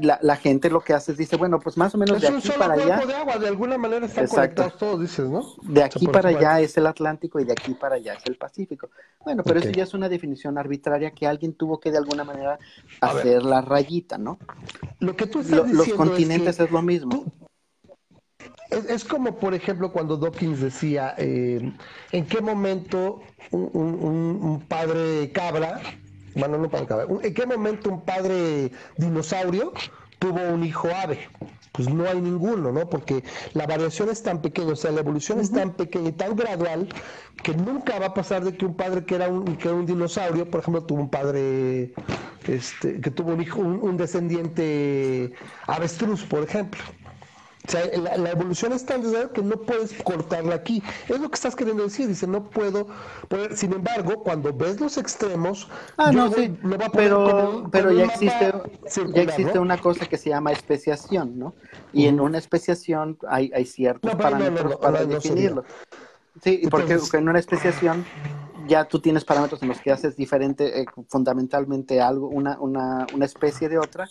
[0.00, 2.50] la, la, gente lo que hace es dice, bueno, pues más o menos de aquí
[2.50, 3.04] para allá.
[3.04, 5.44] De, agua, de alguna manera están conectados todos, dices, ¿no?
[5.62, 8.90] De aquí para allá es el Atlántico y de aquí para allá es el Pacífico.
[9.24, 12.58] Bueno, pero eso ya es una definición arbitraria que alguien tuvo que de alguna manera
[13.00, 14.38] hacer la rayita, ¿no?
[15.00, 17.24] Lo que tú estás Los continentes es, lo mismo.
[18.70, 21.72] es, como, por ejemplo, cuando Dawkins decía, eh,
[22.12, 23.20] ¿en qué momento
[23.50, 25.80] un, un, un padre cabra
[26.34, 27.06] bueno, no para acabar.
[27.22, 29.72] ¿En qué momento un padre dinosaurio
[30.18, 31.28] tuvo un hijo ave?
[31.72, 32.88] Pues no hay ninguno, ¿no?
[32.88, 36.36] Porque la variación es tan pequeña, o sea, la evolución es tan pequeña y tan
[36.36, 36.88] gradual
[37.42, 39.86] que nunca va a pasar de que un padre que era un, que era un
[39.86, 41.92] dinosaurio, por ejemplo, tuvo un padre
[42.46, 45.32] este, que tuvo un hijo, un descendiente
[45.66, 46.80] avestruz, por ejemplo.
[47.66, 47.86] O sea,
[48.18, 50.82] la, evolución es tan desigual que no puedes cortarla aquí.
[51.08, 52.06] Es lo que estás queriendo decir.
[52.06, 52.88] Dice, no puedo.
[53.54, 56.54] sin embargo, cuando ves los extremos, ah, no, sí.
[56.92, 58.52] pero, pero ya existe,
[59.14, 61.54] ya existe una cosa que se llama especiación, ¿no?
[61.92, 65.64] Y en una especiación hay, hay ciertos parámetros para definirlo.
[66.42, 68.04] Sí, porque en una especiación
[68.66, 73.24] ya tú tienes parámetros en los que haces diferente, eh, fundamentalmente algo, una, una, una
[73.24, 74.08] especie de otra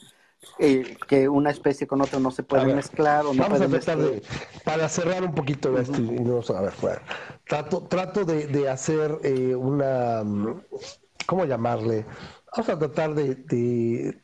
[0.60, 3.98] eh, que una especie con otra no se puede mezclar o no vamos a tratar
[3.98, 4.22] de,
[4.64, 6.74] para cerrar un poquito de esto y vamos a ver
[7.48, 10.24] trato trato de, de hacer eh, una
[11.26, 12.06] cómo llamarle
[12.56, 13.36] vamos a tratar de,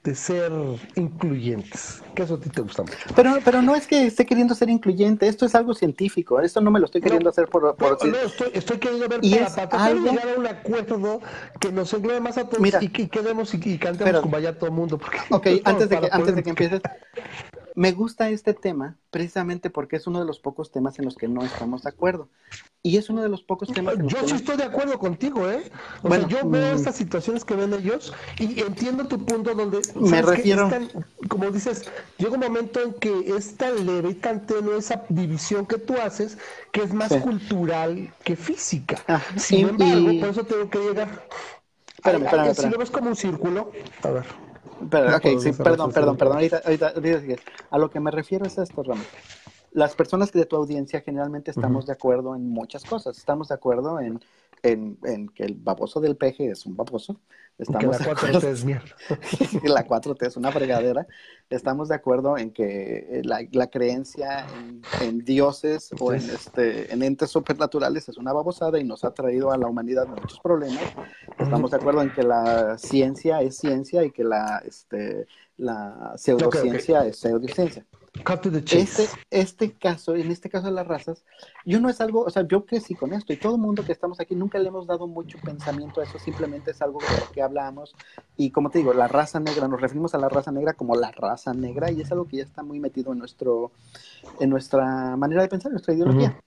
[0.03, 0.51] de, ser
[0.95, 2.97] incluyentes, que eso a ti te gusta mucho.
[3.15, 6.69] Pero, pero no es que esté queriendo ser incluyente, esto es algo científico, esto no
[6.69, 7.75] me lo estoy queriendo hacer por...
[7.75, 10.11] por no, estoy, estoy, queriendo ver y para, para algo...
[10.11, 11.21] llegar a un acuerdo
[11.59, 14.75] que nos englobe más a todos y que quedemos y, cantemos como vaya todo el
[14.75, 14.97] mundo.
[14.97, 16.81] Porque ok, antes de que, antes de que empieces,
[17.79, 21.29] me gusta este tema precisamente porque es uno de los pocos temas en los que
[21.29, 22.27] no estamos de acuerdo.
[22.83, 23.93] Y es uno de los pocos temas.
[23.93, 25.63] En los yo sí estoy de acuerdo contigo, ¿eh?
[26.03, 26.77] bueno, yo veo mm.
[26.77, 29.79] estas situaciones que ven ellos y entiendo tu punto donde.
[29.95, 30.69] Me refiero.
[31.29, 35.65] como dices, llega un momento en que es tan leve y tan tenue esa división
[35.65, 36.37] que tú haces
[36.73, 39.01] que es más cultural que física.
[39.07, 41.27] Ah, Sin embargo, por eso tengo que llegar.
[41.95, 43.71] Espérame, espérame, Si lo ves como un círculo,
[44.03, 44.48] a ver.
[44.89, 46.93] Pero, okay, sí, perdón, perdón, perdón, ahorita, ahorita,
[47.69, 49.05] a lo que me refiero es esto, Ramón
[49.71, 53.17] las personas de tu audiencia generalmente estamos de acuerdo en muchas cosas.
[53.17, 54.19] Estamos de acuerdo en,
[54.63, 57.19] en, que el baboso del peje es un baboso.
[57.59, 58.95] Estamos que la 4T es mierda.
[59.63, 61.05] la 4T es una fregadera.
[61.49, 64.47] Estamos de acuerdo en que la, la creencia
[65.01, 69.51] en, dioses o en, este, en entes supernaturales es una babosada y nos ha traído
[69.51, 70.83] a la humanidad muchos problemas.
[71.37, 75.27] Estamos de acuerdo en que la ciencia es ciencia y que la, este,
[75.57, 77.85] la pseudociencia es pseudociencia.
[78.77, 81.23] Este, este caso, en este caso de las razas,
[81.65, 83.91] yo no es algo, o sea, yo crecí con esto y todo el mundo que
[83.91, 87.31] estamos aquí nunca le hemos dado mucho pensamiento a eso, simplemente es algo de lo
[87.31, 87.95] que hablamos.
[88.37, 91.11] Y como te digo, la raza negra, nos referimos a la raza negra como la
[91.11, 93.71] raza negra y es algo que ya está muy metido en nuestro,
[94.39, 96.39] en nuestra manera de pensar, en nuestra ideología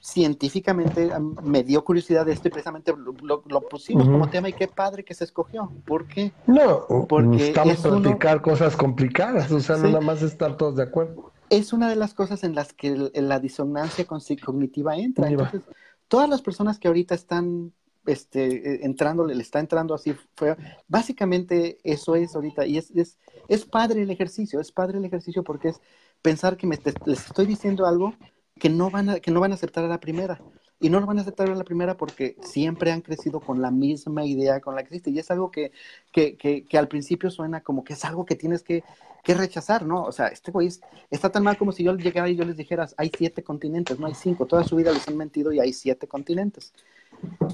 [0.00, 1.10] científicamente
[1.42, 5.14] me dio curiosidad de esto y precisamente lo, pusimos como tema y qué padre que
[5.14, 5.70] se escogió.
[5.86, 6.32] ¿Por qué?
[6.46, 11.32] No, porque estamos platicar cosas complicadas, o sea, no nada más estar todos de acuerdo.
[11.50, 15.28] Es una de las cosas en las que la disonancia cognitiva entra.
[15.28, 15.62] Entonces,
[16.08, 17.72] todas las personas que ahorita están
[18.06, 20.56] este, e, entrando, le está entrando así, fue,
[20.88, 23.18] básicamente eso es ahorita, y es, es,
[23.48, 25.80] es padre el ejercicio, es padre el ejercicio porque es
[26.22, 28.14] pensar que me, les estoy diciendo algo
[28.60, 30.44] que no van a, que no van a aceptar a la primera.
[30.82, 33.70] Y no lo van a aceptar a la primera porque siempre han crecido con la
[33.70, 35.10] misma idea con la que existe.
[35.10, 35.72] Y es algo que,
[36.10, 38.82] que, que, al principio suena como que es algo que tienes que,
[39.22, 40.04] que rechazar, ¿no?
[40.04, 40.70] O sea, este güey
[41.10, 44.06] está tan mal como si yo llegara y yo les dijera, hay siete continentes, no
[44.06, 44.46] hay cinco.
[44.46, 46.72] Toda su vida les han mentido y hay siete continentes.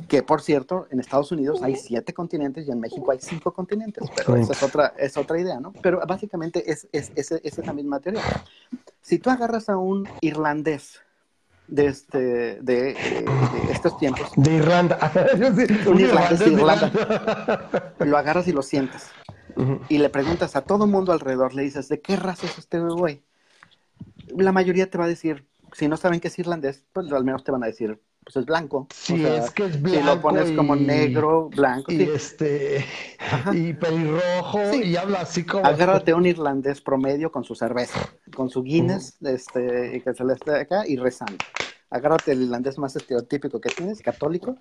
[0.06, 4.08] Que, por cierto, en Estados Unidos hay siete continentes y en México hay cinco continentes.
[4.14, 5.72] Pero esa es otra, es otra idea, ¿no?
[5.82, 8.22] Pero básicamente es, es, es, es esa misma teoría.
[9.02, 11.00] Si tú agarras a un irlandés
[11.68, 12.96] de, este, de,
[13.70, 14.30] estos tiempos.
[14.36, 14.98] De Irlanda.
[15.86, 17.94] un irlandés de Irlanda.
[17.98, 19.10] lo agarras y lo sientes.
[19.88, 23.22] Y le preguntas a todo mundo alrededor, le dices, ¿de qué raza es este güey?
[24.36, 27.42] La mayoría te va a decir, si no saben que es irlandés, pues al menos
[27.42, 28.88] te van a decir, pues es blanco.
[28.92, 30.00] Sí, es que es blanco.
[30.00, 31.92] Si lo pones como negro, blanco.
[31.92, 32.84] Y este,
[33.52, 35.64] y pelirrojo, y habla así como.
[35.64, 38.00] Agárrate un irlandés promedio con su cerveza,
[38.34, 41.36] con su Guinness, este, y que se le esté acá, y rezando.
[41.88, 44.56] Agárrate el irlandés más estereotípico que tienes, católico,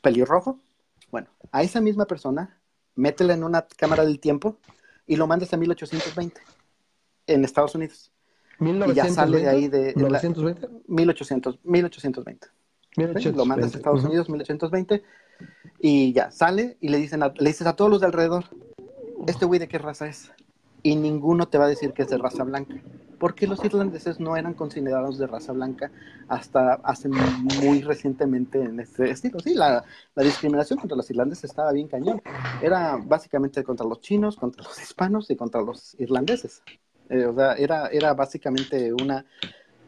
[0.00, 0.60] pelirrojo.
[1.10, 2.56] Bueno, a esa misma persona,
[2.94, 4.58] métela en una cámara del tiempo
[5.08, 6.40] y lo mandas a 1820
[7.26, 8.12] en Estados Unidos.
[8.60, 9.92] y ya sale de ahí de...
[9.96, 10.68] 1920?
[10.86, 12.59] 1800, 1820
[12.96, 15.02] lo mandas a Estados Unidos, 1820,
[15.78, 18.44] y ya, sale y le, dicen le dices a todos los de alrededor,
[19.26, 20.32] ¿este güey de qué raza es?
[20.82, 22.74] Y ninguno te va a decir que es de raza blanca,
[23.18, 25.90] porque los irlandeses no eran considerados de raza blanca
[26.28, 29.40] hasta hace muy recientemente en este estilo.
[29.40, 29.84] Sí, la,
[30.14, 32.22] la discriminación contra los irlandeses estaba bien cañón.
[32.62, 36.62] Era básicamente contra los chinos, contra los hispanos y contra los irlandeses.
[37.10, 39.26] Eh, o sea, era, era básicamente una,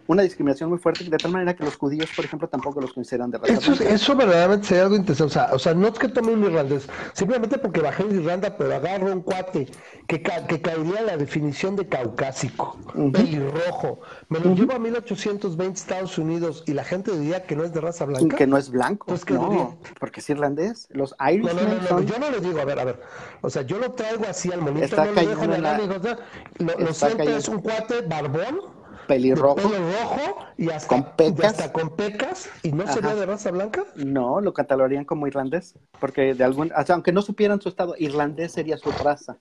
[0.07, 3.31] una discriminación muy fuerte, de tal manera que los judíos, por ejemplo, tampoco los consideran
[3.31, 5.31] de raza Eso, eso verdaderamente sería algo interesante.
[5.31, 8.57] O sea, o sea, no es que tome un irlandés, simplemente porque bajé en Irlanda,
[8.57, 9.69] pero agarro un cuate
[10.07, 12.79] que, que caería en la definición de caucásico,
[13.13, 14.01] pelirrojo.
[14.29, 17.81] Me lo llevo a 1820 Estados Unidos y la gente diría que no es de
[17.81, 18.37] raza blanca.
[18.37, 19.07] Que no es blanco.
[19.07, 20.89] Pues que no, porque es irlandés.
[20.91, 21.45] Los Irish.
[21.45, 23.01] No, no, no, yo no le digo, a ver, a ver.
[23.41, 25.79] O sea, yo lo traigo así al monito, Está no lo dejo en la...
[25.79, 28.82] lo, lo siento, es un cuate barbón
[29.13, 29.61] pelirrojo.
[29.61, 31.69] rojo y hasta con pecas.
[31.71, 32.51] con pecas.
[32.63, 33.85] ¿Y no sería de raza blanca?
[33.95, 35.75] No, lo catalogarían como irlandés.
[36.01, 39.39] Porque de algún, aunque no supieran su estado, irlandés sería su raza.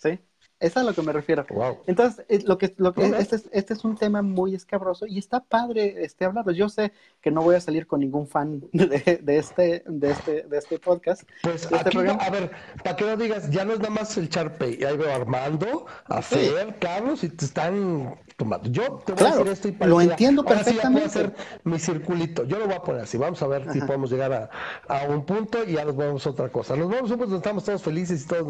[0.00, 0.20] ¿Sí?
[0.60, 1.46] Es a lo que me refiero.
[1.86, 5.18] Entonces, eh, lo que, lo que este, es, este es un tema muy escabroso y
[5.18, 6.50] está padre este hablarlo.
[6.50, 10.42] Yo sé que no voy a salir con ningún fan de, de este, de este,
[10.42, 11.22] de este podcast.
[11.42, 12.50] Pues este a ver,
[12.82, 16.22] para que no digas, ya no es nada más el Charpe, ahí veo Armando, a
[16.22, 18.68] Fer, Carlos, y te están tomando.
[18.68, 21.08] Yo te voy a decir esto y Lo entiendo perfectamente.
[21.08, 22.44] Sí voy a hacer mi circulito.
[22.44, 23.16] Yo lo voy a poner así.
[23.16, 24.50] Vamos a ver si podemos llegar a,
[24.88, 26.74] a, un punto y ya nos vamos a otra cosa.
[26.74, 28.46] Nos vamos a un punto donde estamos todos felices y todos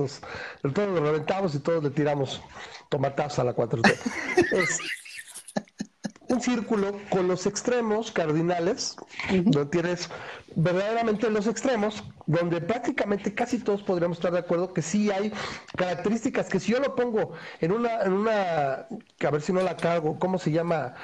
[0.62, 2.40] nos, todos nos reventamos y todos le tiramos
[2.88, 3.92] tomatazos a la 4T.
[4.52, 4.78] es
[6.28, 8.94] un círculo con los extremos cardinales,
[9.28, 10.08] donde tienes
[10.54, 15.32] verdaderamente los extremos, donde prácticamente casi todos podríamos estar de acuerdo que sí hay
[15.76, 18.86] características que si yo lo pongo en una, en una,
[19.26, 20.94] a ver si no la cago, ¿cómo se llama?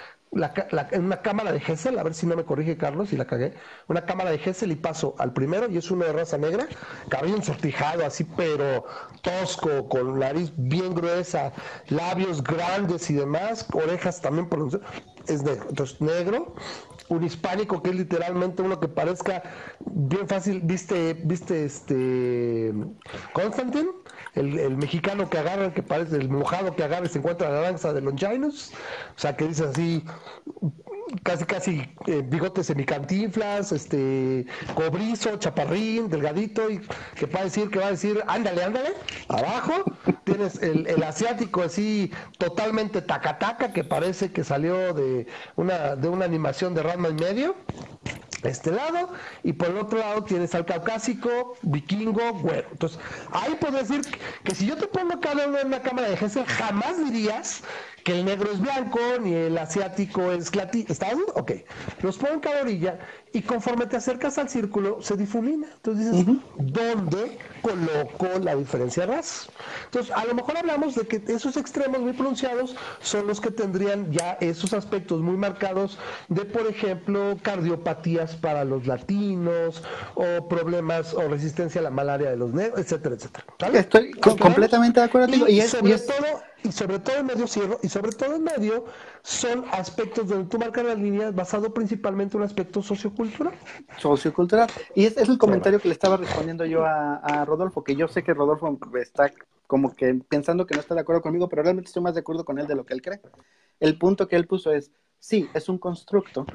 [0.90, 3.54] En una cámara de Hessel, a ver si no me corrige Carlos, si la cagué,
[3.88, 6.66] una cámara de Hessel y paso al primero y es uno de raza negra,
[7.08, 8.84] cabello ensortijado así, pero
[9.22, 11.52] tosco, con nariz bien gruesa,
[11.88, 14.88] labios grandes y demás, orejas también pronunciadas,
[15.28, 15.66] es negro.
[15.68, 16.54] Entonces, negro,
[17.08, 19.42] un hispánico que es literalmente uno que parezca
[19.86, 22.72] bien fácil, viste, viste este
[23.32, 23.88] Constantin,
[24.34, 28.00] el, mexicano que agarra, que parece el mojado que agarra se encuentra la lanza de
[28.00, 28.72] Longinus,
[29.16, 30.04] o sea que dice así
[31.22, 36.80] casi casi eh, bigotes semicantinflas, este cobrizo, chaparrín, delgadito, y
[37.14, 38.94] que va a decir, que va a decir, ándale, ándale,
[39.28, 39.84] abajo,
[40.24, 46.24] tienes el, el asiático así totalmente tacataca, que parece que salió de una, de una
[46.24, 47.54] animación de Ranma y medio,
[48.50, 49.12] este lado,
[49.42, 52.68] y por el otro lado tienes al caucásico, vikingo, güero.
[52.72, 52.98] Entonces,
[53.32, 54.02] ahí puedo decir
[54.42, 57.62] que si yo te pongo cada uno en una cámara de Gesell, jamás dirías
[58.04, 60.84] que el negro es blanco, ni el asiático es latino.
[60.88, 61.14] ¿Estás?
[61.34, 61.52] Ok.
[62.02, 62.98] Los pongo en cada orilla
[63.32, 65.66] y conforme te acercas al círculo, se difumina.
[65.74, 69.50] Entonces dices, ¿dónde coloco la diferencia de raza?
[69.86, 74.12] Entonces, a lo mejor hablamos de que esos extremos muy pronunciados son los que tendrían
[74.12, 75.98] ya esos aspectos muy marcados
[76.28, 79.82] de, por ejemplo, cardiopatías para los latinos,
[80.14, 83.46] o problemas o resistencia a la malaria de los negros, etcétera, etcétera.
[83.72, 88.12] Estoy completamente de acuerdo Y, sobre todo y sobre todo en medio cierro, y sobre
[88.12, 88.86] todo en medio
[89.22, 93.54] son aspectos donde tú marcas las líneas basado principalmente en un aspecto sociocultural.
[93.98, 94.68] Sociocultural.
[94.94, 98.22] Y es, es el comentario que le estaba respondiendo yo a, Rodolfo, que yo sé
[98.22, 99.30] que Rodolfo está
[99.66, 102.44] como que pensando que no está de acuerdo conmigo, pero realmente estoy más de acuerdo
[102.44, 103.20] con él de lo que él cree.
[103.78, 106.46] El punto que él puso es, sí, es un constructo,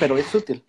[0.00, 0.64] pero es útil.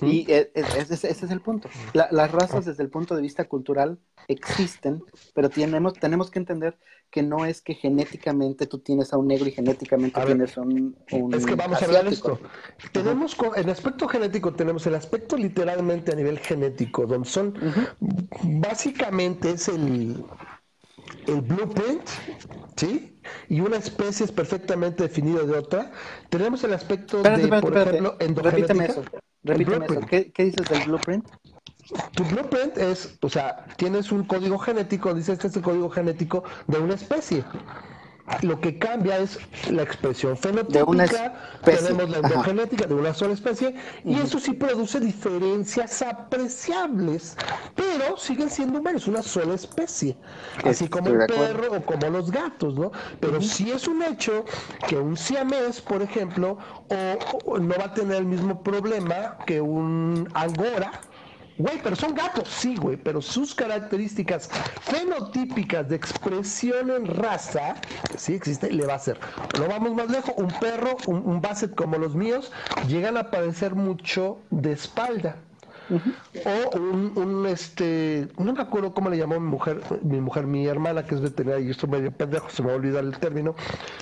[0.00, 1.68] Y e, e, ese, es el punto.
[1.92, 3.98] las razas desde el punto de vista cultural
[4.28, 5.02] existen,
[5.34, 6.76] pero tenemos, tenemos que entender
[7.14, 11.32] que no es que genéticamente tú tienes a un negro y genéticamente tienes un, un,
[11.32, 12.40] Es que vamos a hablar de esto.
[12.90, 17.54] Tenemos, en aspecto genético, tenemos el aspecto literalmente a nivel genético, donde son,
[18.42, 20.24] básicamente es el,
[21.28, 22.02] el blueprint,
[22.74, 23.16] ¿sí?
[23.48, 25.92] Y una especie es perfectamente definida de otra.
[26.30, 29.04] Tenemos el aspecto de, por ejemplo, Repíteme eso.
[29.44, 30.00] Repíteme eso.
[30.00, 31.28] ¿Qué, ¿Qué dices del blueprint?
[32.14, 36.44] Tu blueprint es, o sea, tienes un código genético, dices que es el código genético
[36.66, 37.44] de una especie.
[38.40, 39.38] Lo que cambia es
[39.70, 46.00] la expresión fenotípica, tenemos la endogenética de una sola especie, y eso sí produce diferencias
[46.00, 47.36] apreciables,
[47.74, 50.16] pero siguen siendo humanos, una sola especie,
[50.64, 52.92] así como el perro o como los gatos, ¿no?
[53.20, 54.46] Pero sí es un hecho
[54.88, 56.56] que un siamés, por ejemplo,
[57.44, 60.92] o, no va a tener el mismo problema que un angora,
[61.56, 64.48] Güey, pero son gatos, sí, güey, pero sus características
[64.82, 67.76] fenotípicas de expresión en raza,
[68.16, 69.18] sí existe, le va a hacer.
[69.58, 72.50] No vamos más lejos, un perro, un, un basset como los míos,
[72.88, 75.36] llegan a padecer mucho de espalda.
[75.90, 81.04] O un, este, no me acuerdo cómo le llamó mi mujer, mi mujer, mi hermana
[81.04, 83.54] que es veterinaria, y esto medio pendejo, se me va a olvidar el término.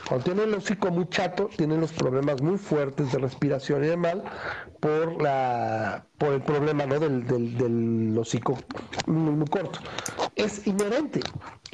[0.09, 3.97] Cuando tiene el hocico muy chato, tienen los problemas muy fuertes de respiración y de
[3.97, 4.23] mal
[4.83, 6.99] por la por el problema ¿no?
[6.99, 8.59] del, del, del hocico
[9.07, 9.79] muy, muy corto.
[10.35, 11.21] Es inherente.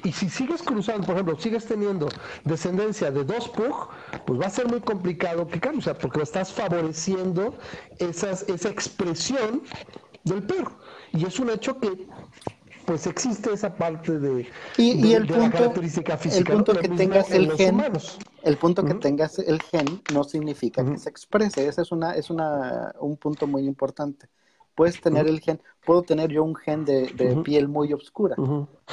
[0.04, 2.08] Y si sigues cruzando, por ejemplo, sigues teniendo
[2.44, 3.88] descendencia de dos pug,
[4.26, 7.56] pues va a ser muy complicado que cambie, o sea, porque estás favoreciendo
[7.98, 9.62] esa expresión
[10.24, 10.78] del perro.
[11.12, 12.06] Y es un hecho que
[12.88, 14.46] pues existe esa parte de,
[14.78, 16.54] y, el punto, la característica física.
[16.54, 17.82] El punto que tengas el gen,
[18.42, 21.68] el punto que tengas el gen no significa que se exprese.
[21.68, 24.30] Ese es una, es una, un punto muy importante.
[24.74, 28.36] Puedes tener el gen, puedo tener yo un gen de, piel muy oscura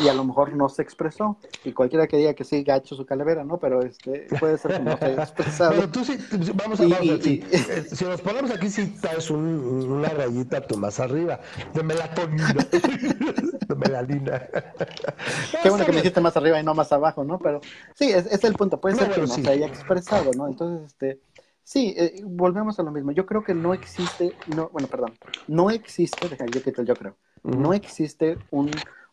[0.03, 1.37] y a lo mejor no se expresó.
[1.63, 3.59] Y cualquiera que diga que sí, gacho su calavera, ¿no?
[3.59, 5.71] Pero este puede ser que no se haya expresado.
[5.71, 6.17] Pero tú sí,
[6.53, 10.99] vamos a, ver, eh, si nos ponemos aquí sí traes un, una rayita tú más
[10.99, 11.39] arriba.
[11.73, 12.55] De melatonina,
[13.69, 14.39] de melanina.
[15.63, 17.39] Qué bueno que me dijiste más arriba y no más abajo, ¿no?
[17.39, 17.61] Pero
[17.93, 20.47] sí, es, es el punto, puede ser que no se haya expresado, ¿no?
[20.47, 21.21] Entonces, este
[21.65, 23.11] Sí, eh, volvemos a lo mismo.
[23.11, 25.15] Yo creo que no existe, no, bueno, perdón,
[25.47, 28.69] no existe, yo, yo creo, no existe un,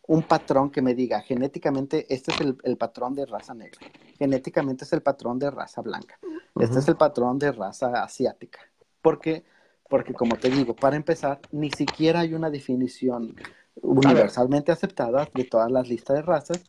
[0.07, 3.81] un, patrón que me diga genéticamente este es el, el, patrón de raza negra,
[4.19, 6.19] genéticamente es el patrón de raza blanca,
[6.61, 8.61] este es el patrón de raza asiática.
[9.01, 9.45] Porque,
[9.89, 13.35] porque como te digo, para empezar, ni siquiera hay una definición
[13.81, 16.61] universalmente aceptada de todas las listas de razas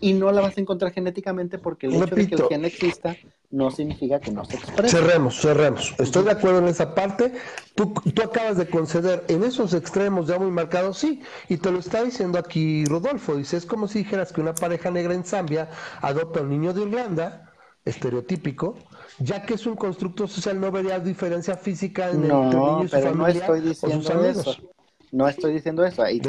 [0.00, 3.16] y no la vas a encontrar genéticamente porque el hecho de que el gen exista
[3.50, 4.96] no significa que no se exprese.
[4.96, 5.94] Cerremos, cerremos.
[5.98, 7.32] Estoy de acuerdo en esa parte.
[7.76, 11.78] Tú, tú acabas de conceder en esos extremos ya muy marcados, sí, y te lo
[11.78, 13.36] está diciendo aquí Rodolfo.
[13.36, 15.68] Dice, es como si dijeras que una pareja negra en Zambia
[16.00, 17.52] adopta a un niño de Irlanda,
[17.84, 18.78] estereotípico,
[19.18, 22.88] ya que es un constructo social, no vería diferencia física en no, entre niño y
[22.88, 24.56] su familia no estoy diciendo Eso.
[25.12, 26.20] No estoy diciendo eso, ahí,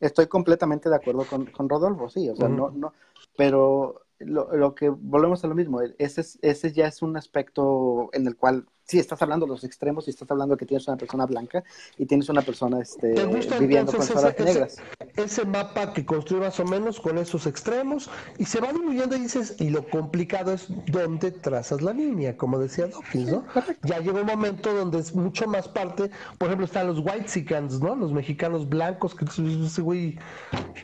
[0.00, 2.92] estoy, completamente de acuerdo con, con Rodolfo, sí, o sea, no, no,
[3.36, 8.26] pero lo, lo, que volvemos a lo mismo, ese, ese ya es un aspecto en
[8.26, 10.96] el cual sí estás hablando de los extremos y estás hablando de que tienes una
[10.96, 11.62] persona blanca
[11.98, 13.14] y tienes una persona este,
[13.60, 14.76] viviendo con personas negras.
[15.14, 19.20] Ese, mapa que construye más o menos con esos extremos y se va diluyendo y
[19.20, 23.44] dices, y lo complicado es dónde trazas la línea, como decía Dawkins, ¿no?
[23.82, 27.80] ya llega un momento donde es mucho más parte, por ejemplo, están los white sicans,
[27.80, 27.94] ¿no?
[27.94, 30.18] Los mexicanos blancos, que ese güey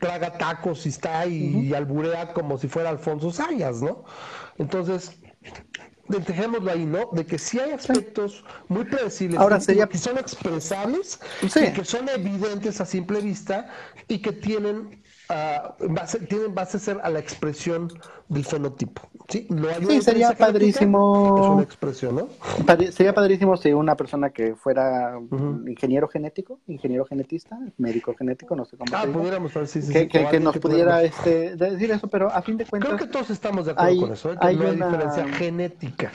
[0.01, 4.05] traga tacos y está y, alburea como si fuera Alfonso Sayas, ¿no?
[4.59, 5.19] Entonces,
[6.21, 7.09] dejémoslo ahí, ¿no?
[7.13, 9.87] De que sí hay aspectos muy predecibles Ahora sería...
[9.87, 13.69] que son expresables, que son evidentes a simple vista
[14.09, 17.93] y que tienen uh, base, tienen base a ser a la expresión
[18.29, 19.03] del fenotipo.
[19.29, 19.47] Sí,
[19.89, 21.39] sí sería padrísimo.
[21.41, 22.29] Es una expresión, ¿no?
[22.91, 25.19] sería padrísimo si una persona que fuera
[25.67, 28.95] ingeniero genético, ingeniero genetista, médico genético, no sé cómo.
[28.95, 32.67] Ah, pudiéramos sí, sí, que, que, nos pudiera este, decir eso, pero a fin de
[32.67, 32.91] cuentas.
[32.91, 34.33] Creo que todos estamos de acuerdo con eso.
[34.33, 34.37] ¿eh?
[34.41, 36.13] hay no hay diferencia genética.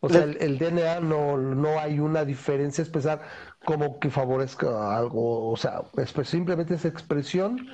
[0.00, 3.20] O sea, el, DNA no, no hay una diferencia especial
[3.64, 5.50] como que favorezca algo.
[5.50, 5.82] O sea,
[6.24, 7.68] simplemente es expresión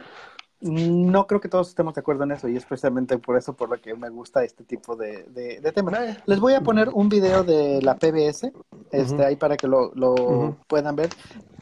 [0.61, 3.71] no creo que todos estemos de acuerdo en eso y es precisamente por eso por
[3.71, 6.19] lo que me gusta este tipo de, de, temas.
[6.27, 8.53] Les voy a poner un video de la PBS,
[8.91, 11.09] este, ahí para que lo, lo puedan ver.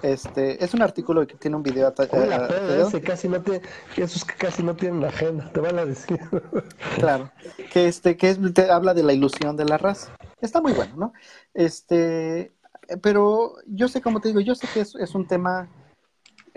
[0.03, 1.93] Este, es un artículo que tiene un video.
[1.97, 3.62] la PBS casi no tiene,
[3.97, 6.19] esos que casi no tienen agenda, te van a decir.
[6.97, 7.31] claro,
[7.73, 10.12] que este, que es, te habla de la ilusión de la raza.
[10.41, 11.12] Está muy bueno, ¿no?
[11.55, 12.53] Este,
[13.01, 15.69] pero yo sé, como te digo, yo sé que es, es un tema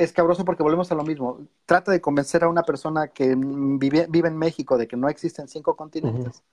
[0.03, 1.39] escabroso porque volvemos a lo mismo.
[1.65, 5.47] Trata de convencer a una persona que vive, vive en México de que no existen
[5.47, 6.43] cinco continentes,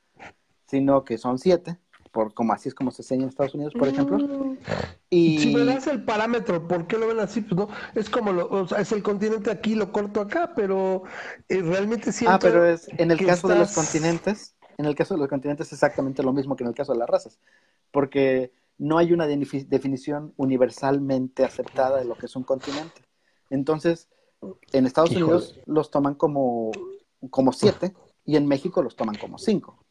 [0.67, 1.79] sino que son siete,
[2.11, 4.19] por como así es como se enseña en Estados Unidos, por ejemplo.
[4.19, 4.59] Mm.
[5.11, 5.39] Y...
[5.39, 7.41] Si me das el parámetro, ¿por qué lo ven así?
[7.41, 11.05] Pues no, es como, lo, o sea, es el continente aquí, lo corto acá, pero
[11.49, 15.15] eh, realmente siento Ah, pero es, en el caso de los continentes, en el caso
[15.15, 17.39] de los continentes es exactamente lo mismo que en el caso de las razas,
[17.91, 23.03] porque no hay una definición universalmente aceptada de lo que es un continente.
[23.51, 24.09] Entonces,
[24.73, 26.71] en Estados Unidos los toman como,
[27.31, 27.95] como siete
[28.25, 29.85] y en México los toman como cinco.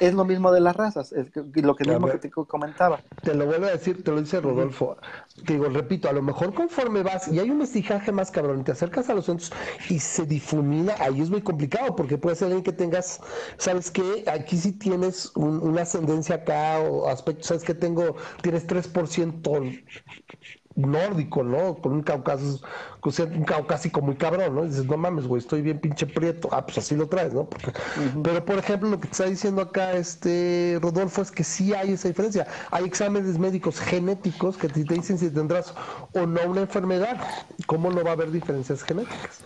[0.00, 3.00] Es lo mismo de las razas, es lo que mismo que te comentaba.
[3.22, 4.96] Te lo vuelvo a decir, te lo dice Rodolfo.
[5.44, 8.72] Te digo, repito, a lo mejor conforme vas y hay un mestizaje más cabrón, te
[8.72, 9.52] acercas a los centros
[9.90, 13.20] y se difumina, ahí es muy complicado porque puede ser alguien que tengas,
[13.58, 19.82] sabes que aquí sí tienes una ascendencia acá o aspecto, sabes que tengo, tienes 3%
[20.76, 21.76] nórdico, ¿no?
[21.76, 22.66] Con un caucásico,
[23.02, 24.64] un caucásico muy cabrón, ¿no?
[24.64, 26.48] dices, no mames, güey, estoy bien pinche prieto.
[26.52, 27.48] Ah, pues así lo traes, ¿no?
[28.22, 32.08] Pero, por ejemplo, lo que está diciendo acá este Rodolfo es que sí hay esa
[32.08, 32.46] diferencia.
[32.70, 35.74] Hay exámenes médicos genéticos que te dicen si tendrás
[36.12, 37.18] o no una enfermedad.
[37.66, 39.44] ¿Cómo no va a haber diferencias genéticas?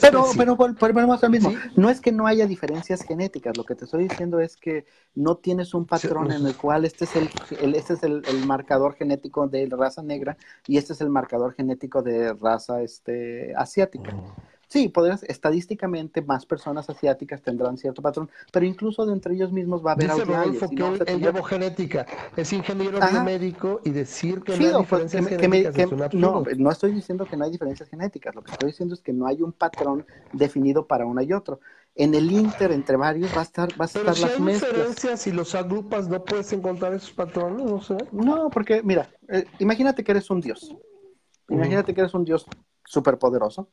[0.00, 1.52] Pero, pero volvemos al mismo.
[1.74, 5.36] No es que no haya diferencias genéticas, lo que te estoy diciendo es que no
[5.36, 9.68] tienes un patrón en el cual este es el, este es el, marcador genético de
[9.70, 10.36] raza negra
[10.66, 14.14] y este es el marcador genético de raza este, asiática.
[14.68, 19.84] Sí, podrías, estadísticamente más personas asiáticas tendrán cierto patrón, pero incluso de entre ellos mismos
[19.84, 22.04] va a haber Dice Rodolfo que él, él llevó genética,
[22.36, 26.92] es ingeniero biomédico y decir que no hay diferencias genéticas es un No, no estoy
[26.92, 29.52] diciendo que no hay diferencias genéticas, lo que estoy diciendo es que no hay un
[29.52, 31.60] patrón definido para uno y otro.
[31.94, 35.26] En el inter entre varios va a estar, va a pero estar si hay diferencias
[35.28, 37.96] y los agrupas no puedes encontrar esos patrones, no sé.
[38.12, 40.76] No, porque mira, eh, imagínate que eres un dios.
[41.48, 42.46] Imagínate que eres un dios
[42.84, 43.68] superpoderoso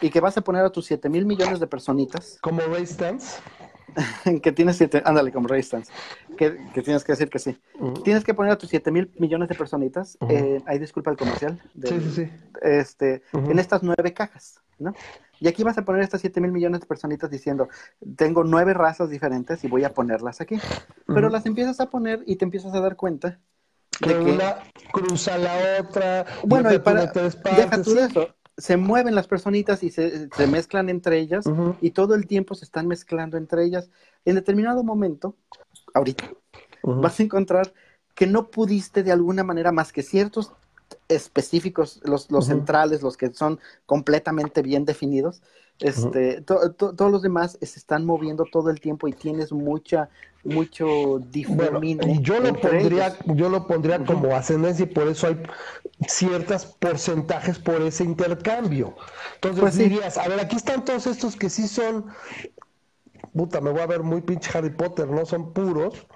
[0.00, 2.38] y que vas a poner a tus 7 mil millones de personitas.
[2.40, 3.40] Como Ray Stance.
[4.42, 5.92] que tienes siete, ándale, como Ray Stance.
[6.36, 6.50] Que,
[6.82, 7.58] tienes que decir que sí.
[8.04, 10.18] Tienes que poner a tus 7 mil millones de personitas.
[10.28, 11.60] eh, ahí disculpa el comercial.
[11.82, 12.30] sí, sí, sí.
[12.62, 14.94] Este, En estas nueve cajas, ¿no?
[15.40, 17.68] Y aquí vas a poner estas 7 mil millones de personitas diciendo,
[18.16, 20.58] tengo nueve razas diferentes y voy a ponerlas aquí.
[21.06, 23.38] Pero las empiezas a poner y te empiezas a dar cuenta
[24.00, 24.56] de que, una
[24.92, 26.26] cruza la otra.
[26.44, 28.28] Bueno, y para, deja tú de eso
[28.58, 31.44] se mueven las personitas y se, mezclan entre ellas
[31.80, 33.90] y todo el tiempo se están mezclando entre ellas.
[34.24, 35.36] En determinado momento,
[35.94, 36.30] ahorita,
[36.82, 37.72] vas a encontrar
[38.14, 40.52] que no pudiste de alguna manera más que ciertos
[41.06, 45.40] específicos, los, los centrales, los que son completamente bien definidos,
[45.80, 50.08] este, todos los demás se están moviendo todo el tiempo y tienes mucha,
[50.44, 52.20] mucho difumine.
[52.20, 55.40] yo lo pondría, yo lo pondría como ascendencia y por eso hay
[56.08, 58.96] ciertos porcentajes por ese intercambio.
[59.34, 62.06] Entonces pues dirías, a ver, aquí están todos estos que sí son,
[63.32, 66.06] puta, me voy a ver muy pinche Harry Potter, no son puros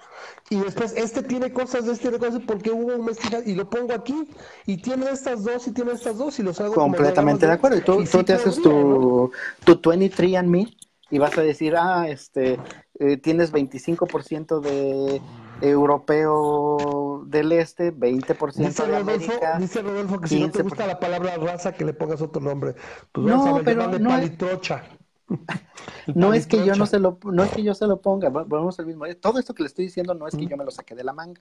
[0.50, 3.68] y después este tiene cosas de este tiene cosas porque hubo un mestizaje y lo
[3.68, 4.28] pongo aquí
[4.66, 7.80] y tiene estas dos y tiene estas dos y los hago completamente de acuerdo y
[7.82, 9.30] tú, tú te haces tu,
[9.64, 10.66] tu 23 and me
[11.10, 12.58] y vas a decir ah este
[12.98, 15.20] eh, tienes 25% de
[15.62, 19.58] europeo del este, 20% dice de América.
[19.58, 22.74] Dice Rodolfo que si no te gusta la palabra raza, que le pongas otro nombre.
[23.12, 24.84] Pues no, a pero no, palitrocha.
[26.14, 28.78] no es que yo no se lo, no es que yo se lo ponga, vamos
[28.78, 29.04] al mismo.
[29.20, 31.12] Todo esto que le estoy diciendo no es que yo me lo saqué de la
[31.12, 31.40] manga.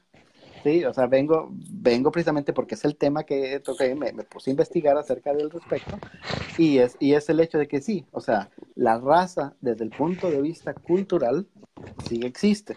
[0.63, 4.51] Sí, o sea, vengo, vengo precisamente porque es el tema que toqué, me, puse a
[4.51, 5.97] investigar acerca del respecto,
[6.57, 9.89] y es, y es el hecho de que sí, o sea, La raza, desde el
[9.89, 11.47] punto de vista cultural,
[12.07, 12.75] sí existe.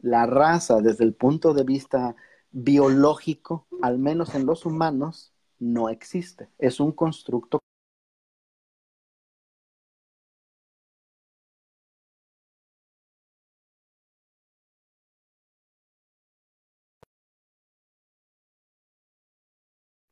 [0.00, 2.14] La raza, desde el punto de vista
[2.52, 6.48] biológico, al menos en los humanos, no existe.
[6.58, 7.58] Es un constructo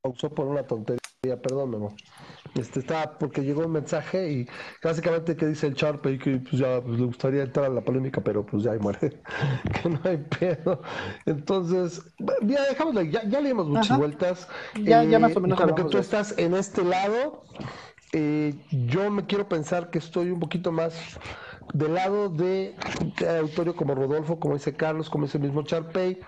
[0.04, 1.00] pausó por una tontería,
[1.42, 1.96] perdón, Memo.
[2.54, 4.48] Este está porque llegó un mensaje y
[4.82, 7.80] básicamente que dice el Charpe y que pues ya pues, le gustaría entrar a la
[7.80, 8.98] polémica, pero pues ya hay muere,
[9.82, 10.82] que no hay pedo.
[11.24, 12.02] Entonces,
[12.42, 14.46] ya dejamos, ya, ya le dimos muchas vueltas.
[14.82, 15.58] Ya, ya más o menos.
[15.58, 17.42] Como que tú estás en este lado,
[18.12, 21.18] eh, yo me quiero pensar que estoy un poquito más
[21.72, 22.76] del lado de,
[23.18, 26.20] de autorio como Rodolfo, como dice Carlos, como dice el mismo Charpey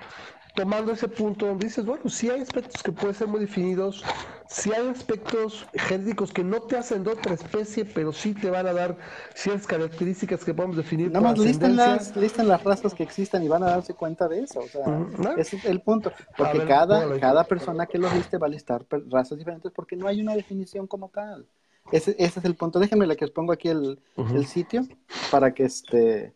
[0.57, 4.03] tomando ese punto donde dices, bueno, sí hay aspectos que pueden ser muy definidos,
[4.49, 8.67] sí hay aspectos genéticos que no te hacen de otra especie, pero sí te van
[8.67, 8.97] a dar
[9.35, 11.13] ciertas características que podemos definir.
[11.13, 14.61] Nada más listen las, las razas que existen y van a darse cuenta de eso.
[14.61, 16.11] O sea, ese es el punto.
[16.37, 20.21] Porque cada, cada persona que lo viste va a listar razas diferentes porque no hay
[20.21, 21.47] una definición como tal.
[21.93, 22.81] Ese, ese es el punto.
[22.81, 24.89] Déjenme que os pongo aquí el, el sitio
[25.31, 26.35] para que este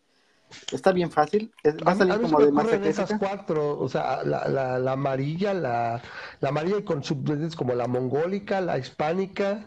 [0.71, 1.51] Está bien fácil.
[1.85, 6.01] va a salir como de más esas cuatro, o sea, la, la, la amarilla, la,
[6.39, 9.65] la, amarilla con subdivisiones como la mongólica, la hispánica,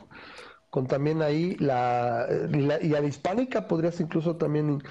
[0.71, 2.27] con también ahí la,
[2.83, 4.83] y a la hispánica podrías incluso también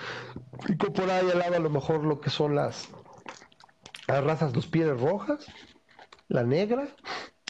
[0.69, 2.89] incorporar ahí al lado a lo mejor lo que son las,
[4.07, 5.45] las razas, los pieles rojas,
[6.27, 6.87] la negra,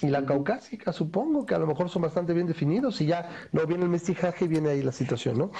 [0.04, 3.66] y la caucásica, supongo que a lo mejor son bastante bien definidos y ya no
[3.66, 5.52] viene el mestizaje y viene ahí la situación, ¿no?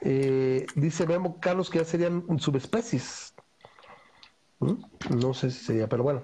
[0.00, 3.34] Eh, dice Memo Carlos que ya serían subespecies.
[4.60, 5.16] ¿Mm?
[5.18, 6.22] No sé si sería, pero bueno.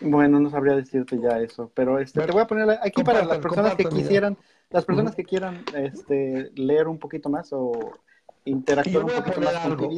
[0.00, 3.38] Bueno, no sabría decirte ya eso, pero este, te voy a poner aquí para las
[3.38, 4.36] personas que quisieran,
[4.70, 7.72] las personas que quieran este, leer un poquito más o
[8.48, 9.90] interactuar un poquito más algo.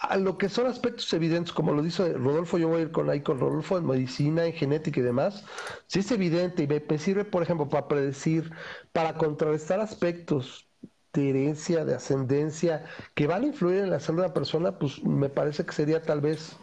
[0.00, 3.10] A lo que son aspectos evidentes, como lo dice Rodolfo, yo voy a ir con
[3.10, 5.44] ahí con Rodolfo en medicina, en genética y demás.
[5.86, 8.50] Si es evidente y me, sirve, por ejemplo, para predecir,
[8.92, 10.66] para contrarrestar aspectos
[11.12, 15.02] de herencia, de ascendencia, que van a influir en la salud de la persona, pues
[15.04, 16.56] me parece que sería tal vez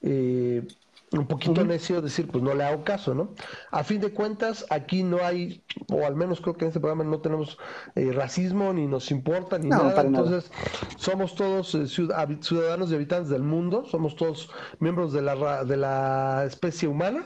[0.00, 0.66] eh,
[1.12, 3.34] un poquito necio decir, pues no le hago caso, ¿no?
[3.70, 7.04] A fin de cuentas, aquí no hay, o al menos creo que en este programa
[7.04, 7.58] no tenemos
[7.94, 10.00] eh, racismo, ni nos importa, ni nada.
[10.02, 10.50] Entonces,
[10.96, 16.44] somos todos eh, ciudadanos y habitantes del mundo, somos todos miembros de la, de la
[16.46, 17.24] especie humana,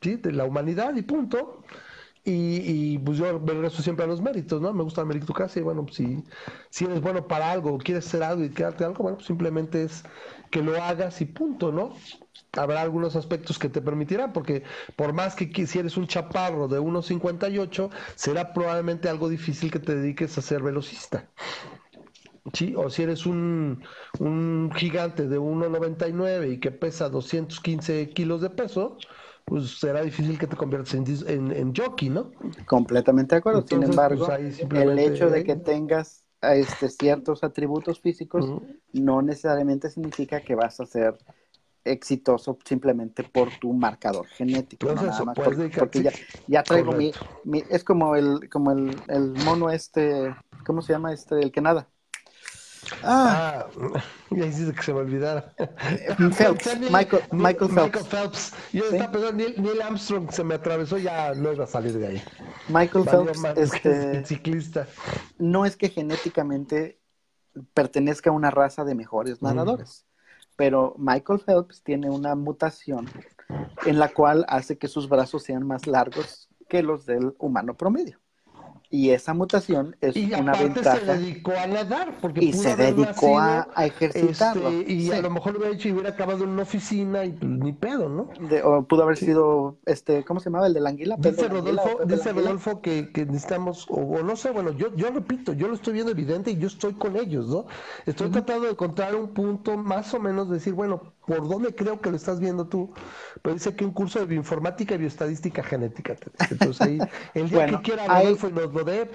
[0.00, 0.16] ¿sí?
[0.16, 1.62] De la humanidad y punto.
[2.24, 2.60] Y,
[2.94, 4.74] y, pues yo regreso siempre a los méritos, ¿no?
[4.74, 6.22] Me gusta la meritocracia y bueno, pues si,
[6.68, 10.04] si eres bueno para algo, quieres hacer algo y quedarte algo, bueno, pues simplemente es
[10.50, 11.94] que lo hagas y punto, ¿no?
[12.52, 14.62] Habrá algunos aspectos que te permitirán, porque
[14.96, 19.94] por más que si eres un chaparro de 1.58, será probablemente algo difícil que te
[19.94, 21.28] dediques a ser velocista.
[22.54, 22.74] ¿Sí?
[22.76, 23.84] O si eres un,
[24.20, 28.96] un gigante de 1,99 y que pesa 215 kilos de peso,
[29.44, 32.30] pues será difícil que te conviertas en, en, jockey, ¿no?
[32.66, 33.64] Completamente de acuerdo.
[33.66, 38.62] Sin embargo, pues, el hecho de que tengas este, ciertos atributos físicos
[38.92, 41.18] no necesariamente significa que vas a ser
[41.84, 44.92] exitoso simplemente por tu marcador genético.
[44.92, 46.12] nada más porque, ya,
[46.46, 47.12] ya, traigo mi,
[47.70, 50.34] Es como el, como el, el, mono este,
[50.66, 51.40] ¿cómo se llama este?
[51.40, 51.88] El que nada.
[53.02, 55.54] Ah, ah ya hiciste que se me olvidara.
[56.36, 57.72] Phelps, Michael, Michael Phelps.
[57.72, 58.54] Michael Phelps.
[58.72, 58.96] Yo ¿Sí?
[58.96, 62.22] estaba pensando, Neil, Armstrong se me atravesó, ya no iba a salir de ahí.
[62.68, 64.86] Michael Phelps, este, ciclista.
[65.38, 67.00] No es que genéticamente
[67.74, 70.07] pertenezca a una raza de mejores nadadores
[70.58, 73.08] pero Michael Phelps tiene una mutación
[73.86, 78.18] en la cual hace que sus brazos sean más largos que los del humano promedio.
[78.90, 80.98] Y esa mutación es y una ventaja.
[80.98, 82.16] se dedicó a nadar.
[82.22, 84.70] Porque y se dedicó a, ejercitarlo.
[84.70, 87.50] Este, y a lo mejor hubiera dicho y hubiera acabado en una oficina y pues,
[87.50, 88.30] ni pedo, ¿no?
[88.64, 90.68] o pudo haber sido, este, ¿cómo se llamaba?
[90.68, 91.16] El de la anguila.
[91.18, 95.68] Dice Rodolfo, dice Rodolfo que, que necesitamos, o, no sé, bueno, yo, yo repito, yo
[95.68, 97.66] lo estoy viendo evidente y yo estoy con ellos, ¿no?
[98.06, 102.00] Estoy tratando de encontrar un punto más o menos, de decir, bueno, ¿por dónde creo
[102.00, 102.90] que lo estás viendo tú?
[103.42, 106.16] Pero dice que un curso de bioinformática y bioestadística genética.
[106.50, 106.98] Entonces ahí,
[107.34, 109.10] el día que quiera Rodolfo y nos lo dé,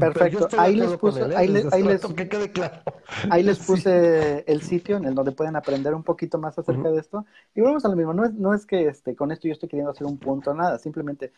[0.00, 0.48] Perfecto.
[0.58, 1.36] Ahí les puse, ¿eh?
[1.36, 2.80] ahí, les, ahí, les, que quede claro.
[3.30, 6.98] ahí les puse el sitio en el donde pueden aprender un poquito más acerca de
[6.98, 7.26] esto.
[7.54, 8.14] Y vamos a lo mismo.
[8.14, 10.78] No es, no es que este, con esto yo estoy queriendo hacer un punto, nada.
[10.78, 11.32] Simplemente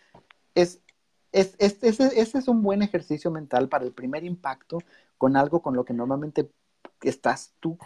[0.54, 0.80] es,
[1.32, 4.78] es, es, ese, ese es un buen ejercicio mental para el primer impacto
[5.18, 6.48] con algo con lo que normalmente
[7.02, 7.76] estás tú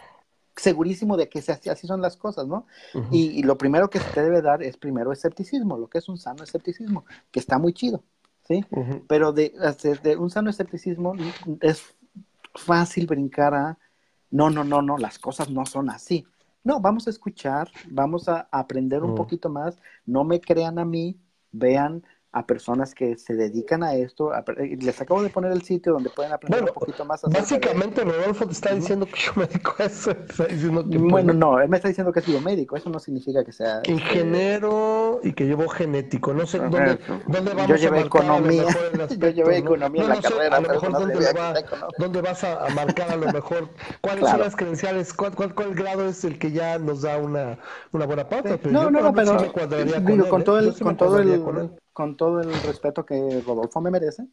[0.55, 2.65] segurísimo de que así son las cosas, ¿no?
[3.11, 6.17] y, lo primero que se te debe dar es primero escepticismo, lo que es un
[6.17, 8.03] sano escepticismo, que está muy chido,
[8.47, 8.65] ¿sí?
[9.07, 9.53] Pero de,
[10.03, 11.13] de, un sano escepticismo
[11.61, 11.83] es
[12.53, 13.77] fácil brincar a,
[14.29, 16.25] no, no, no, no, las cosas no son así.
[16.63, 21.17] No, vamos a escuchar, vamos a aprender un poquito más, no me crean a mí,
[21.51, 24.31] vean a personas que se dedican a esto.
[24.57, 27.21] les acabo de poner el sitio donde pueden aprender un poquito más.
[27.21, 30.11] Básicamente, Rodolfo te está diciendo que yo me dedico a eso.
[30.99, 32.75] bueno, no, él me está diciendo que es biomédico.
[32.75, 33.81] Eso no significa que sea.
[33.85, 36.33] Ingeniero y que llevo genético.
[36.33, 36.97] No sé dónde,
[37.27, 38.65] dónde vamos yo llevé economía.
[39.15, 40.57] yo llevé economía en la carrera.
[40.57, 40.91] A lo mejor
[41.99, 43.69] dónde, vas a, marcar a lo mejor
[44.01, 47.59] cuáles son las credenciales, cuál, cuál, cuál, grado es el que ya nos da una,
[47.91, 48.57] una buena pauta.
[48.63, 53.05] no, no, no, pero digo, con, todo el, con todo el con todo el respeto
[53.05, 54.27] que Rodolfo me merece.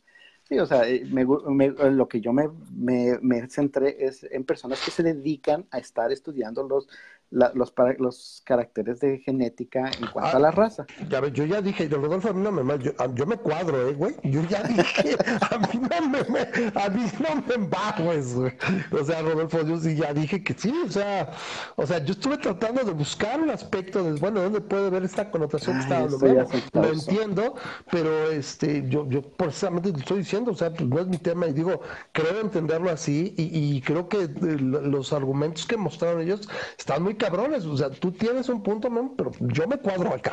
[0.44, 4.90] Sí, o sea, eh, lo que yo me, me, me, centré es en personas que
[4.90, 6.88] se dedican a estar estudiando los,
[7.30, 10.86] los, los caracteres de genética en cuanto a la raza.
[11.08, 14.16] Ya yo ya dije, Rodolfo, a mí no me yo, yo me cuadro, eh, güey.
[14.24, 15.16] Yo ya dije,
[15.50, 16.40] a mí no me,
[16.74, 18.52] a mí no me embajes, güey.
[18.90, 21.30] O sea, Rodolfo, yo sí ya dije que sí, o sea,
[21.76, 25.30] o sea, yo estuve tratando de buscar un aspecto de, bueno, ¿dónde puede ver esta
[25.30, 26.48] connotación que está hablando?
[26.72, 27.54] Lo entiendo,
[27.90, 31.46] pero este, yo, yo precisamente te estoy diciendo, o sea, pues no es mi tema
[31.46, 31.80] y digo,
[32.12, 37.14] creo entenderlo así y, y creo que eh, los argumentos que mostraron ellos están muy
[37.20, 37.64] cabrones.
[37.66, 40.32] O sea, tú tienes un punto, pero yo me cuadro acá.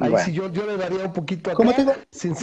[0.00, 1.56] Ahí sí yo, yo le daría un poquito acá.
[1.56, 1.94] ¿Cómo te digo?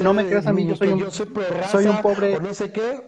[0.03, 2.37] no me creas a mí, yo soy un, soy un pobre.
[2.37, 3.05] O no sé qué.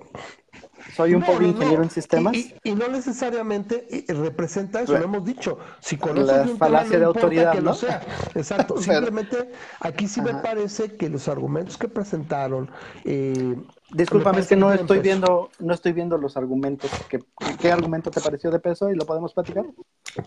[0.96, 2.36] Soy un pobre ingeniero en sistemas.
[2.36, 5.58] Y, no necesariamente representa eso, lo hemos dicho.
[5.80, 7.74] Si conoces la un falacia de autoridad, que ¿no?
[7.74, 8.02] sea.
[8.36, 8.78] Exacto.
[8.82, 12.70] Simplemente aquí sí me parece que los argumentos que presentaron
[13.06, 13.56] eh,
[13.94, 16.90] Discúlpame, es que no estoy viendo, no estoy viendo los argumentos.
[17.10, 17.24] ¿Qué,
[17.62, 19.66] ¿Qué argumento te pareció de peso y lo podemos platicar?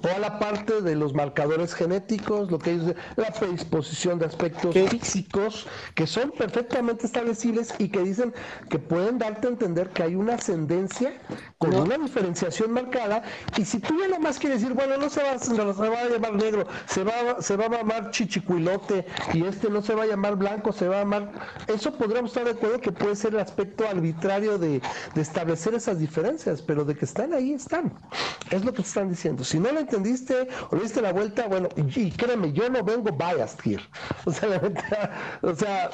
[0.01, 2.82] Toda la parte de los marcadores genéticos, lo que es
[3.16, 8.34] la predisposición de aspectos físicos que son perfectamente establecibles y que dicen
[8.68, 11.12] que pueden darte a entender que hay una ascendencia
[11.58, 13.22] con una diferenciación marcada.
[13.56, 16.34] Y si tú ya más quieres decir, bueno, no se va, se va a llamar
[16.34, 20.36] negro, se va, se va a llamar chichicuilote y este no se va a llamar
[20.36, 21.32] blanco, se va a llamar.
[21.66, 24.82] Eso podríamos estar de acuerdo que puede ser las aspecto arbitrario de,
[25.14, 27.92] establecer esas diferencias, pero de que están ahí, están.
[28.50, 29.44] Es lo que te están diciendo.
[29.44, 33.10] Si no lo entendiste o le diste la vuelta, bueno, y créeme, yo no vengo
[33.12, 33.82] biased here.
[34.26, 34.60] O sea,
[35.40, 35.90] o sea,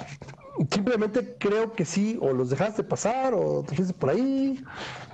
[0.70, 4.62] simplemente creo que sí, o los dejaste pasar, o te fuiste por ahí,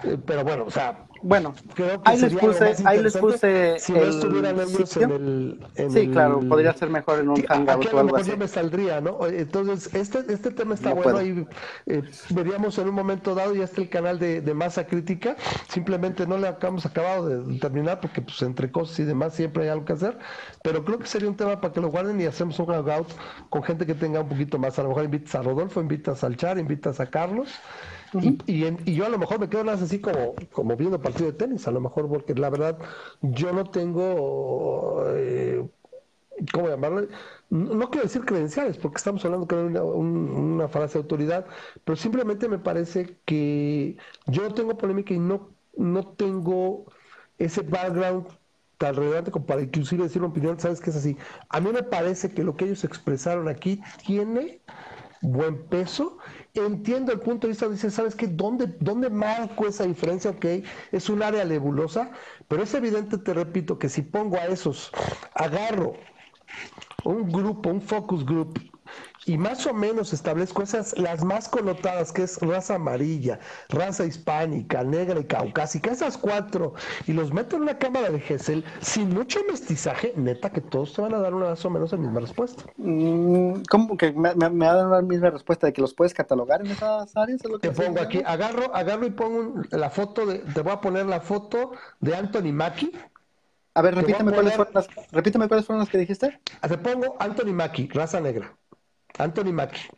[0.05, 3.93] eh, pero bueno, o sea, bueno, creo que ahí les puse, ahí les puse si
[3.93, 7.99] no estuvieran ellos en el, en sí, claro, podría ser mejor en un hangout o
[7.99, 8.37] algo así.
[8.37, 9.27] me saldría, ¿no?
[9.27, 11.45] Entonces, este, este tema está bueno y
[11.87, 15.35] eh, veríamos en un momento dado, ya está el canal de, de, masa crítica,
[15.69, 19.71] simplemente no le hemos acabado de terminar porque pues entre cosas y demás siempre hay
[19.71, 20.19] algo que hacer,
[20.63, 23.09] pero creo que sería un tema para que lo guarden y hacemos un hangout
[23.51, 26.37] con gente que tenga un poquito más, a lo mejor invitas a Rodolfo, invitas al
[26.37, 27.49] Char, invitas a Carlos
[28.47, 31.67] y, yo a lo mejor me quedo más así como, como viendo partido de tenis,
[31.69, 32.79] a lo mejor porque la verdad
[33.21, 35.67] yo no tengo, eh,
[36.53, 37.09] ¿cómo llamarle?
[37.51, 41.47] No, quiero decir credenciales, porque estamos hablando de una, una frase de autoridad,
[41.85, 46.87] pero simplemente me parece que yo no tengo polémica y no, no tengo
[47.39, 48.27] ese background
[48.79, 51.17] tan relevante como para inclusive decir una opinión, sabes que es así.
[51.49, 54.61] A mí me parece que lo que ellos expresaron aquí tiene
[55.21, 56.19] buen peso.
[56.67, 58.27] Entiendo el punto de vista, dice, ¿sabes qué?
[58.27, 60.31] ¿Dónde, ¿Dónde marco esa diferencia?
[60.31, 60.45] Ok,
[60.93, 62.11] es un área nebulosa,
[62.49, 64.91] pero es evidente, te repito, que si pongo a esos,
[65.35, 65.95] agarro
[67.05, 68.59] un grupo, un focus group,
[69.29, 73.39] y más o menos establezco esas, las más connotadas, que es raza amarilla,
[73.69, 76.75] raza hispánica, negra y caucásica, esas cuatro,
[77.07, 81.03] y los meto en una cámara de Gesell sin mucho mestizaje, neta que todos te
[81.03, 82.65] van a dar una más o menos la misma respuesta.
[82.79, 86.61] Mm, ¿Cómo que me, me, me dar la misma respuesta de que los puedes catalogar
[86.63, 87.41] en esas áreas?
[87.61, 91.21] te pongo aquí, agarro, agarro y pongo la foto de, te voy a poner la
[91.21, 92.93] foto de Anthony Mackie.
[93.75, 96.41] A ver, repíteme, cuáles fueron las, repíteme cuáles fueron las que dijiste.
[96.67, 98.57] Te pongo Anthony Mackie, raza negra.
[99.19, 99.91] Anthony Mackie.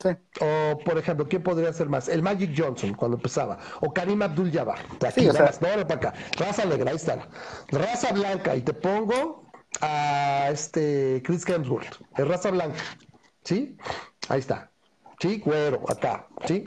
[0.00, 0.10] Sí.
[0.40, 2.08] O, por ejemplo, ¿quién podría ser más?
[2.08, 3.58] El Magic Johnson, cuando empezaba.
[3.80, 4.78] O Karim Abdul-Jabbar.
[5.12, 5.50] Sí, o sea...
[5.60, 6.14] no, para acá.
[6.38, 7.28] Raza negra, ahí está.
[7.68, 9.44] Raza blanca, y te pongo
[9.80, 12.00] a este Chris Hemsworth.
[12.16, 12.78] Es raza blanca.
[13.42, 13.76] ¿Sí?
[14.28, 14.70] Ahí está.
[15.20, 16.28] Sí, güero, acá.
[16.46, 16.62] ¿Sí?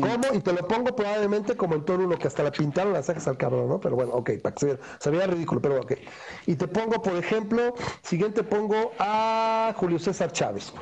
[0.00, 0.34] ¿Cómo?
[0.34, 3.26] Y te lo pongo probablemente como en todo uno que hasta la pintaron las sacas
[3.28, 3.80] al cabrón, ¿no?
[3.80, 5.92] Pero bueno, ok, para que se, se vea ridículo, pero ok.
[6.46, 10.72] Y te pongo, por ejemplo, siguiente pongo a Julio César Chávez,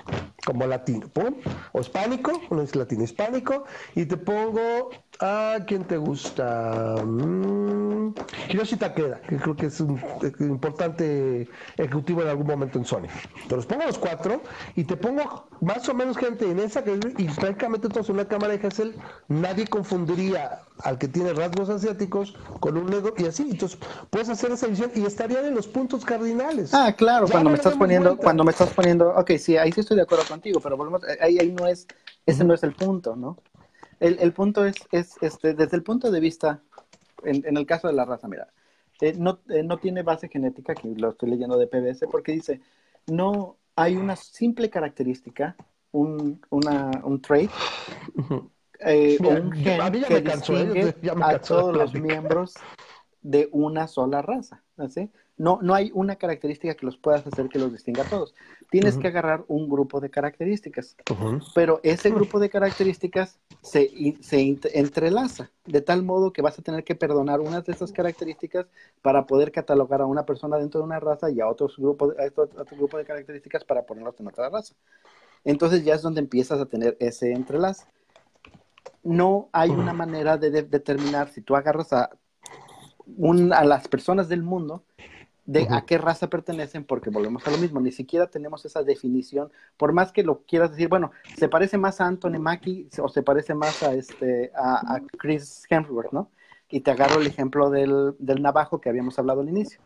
[0.45, 1.37] como latino, ¿pum?
[1.73, 3.65] O hispánico, uno es latino hispánico,
[3.95, 4.91] y te pongo
[5.21, 6.97] Ah, ¿quién te gusta?
[7.05, 8.15] Mm,
[8.49, 10.01] Hiroshi Takeda, que creo que es un
[10.41, 13.07] importante ejecutivo en algún momento en Sony.
[13.49, 14.43] Te los pongo los cuatro
[14.75, 18.57] y te pongo más o menos gente en esa que y francamente entonces una cámara
[18.57, 18.97] de Hassel
[19.29, 23.47] nadie confundiría al que tiene rasgos asiáticos con un negro y así.
[23.49, 23.79] Entonces
[24.11, 26.75] puedes hacer esa visión y estarían en los puntos cardinales.
[26.75, 29.97] Ah, claro, cuando me estás poniendo, cuando me estás poniendo, ok, sí, ahí sí estoy
[29.97, 31.87] de acuerdo contigo, pero volvemos, ahí, ahí no es,
[32.27, 33.39] ese no es el punto, ¿no?
[34.03, 36.61] El, el punto es, es este, desde el punto de vista,
[37.23, 38.49] en, en el caso de la raza, mira,
[39.01, 42.61] eh, no, eh, no tiene base genética, que lo estoy leyendo de PBS, porque dice,
[43.07, 45.55] no hay una simple característica,
[45.93, 47.49] un, una, un trait,
[48.81, 52.55] eh, un gen que distingue a todos los miembros
[53.21, 54.65] de una sola raza.
[54.89, 55.11] ¿sí?
[55.43, 58.33] No, no hay una característica que los puedas hacer que los distinga a todos.
[58.71, 60.95] Tienes que agarrar un grupo de características,
[61.53, 63.91] pero ese grupo de características se,
[64.21, 68.67] se entrelaza, de tal modo que vas a tener que perdonar unas de esas características
[69.03, 72.41] para poder catalogar a una persona dentro de una raza y a, otros grupos, a
[72.41, 74.77] otro, grupo de características para ponerlos en otra raza.
[75.43, 77.85] Entonces ya es donde empiezas a tener ese entrelace.
[79.03, 82.11] No hay una manera de, determinar si tú agarras a,
[83.53, 84.85] a las personas del mundo
[85.45, 89.51] de a qué raza pertenecen, porque volvemos a lo mismo, ni siquiera tenemos esa definición,
[89.77, 93.23] por más que lo quieras decir, bueno, se parece más a Anthony Mackie o se
[93.23, 96.31] parece más a este a, Chris Hemsworth, ¿no?
[96.69, 99.81] Y te agarro el ejemplo del, del, navajo que habíamos hablado al inicio.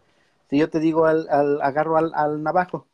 [0.48, 2.86] Si yo te digo al, al agarro al, al, navajo,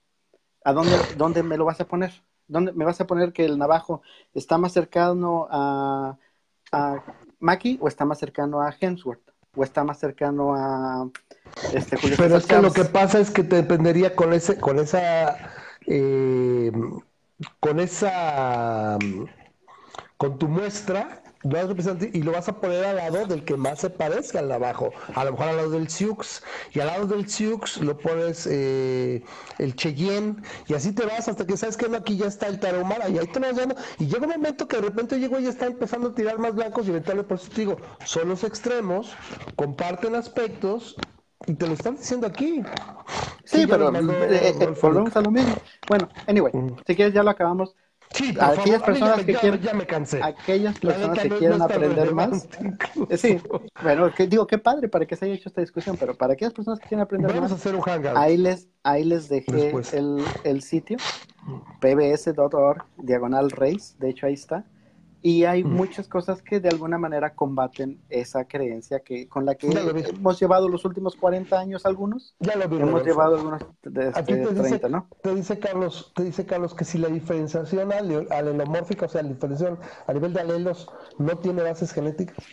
[0.65, 2.13] ¿a dónde, dónde me lo vas a poner?
[2.49, 4.03] ¿Dónde me vas a poner que el navajo
[4.35, 6.19] está más cercano a,
[6.73, 7.05] a
[7.41, 9.32] Mackie o está más cercano a Hemsworth?
[9.55, 11.11] ¿O está más cercano a
[11.75, 15.37] este, Pero es que lo que pasa es que te dependería con ese, con esa,
[15.87, 16.73] eh,
[17.61, 18.97] con esa,
[20.17, 24.39] con tu muestra, y lo vas a poner al lado del que más se parezca
[24.39, 26.43] al de abajo, a lo mejor al lado del Sioux,
[26.73, 29.23] y al lado del Sioux lo pones eh,
[29.59, 30.37] el Cheyenne,
[30.67, 33.19] y así te vas hasta que sabes que no, aquí ya está el Tarahumara, y
[33.19, 35.67] ahí te vas dando, y llega un momento que de repente llegó y ya está
[35.67, 39.13] empezando a tirar más blancos, y eventualmente por eso te digo, son los extremos,
[39.57, 40.97] comparten aspectos,
[41.47, 42.63] y te lo están diciendo aquí.
[43.45, 45.55] Sí, pero eh, eh, volvemos a lo mismo.
[45.89, 46.53] Bueno, anyway,
[46.87, 47.75] si quieres ya lo acabamos.
[48.15, 50.23] Sí, aquellas personas que quieren, ya me cansé.
[50.23, 52.49] Aquellas personas que quieren aprender más.
[53.17, 53.41] Sí,
[53.83, 56.53] bueno, que, digo, qué padre para que se haya hecho esta discusión, pero para aquellas
[56.53, 57.53] personas que quieren aprender Vamos más.
[57.53, 58.17] A hacer un hangout.
[58.17, 60.99] Ahí les, ahí les dejé el, el sitio,
[61.81, 64.65] pbs.org, diagonal race, de hecho ahí está.
[65.25, 69.69] Y hay muchas cosas que de alguna manera combaten esa creencia que con la que
[69.69, 72.35] hemos llevado los últimos 40 años algunos.
[72.41, 75.07] Ya lo Hemos llevado algunos de este, 30, ¿no?
[75.23, 77.93] Te dice Carlos, te dice Carlos que si la diferenciación
[78.31, 79.79] alelomórfica, o sea, la diferenciación
[80.09, 82.45] a nivel de alelos no tiene bases genéticas.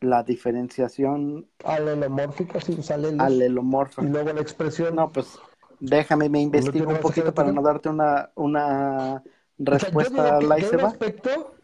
[0.00, 3.20] La diferenciación alelomórfica, sí, o alelos.
[3.26, 4.02] Alelomórfica.
[4.02, 4.94] Y luego la expresión.
[4.94, 5.36] No, pues
[5.80, 9.22] déjame me investigo un poquito para no darte una una
[9.58, 11.54] respuesta o Hay un aspecto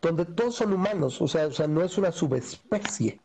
[0.00, 3.20] donde todos son humanos, o sea, o sea, no es una subespecie.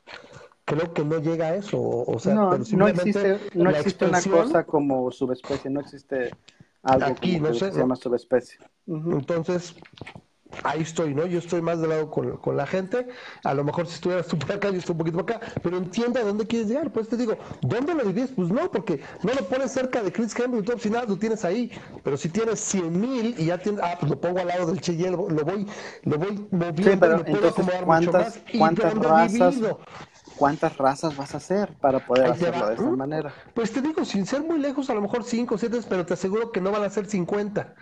[0.66, 4.64] Creo que no llega a eso, o sea, no, no existe, no existe una cosa
[4.64, 6.32] como subespecie, no existe
[6.84, 8.60] algo Aquí, no sé, se llama subespecie.
[8.88, 9.76] Entonces,
[10.64, 11.26] ahí estoy, ¿no?
[11.26, 13.08] Yo estoy más de lado con, la gente.
[13.44, 15.78] A lo mejor si estuvieras tú por acá, yo estoy un poquito por acá, pero
[15.78, 16.92] entienda dónde quieres llegar.
[16.92, 18.32] Pues te digo, ¿dónde lo divides?
[18.36, 21.72] Pues no, porque no lo pones cerca de Chris tú si nada lo tienes ahí.
[22.04, 24.82] Pero si tienes 100 mil y ya tienes, ah, pues lo pongo al lado del
[24.82, 25.68] Cheyenne, lo voy,
[26.04, 29.56] lo voy moviendo sí, pero entonces, ¿cuántas, ¿cuántas razas?
[30.36, 33.34] ¿Cuántas razas vas a hacer para poder hacerlo de esa manera?
[33.54, 36.14] Pues te digo, sin ser muy lejos, a lo mejor 5 o 7, pero te
[36.14, 37.76] aseguro que no van a ser 50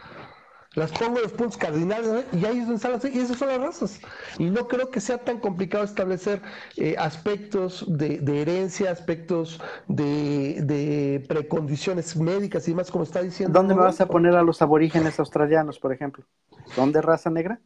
[0.78, 4.00] las pongo en los puntos cardinales y ahí es donde y esas son las razas.
[4.38, 6.40] Y no creo que sea tan complicado establecer
[6.78, 13.58] eh, aspectos de, herencia, aspectos de, precondiciones médicas y demás, como está diciendo.
[13.58, 16.26] ¿Dónde me vas a poner a los aborígenes australianos, por ejemplo?
[16.76, 17.60] ¿Dónde raza negra?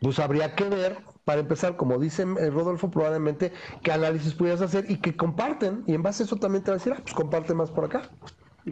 [0.00, 3.52] Pues habría que ver, para empezar, como dice eh, Rodolfo, probablemente
[3.82, 6.76] qué análisis pudieras hacer y que comparten, y en base a eso también te va
[6.76, 8.02] a decir, ah, pues comparte más por acá.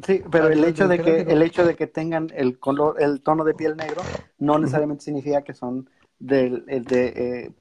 [0.04, 3.44] Sí, pero el hecho de que el hecho de que tengan el color, el tono
[3.44, 4.02] de piel negro,
[4.38, 7.52] no necesariamente significa que son de, de eh,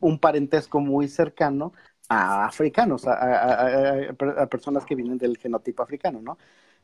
[0.00, 1.72] un parentesco muy cercano
[2.08, 4.14] a africanos, a,
[4.50, 6.38] personas que vienen del genotipo africano, ¿no?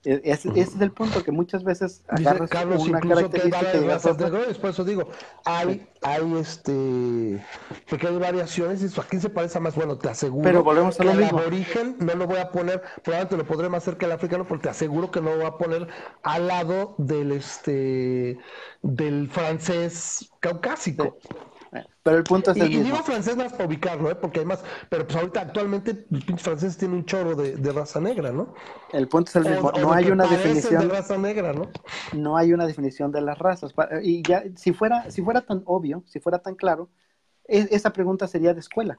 [0.05, 4.55] E, ese, es el punto que muchas veces agarras Carlos, una característica que razas de
[4.60, 5.09] por eso digo,
[5.44, 7.43] hay, hay este
[7.89, 11.14] pequeñas variaciones y eso aquí se parece más, bueno, te aseguro Pero volvemos a lo
[11.14, 11.39] mismo.
[11.40, 14.64] El origen no lo voy a poner, probablemente lo podré más cerca del africano, porque
[14.64, 15.89] te aseguro que no lo voy a poner
[16.22, 18.39] al lado del este
[18.82, 21.16] del francés caucásico.
[22.02, 22.82] Pero el punto es el y, mismo.
[22.82, 24.14] Y digo francés más para ubicarlo, ¿eh?
[24.14, 28.01] porque además, pero pues ahorita actualmente los pinches franceses tienen un chorro de, de, raza
[28.01, 28.55] negra, ¿no?
[28.92, 29.72] El punto es el mismo.
[29.72, 31.68] no hay una definición de raza negra, ¿no?
[32.12, 33.74] No hay una definición de las razas.
[34.02, 36.88] Y ya, si fuera, si fuera tan obvio, si fuera tan claro,
[37.46, 38.98] e, esa pregunta sería de escuela.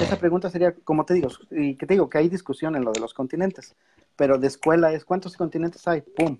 [0.00, 2.92] Esa pregunta sería, como te digo, y que te digo que hay discusión en lo
[2.92, 3.76] de los continentes,
[4.16, 6.00] pero de escuela es ¿cuántos continentes hay?
[6.00, 6.38] ¡Pum!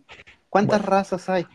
[0.48, 1.46] ¿Cuántas razas hay?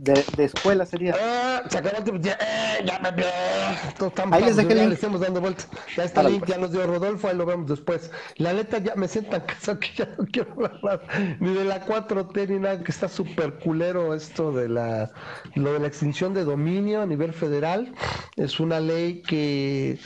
[0.00, 1.14] De, de escuela sería.
[1.20, 5.42] Ah, se acabó el ya, eh, ya me Ahí les dejé ya le estamos dando
[5.42, 5.68] vueltas.
[5.94, 6.50] Ya está link, pues.
[6.50, 8.10] ya nos dio Rodolfo, ahí lo vemos después.
[8.36, 11.02] La neta ya me siento tan cansado que ya no quiero hablar
[11.38, 15.10] ni de la 4T ni nada, que está súper culero esto de la
[15.54, 17.92] lo de la extinción de dominio a nivel federal.
[18.36, 19.98] Es una ley que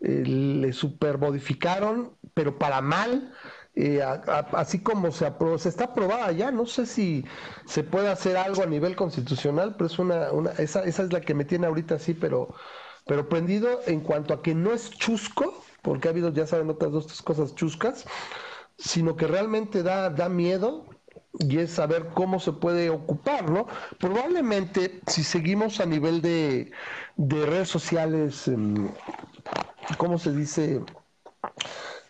[0.00, 3.32] eh, le super modificaron, pero para mal
[4.52, 7.24] así como se, se está aprobada ya, no sé si
[7.66, 11.20] se puede hacer algo a nivel constitucional, pero es una, una esa, esa es la
[11.20, 12.54] que me tiene ahorita así, pero,
[13.06, 16.92] pero prendido en cuanto a que no es chusco, porque ha habido, ya saben, otras
[16.92, 18.06] dos tres cosas chuscas,
[18.78, 20.86] sino que realmente da, da miedo
[21.38, 23.66] y es saber cómo se puede ocupar, ¿no?
[23.98, 26.72] Probablemente si seguimos a nivel de,
[27.16, 28.90] de redes sociales, em,
[29.98, 30.80] ¿cómo se dice?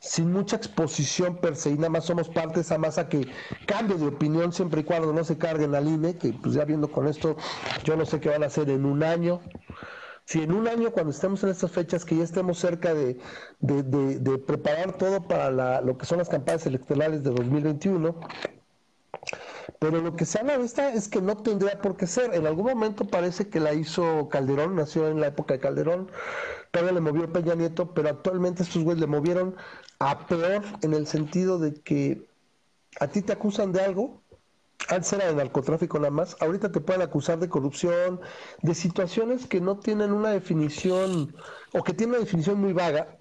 [0.00, 3.28] Sin mucha exposición per se y nada más somos parte de esa masa que
[3.66, 6.90] cambie de opinión siempre y cuando no se carguen al INE, que pues ya viendo
[6.90, 7.36] con esto,
[7.84, 9.40] yo no sé qué van a hacer en un año.
[10.24, 13.18] Si en un año, cuando estemos en estas fechas, que ya estemos cerca de,
[13.58, 18.14] de, preparar todo para lo que son las campañas electorales de 2021,
[19.80, 20.64] pero lo que se habla de
[20.94, 22.34] es que no tendría por qué ser.
[22.34, 26.10] En algún momento parece que la hizo Calderón, nació en la época de Calderón,
[26.70, 29.56] todavía le movió Peña Nieto, pero actualmente estos güeyes le movieron
[29.98, 32.28] a peor en el sentido de que
[33.00, 34.22] a ti te acusan de algo,
[34.88, 38.20] antes era de narcotráfico nada más, ahorita te pueden acusar de corrupción,
[38.62, 41.34] de situaciones que no tienen una definición,
[41.72, 43.16] o que tienen una definición muy vaga,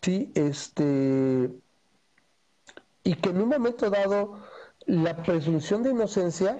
[0.00, 1.50] sí, este,
[3.04, 4.40] y que en un momento dado
[4.86, 6.58] la presunción de inocencia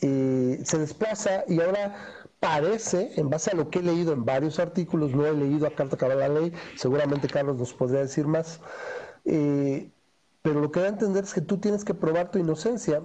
[0.00, 4.58] eh, se desplaza y ahora parece, en base a lo que he leído en varios
[4.58, 8.60] artículos, no he leído a carta cabal la ley, seguramente Carlos nos podría decir más,
[9.24, 9.90] eh,
[10.42, 13.02] pero lo que da a entender es que tú tienes que probar tu inocencia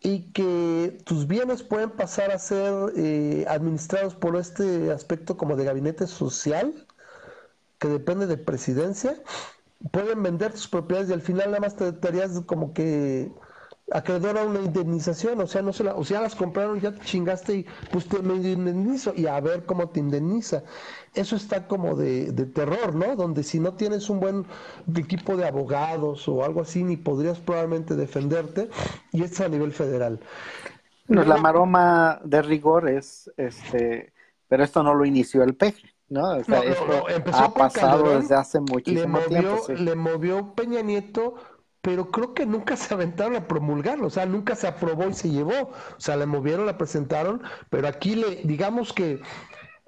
[0.00, 5.64] y que tus bienes pueden pasar a ser eh, administrados por este aspecto como de
[5.64, 6.86] gabinete social,
[7.80, 9.20] que depende de presidencia,
[9.90, 13.32] pueden vender tus propiedades y al final nada más te darías como que
[13.92, 17.04] acreedor a una indemnización, o sea, no se la, o sea, las compraron, ya te
[17.04, 20.64] chingaste y pues te me indemnizo y a ver cómo te indemniza.
[21.14, 23.14] Eso está como de, terror, ¿no?
[23.16, 24.44] Donde si no tienes un buen
[24.96, 28.68] equipo de abogados o algo así, ni podrías probablemente defenderte,
[29.12, 30.20] y esto es a nivel federal.
[31.06, 34.12] la maroma de rigor es, este,
[34.48, 35.96] pero esto no lo inició el peje.
[36.08, 36.36] ¿no?
[36.36, 36.84] O sea, esto
[37.32, 39.66] ha pasado desde hace muchísimo tiempo.
[39.68, 41.34] Le movió Peña Nieto
[41.86, 45.30] pero creo que nunca se aventaron a promulgarlo, o sea, nunca se aprobó y se
[45.30, 49.20] llevó, o sea, la movieron, la presentaron, pero aquí le, digamos que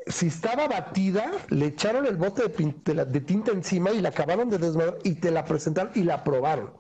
[0.07, 4.59] si estaba batida, le echaron el bote de, de tinta encima y la acabaron de
[4.59, 6.70] desmadrar y te la presentaron y la aprobaron.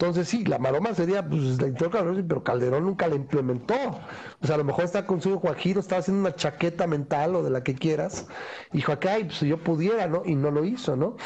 [0.00, 3.74] Entonces sí, la maroma sería, pues la intentó Calderón, pero Calderón nunca la implementó.
[4.40, 7.50] Sea, a lo mejor está con su Guajiro, estaba haciendo una chaqueta mental o de
[7.50, 8.28] la que quieras.
[8.70, 10.22] Dijo acá, pues yo pudiera, ¿no?
[10.24, 11.16] Y no lo hizo, ¿no?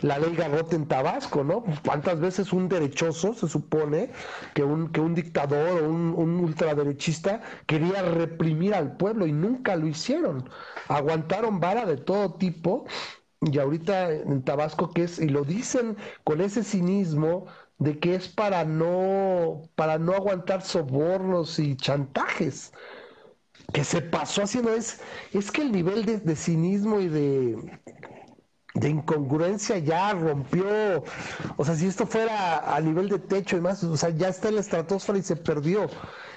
[0.00, 1.62] La ley Garrote en Tabasco, ¿no?
[1.84, 4.12] ¿Cuántas veces un derechoso, se supone,
[4.54, 9.76] que un, que un dictador o un, un ultraderechista quería reprimir al pueblo y nunca
[9.76, 10.48] lo hicieron?
[10.88, 12.86] Aguantaron vara de todo tipo
[13.40, 17.46] y ahorita en Tabasco que es y lo dicen con ese cinismo
[17.82, 22.72] de que es para no, para no aguantar sobornos y chantajes.
[23.72, 25.00] Que se pasó haciendo es,
[25.32, 27.80] es que el nivel de, cinismo y de,
[28.74, 31.04] de incongruencia ya rompió.
[31.56, 34.48] O sea, si esto fuera a nivel de techo y más, o sea, ya está
[34.48, 35.88] en la estratosfera y se perdió.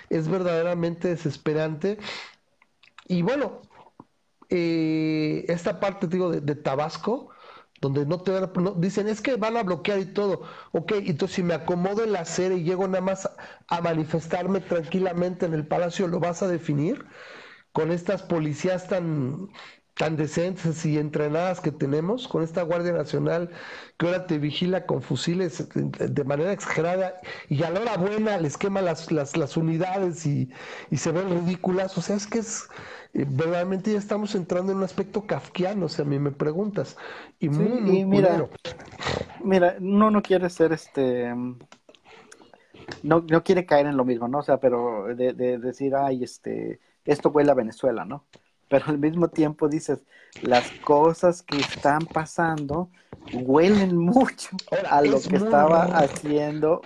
[0.09, 1.97] Es verdaderamente desesperante.
[3.07, 3.61] Y bueno,
[4.49, 7.29] eh, esta parte, digo, de Tabasco,
[7.81, 10.43] donde no te van a, dicen es que van a bloquear y todo.
[10.71, 13.29] Ok, entonces si me acomodo en la acera y llego nada más
[13.67, 17.05] a, manifestarme tranquilamente en el palacio, ¿lo vas a definir?
[17.71, 19.49] Con estas policías tan,
[19.95, 23.51] tan decentes y entrenadas que tenemos, con esta Guardia Nacional
[23.97, 27.19] que ahora te vigila con fusiles de manera exagerada
[27.49, 30.49] y a la hora buena les quema las, las, las unidades y,
[30.89, 31.97] y se ven ridículas.
[31.97, 32.67] O sea, es que es
[33.23, 36.97] verdaderamente ya estamos entrando en un aspecto kafkiano, si a mí me preguntas.
[37.39, 38.47] Y muy, mira,
[39.43, 41.33] mira, no, no quiere ser este,
[43.03, 44.39] no, no quiere caer en lo mismo, ¿no?
[44.39, 48.25] O sea, pero de, decir, ay, este, esto huele a Venezuela, ¿no?
[48.67, 50.03] pero al mismo tiempo dices,
[50.41, 52.89] las cosas que están pasando
[53.31, 54.49] huelen mucho
[54.89, 56.81] a lo que estaba haciendo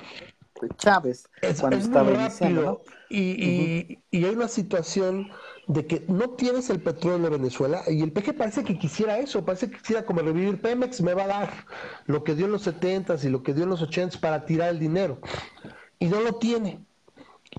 [0.78, 1.30] Chávez
[1.60, 2.82] cuando estaba iniciando.
[3.10, 5.30] Y, y, hay una situación
[5.70, 9.46] de que no tienes el petróleo de Venezuela y el PG parece que quisiera eso,
[9.46, 11.66] parece que quisiera como revivir Pemex, me va a dar
[12.08, 14.70] lo que dio en los 70s y lo que dio en los 80s para tirar
[14.70, 15.20] el dinero.
[16.00, 16.84] Y no lo tiene.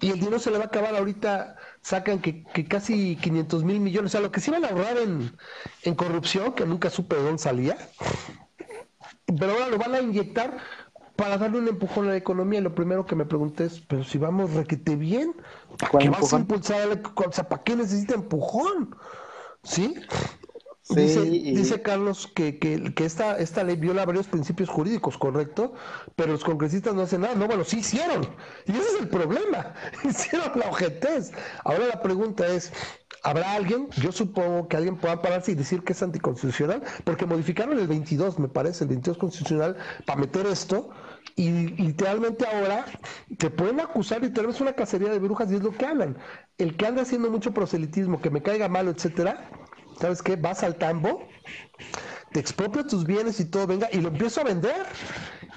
[0.00, 4.10] Y el dinero se le va a acabar ahorita, sacan que, casi 500 mil millones,
[4.10, 5.30] o sea, lo que se iban a ahorrar en,
[5.84, 7.78] en corrupción, que nunca supe de dónde salía,
[9.38, 10.58] pero ahora lo van a inyectar
[11.20, 12.62] para darle un empujón a la economía.
[12.62, 15.36] Lo primero que me pregunté es, pero si vamos requete bien,
[15.78, 18.96] ¿para qué vas a impulsar O sea, ¿para qué necesita empujón?
[19.62, 19.94] ¿Sí?
[20.94, 25.74] dice, Carlos que, que, que, esta, esta ley viola varios principios jurídicos, correcto,
[26.16, 27.34] pero los congresistas no hacen nada.
[27.34, 28.22] No, bueno, sí hicieron.
[28.66, 29.74] Y ese es el problema.
[30.04, 31.32] Hicieron la ojetez.
[31.64, 32.72] Ahora la pregunta es,
[33.22, 33.88] ¿habrá alguien?
[34.00, 38.38] Yo supongo que alguien pueda pararse y decir que es anticonstitucional, porque modificaron el 22,
[38.38, 39.76] me parece, el 22 constitucional,
[40.06, 40.90] para meter esto.
[41.36, 42.84] Y literalmente ahora
[43.38, 46.16] te pueden acusar y vez una cacería de brujas y es lo que hablan.
[46.58, 49.50] El que anda haciendo mucho proselitismo, que me caiga malo, etcétera,
[50.00, 50.36] ¿sabes qué?
[50.36, 51.26] Vas al tambo,
[52.32, 54.86] te expropio tus bienes y todo, venga, y lo empiezo a vender.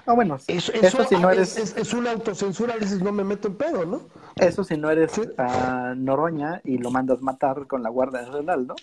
[0.06, 1.58] Ah, bueno, eso, eso, si no eres...
[1.58, 4.10] Es, una autocensura, dices, no me meto en pedo, ¿no?
[4.36, 8.76] Eso si no eres ah, Noroña y lo mandas matar con la Guardia Nacional, ¿no?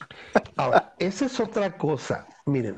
[0.56, 2.26] Ahora, esa es otra cosa.
[2.46, 2.76] Miren,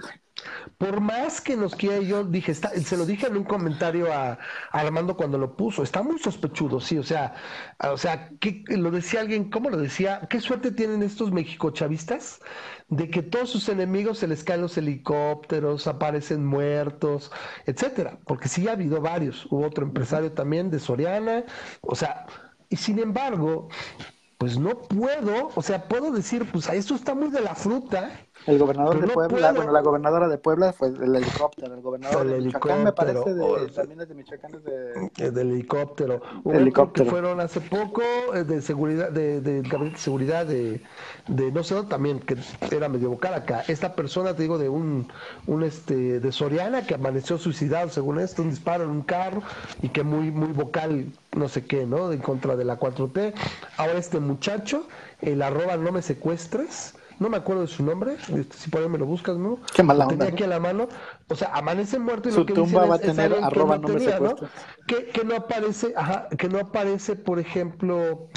[0.79, 4.39] por más que nos quiera, yo dije, se lo dije en un comentario a,
[4.71, 7.35] Armando cuando lo puso, está muy sospechudo, sí, o sea,
[7.79, 8.31] o sea,
[8.69, 10.27] lo decía alguien, ¿cómo lo decía?
[10.29, 12.41] ¿Qué suerte tienen estos mexicochavistas
[12.89, 17.31] de que todos sus enemigos se les caen los helicópteros, aparecen muertos,
[17.67, 18.19] etcétera?
[18.27, 21.45] Porque sí ha habido varios, hubo otro empresario también de Soriana,
[21.81, 22.27] o sea,
[22.69, 23.69] y sin embargo,
[24.43, 28.11] pues no puedo, o sea, puedo decir, pues esto está muy de la fruta,
[28.47, 32.41] el gobernador de Puebla, bueno, la gobernadora de Puebla fue el helicóptero, el gobernador de
[32.41, 35.31] Michoacán me parece, de, también es de Michoacán, es de...
[35.31, 36.21] del helicóptero.
[36.45, 37.05] Un helicóptero.
[37.05, 38.03] que fueron hace poco
[38.35, 40.81] eh, de seguridad, de, de, de seguridad de,
[41.29, 42.37] de, no sé dónde también, que
[42.71, 43.63] era medio vocal acá.
[43.69, 45.09] Esta persona, te digo, de un,
[45.47, 49.43] un este, de Soriana que amaneció suicidado, según esto, un disparo en un carro
[49.83, 51.07] y que muy, muy vocal,
[51.37, 52.13] no sé qué, ¿no?
[52.13, 53.35] En contra de la 4T.
[53.77, 54.87] Ahora este muchacho,
[55.21, 58.89] el arroba no me secuestres, no me acuerdo de su nombre, este, si por ahí
[58.89, 59.59] me lo buscas, ¿no?
[59.75, 60.19] Qué mala onda.
[60.19, 60.89] Tenía aquí a la mano,
[61.29, 64.21] o sea, amanece muerto y su lo que tumba va a tener arroba no, me
[64.21, 64.35] ¿no?
[64.87, 68.29] Que, que, no aparece, ajá, que no aparece, por ejemplo,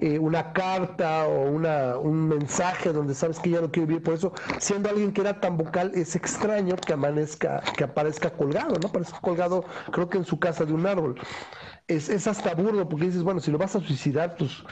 [0.00, 4.14] eh, una carta o una, un mensaje donde sabes que ya no quiere vivir, por
[4.14, 8.88] eso, siendo alguien que era tan vocal, es extraño que amanezca, que aparezca colgado, ¿no?
[8.88, 11.20] Aparezca colgado, creo que en su casa de un árbol
[11.88, 14.62] es, es, hasta burdo porque dices, bueno, si lo vas a suicidar, pues,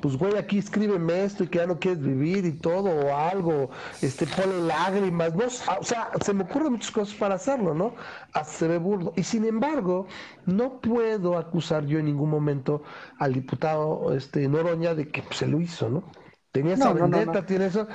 [0.00, 3.70] pues güey, aquí escríbeme esto y que ya no quieres vivir y todo, o algo,
[4.02, 7.94] este, pone lágrimas, no, o sea, se me ocurren muchas cosas para hacerlo, ¿no?
[8.32, 9.12] Hasta se ve burdo.
[9.16, 10.06] Y sin embargo,
[10.46, 12.82] no puedo acusar yo en ningún momento
[13.18, 16.04] al diputado este, Noroña de que pues, se lo hizo, ¿no?
[16.52, 17.86] Tenía esa vendetta, tiene eso.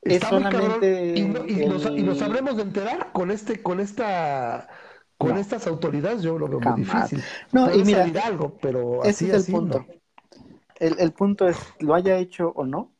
[0.00, 4.68] Está muy cabrón, y, nos, y nos habremos de enterar con este, con esta
[5.28, 7.22] con estas autoridades yo lo veo muy difícil.
[7.52, 9.86] No, y mira, algo, pero ese es el punto.
[10.78, 12.92] El, punto es, lo haya hecho o no,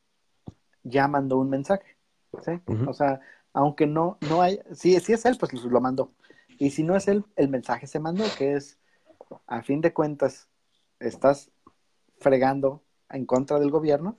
[0.83, 1.97] ya mandó un mensaje.
[2.41, 2.61] ¿sí?
[2.87, 3.19] O sea,
[3.51, 6.13] aunque no, no hay, si, si es él, pues lo mandó.
[6.59, 8.79] Y si no es él, el mensaje se mandó, que es,
[9.47, 10.47] a fin de cuentas,
[10.99, 11.51] estás
[12.19, 14.17] fregando en contra del gobierno,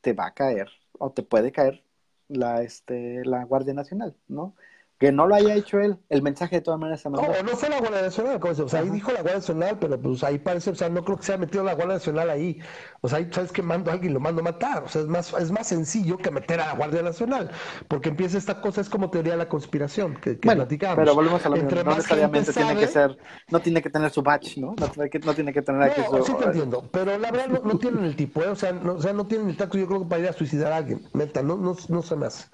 [0.00, 1.84] te va a caer o te puede caer
[2.28, 4.54] la, este, la Guardia Nacional, ¿no?
[4.98, 7.28] Que no lo haya hecho él, el mensaje de todas maneras se mandó.
[7.28, 10.24] No, no fue la Guardia Nacional, o sea, ahí dijo la Guardia Nacional, pero pues
[10.24, 12.60] ahí parece, o sea, no creo que se haya metido la Guardia Nacional ahí.
[13.02, 14.84] O sea, ahí sabes que mando a alguien lo mando a matar.
[14.84, 17.50] O sea, es más, es más sencillo que meter a la Guardia Nacional,
[17.88, 21.44] porque empieza esta cosa, es como teoría de la conspiración, que, que bueno, Pero volvemos
[21.44, 23.18] a lo mismo, no necesariamente tiene que ser,
[23.50, 24.74] no tiene que tener su batch, ¿no?
[24.78, 27.78] No tiene que, no tiene que tener no, sí te entiendo, pero la verdad no,
[27.78, 28.48] tienen el tipo, ¿eh?
[28.48, 30.32] o, sea, no, o sea, no tienen el tacto, yo creo que para ir a
[30.32, 32.46] suicidar a alguien, neta, no, no, no se me hace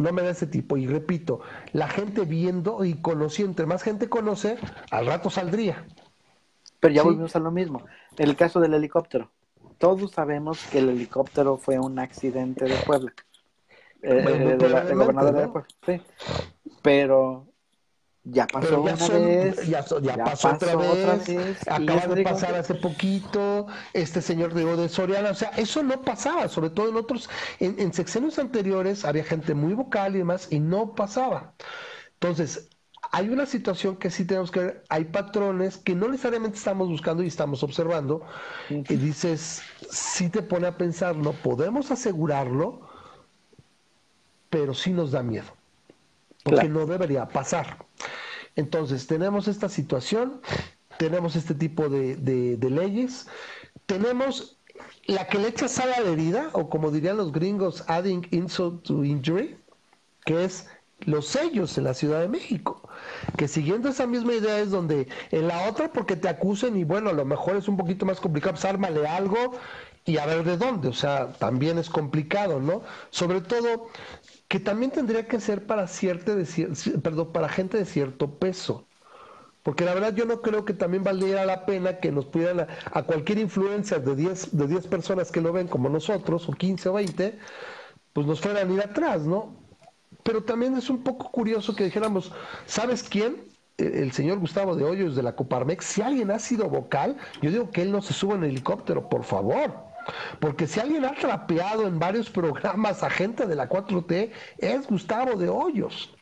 [0.00, 0.76] no me da ese tipo.
[0.76, 1.40] Y repito,
[1.80, 4.58] la gente viendo y conociendo, entre más gente conoce,
[4.90, 5.86] al rato saldría.
[6.78, 7.86] Pero ya volvemos a lo mismo.
[8.18, 9.30] El caso del helicóptero,
[9.78, 13.14] todos sabemos que el helicóptero fue un accidente de Puebla.
[14.02, 15.66] Eh, eh, de la, de Puebla.
[15.86, 16.02] Sí.
[16.82, 17.46] Pero
[18.24, 19.66] ya pasó una vez.
[19.66, 19.80] Ya,
[20.24, 21.68] pasó, otra vez.
[21.68, 23.66] acaba de pasar hace poquito.
[23.92, 25.30] Este señor Diego de Soriana.
[25.30, 26.48] O sea, eso no pasaba.
[26.48, 27.30] Sobre todo en otros.
[27.58, 30.48] En, sexenios anteriores había gente muy vocal y demás.
[30.50, 31.54] Y no pasaba.
[32.14, 32.68] Entonces,
[33.12, 34.84] hay una situación que sí tenemos que ver.
[34.90, 38.22] Hay patrones que no necesariamente estamos buscando y estamos observando.
[38.68, 42.90] Y dices, si te pone a pensar, no podemos asegurarlo
[44.50, 45.46] pero sí nos da miedo,
[46.44, 47.86] porque no debería pasar.
[48.56, 50.40] Entonces, tenemos esta situación,
[50.98, 53.26] tenemos este tipo de, de leyes,
[53.86, 54.58] tenemos
[55.06, 58.82] la que le echa sal a la herida, o como dirían los gringos, adding insult
[58.84, 59.58] to injury,
[60.24, 60.68] que es
[61.00, 62.88] los sellos en la Ciudad de México.
[63.36, 67.10] Que siguiendo esa misma idea es donde en la otra, porque te acusen y bueno,
[67.10, 69.52] a lo mejor es un poquito más complicado, pues ármale algo
[70.04, 70.88] y a ver de dónde.
[70.88, 72.82] O sea, también es complicado, ¿no?
[73.10, 73.88] Sobre todo
[74.50, 76.44] que también tendría que ser para, cierta de,
[77.04, 78.88] perdón, para gente de cierto peso.
[79.62, 83.02] Porque la verdad yo no creo que también valiera la pena que nos pudieran a,
[83.04, 86.94] cualquier influencia de 10 de 10 personas que lo ven como nosotros, o 15 o
[86.94, 87.38] 20,
[88.12, 89.54] pues nos fueran a ir atrás, ¿no?
[90.24, 92.32] Pero también es un poco curioso que dijéramos,
[92.66, 93.44] ¿sabes quién?
[93.78, 97.52] E, el señor Gustavo de Hoyos de la Coparmex, si alguien ha sido vocal, yo
[97.52, 99.89] digo que él no se suba en helicóptero, por favor.
[100.38, 105.36] Porque si alguien ha trapeado en varios programas a gente de la 4T, es Gustavo
[105.36, 106.14] de Hoyos.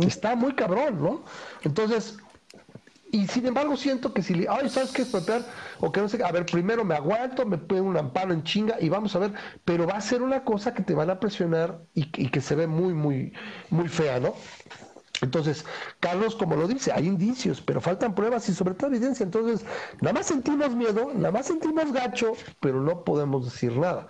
[0.00, 1.24] Está muy cabrón, ¿no?
[1.62, 2.18] Entonces,
[3.12, 5.42] y sin embargo siento que si le, ay, ¿sabes qué es trapear?
[5.80, 8.76] O que no sé, a ver, primero me aguanto, me pongo un amparo en chinga
[8.80, 9.32] y vamos a ver,
[9.64, 12.66] pero va a ser una cosa que te van a presionar y, que se ve
[12.66, 13.32] muy, muy,
[13.70, 14.34] muy fea, ¿no?
[15.22, 15.64] Entonces,
[16.00, 19.24] Carlos, como lo dice, hay indicios, pero faltan pruebas y sobre todo evidencia.
[19.24, 19.64] Entonces,
[20.00, 24.06] nada más sentimos miedo, nada más sentimos gacho, pero no podemos decir nada.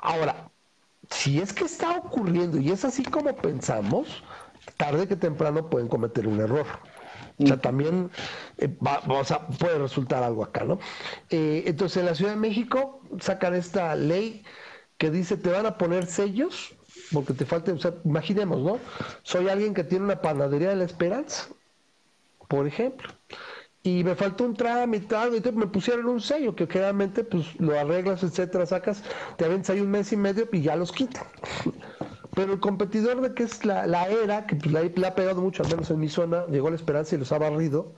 [0.00, 0.50] Ahora,
[1.10, 4.22] si es que está ocurriendo y es así como pensamos,
[4.76, 6.66] tarde que temprano pueden cometer un error.
[7.38, 8.10] O sea, también
[8.58, 8.68] eh,
[9.58, 10.78] puede resultar algo acá, ¿no?
[11.30, 14.44] Eh, entonces, en la Ciudad de México sacan esta ley
[14.98, 16.73] que dice te van a poner sellos
[17.12, 18.78] porque te falta, o sea, imaginemos, ¿no?
[19.22, 21.48] Soy alguien que tiene una panadería de la esperanza,
[22.48, 23.08] por ejemplo,
[23.82, 25.14] y me faltó un trámite,
[25.48, 29.02] y me pusieron un sello que generalmente pues lo arreglas, etcétera, sacas,
[29.36, 31.24] te aventas ahí un mes y medio y ya los quitan.
[32.34, 35.62] Pero el competidor de que es la, la era, que pues, le, ha pegado mucho,
[35.62, 37.94] al menos en mi zona, llegó la esperanza y los ha barrido,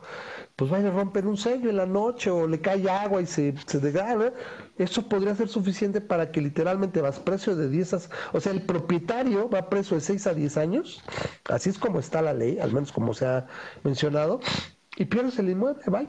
[0.56, 3.54] pues vaya a romper un sello en la noche o le cae agua y se,
[3.66, 4.32] se degrada.
[4.78, 8.00] Eso podría ser suficiente para que literalmente vas preso de 10 a...
[8.32, 11.02] O sea, el propietario va preso de 6 a 10 años,
[11.48, 13.46] así es como está la ley, al menos como se ha
[13.84, 14.40] mencionado,
[14.96, 16.08] y pierdes el inmueble, bye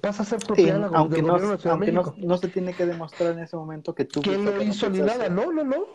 [0.00, 3.40] pasa a ser propiedad de aunque, no, aunque no, no, se tiene que demostrar en
[3.40, 4.20] ese momento que tú...
[4.20, 5.28] ¿Quién lo hizo ni nada?
[5.28, 5.86] No, no, no.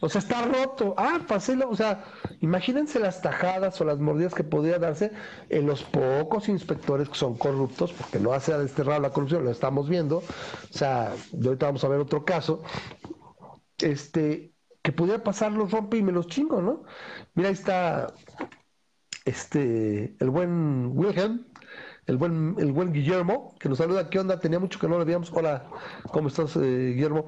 [0.00, 0.94] O sea, está roto.
[0.96, 1.68] Ah, paselo.
[1.68, 2.04] O sea,
[2.40, 5.12] imagínense las tajadas o las mordidas que podría darse
[5.48, 9.50] en los pocos inspectores que son corruptos, porque no hace a desterrar la corrupción, lo
[9.50, 10.18] estamos viendo.
[10.18, 10.22] O
[10.70, 12.62] sea, ahorita vamos a ver otro caso.
[13.78, 16.84] Este, que pudiera pasar los rompe y me los chingo, ¿no?
[17.34, 18.14] Mira, ahí está
[19.24, 21.45] este, el buen Wilhelm,
[22.06, 24.38] el buen, el buen Guillermo, que nos saluda, ¿qué onda?
[24.40, 25.32] Tenía mucho que no lo veíamos.
[25.32, 25.68] Hola,
[26.12, 27.26] ¿cómo estás, eh, Guillermo?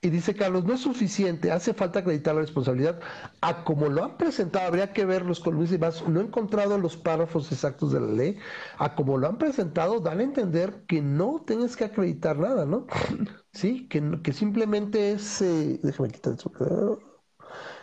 [0.00, 3.00] Y dice Carlos, no es suficiente, hace falta acreditar la responsabilidad.
[3.40, 6.78] A como lo han presentado, habría que ver los columnistas y más, no he encontrado
[6.78, 8.38] los párrafos exactos de la ley,
[8.78, 12.86] a como lo han presentado, dan a entender que no tienes que acreditar nada, ¿no?
[13.52, 16.52] Sí, que, que simplemente es, eh, déjame quitar eso,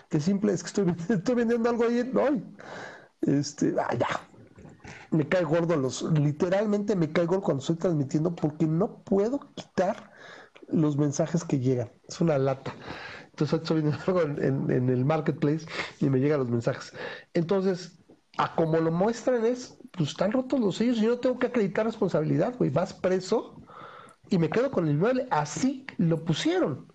[0.09, 2.23] que simple, es que estoy, estoy vendiendo algo ahí, no,
[3.21, 4.07] este, ah, ya,
[5.13, 10.11] me cae gordo los, literalmente me cae gordo cuando estoy transmitiendo porque no puedo quitar
[10.67, 11.91] los mensajes que llegan.
[12.07, 12.73] Es una lata.
[13.29, 13.81] Entonces estoy
[14.41, 15.65] en, el marketplace
[15.99, 16.93] y me llegan los mensajes.
[17.33, 17.99] Entonces,
[18.37, 21.47] a como lo muestran es, pues están rotos los sellos y yo no tengo que
[21.47, 22.71] acreditar responsabilidad, güey.
[22.71, 23.61] Vas preso
[24.29, 25.27] y me quedo con el inmueble.
[25.29, 26.92] Así lo pusieron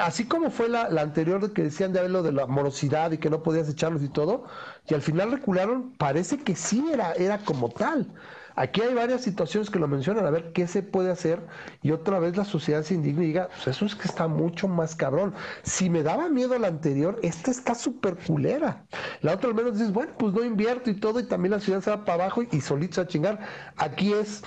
[0.00, 3.42] así como fue la, anterior que decían de lo de la morosidad y que no
[3.42, 4.44] podías echarlos y todo,
[4.88, 8.12] y al final recularon, parece que sí era, era como tal.
[8.56, 11.44] Aquí hay varias situaciones que lo mencionan, a ver qué se puede hacer,
[11.82, 14.68] y otra vez la sociedad se indigna y diga, pues eso es que está mucho
[14.68, 15.34] más cabrón.
[15.64, 18.86] Si me daba miedo la anterior, esta está súper culera.
[19.22, 21.80] La otra al menos dices, bueno, pues no invierto y todo, y también la ciudad
[21.80, 23.40] se va para abajo y, y solito a chingar.
[23.76, 24.42] Aquí es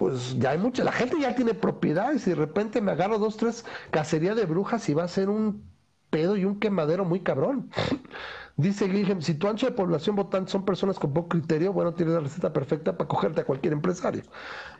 [0.00, 3.36] pues ya hay mucha, la gente ya tiene propiedades y de repente me agarro dos,
[3.36, 5.62] tres cacería de brujas y va a ser un
[6.08, 7.70] pedo y un quemadero muy cabrón.
[8.56, 12.14] Dice Guilhem, si tu ancho de población votante son personas con poco criterio, bueno, tienes
[12.14, 14.22] la receta perfecta para cogerte a cualquier empresario.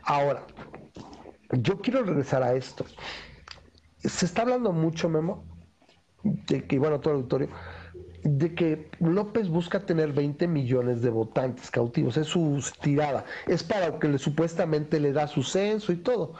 [0.01, 0.43] Ahora,
[1.51, 2.83] yo quiero regresar a esto.
[3.99, 5.43] Se está hablando mucho, Memo,
[6.23, 7.49] de que, bueno, todo el auditorio,
[8.23, 13.97] de que López busca tener 20 millones de votantes cautivos, es su tirada, es para
[13.99, 16.33] que le, supuestamente le da su censo y todo,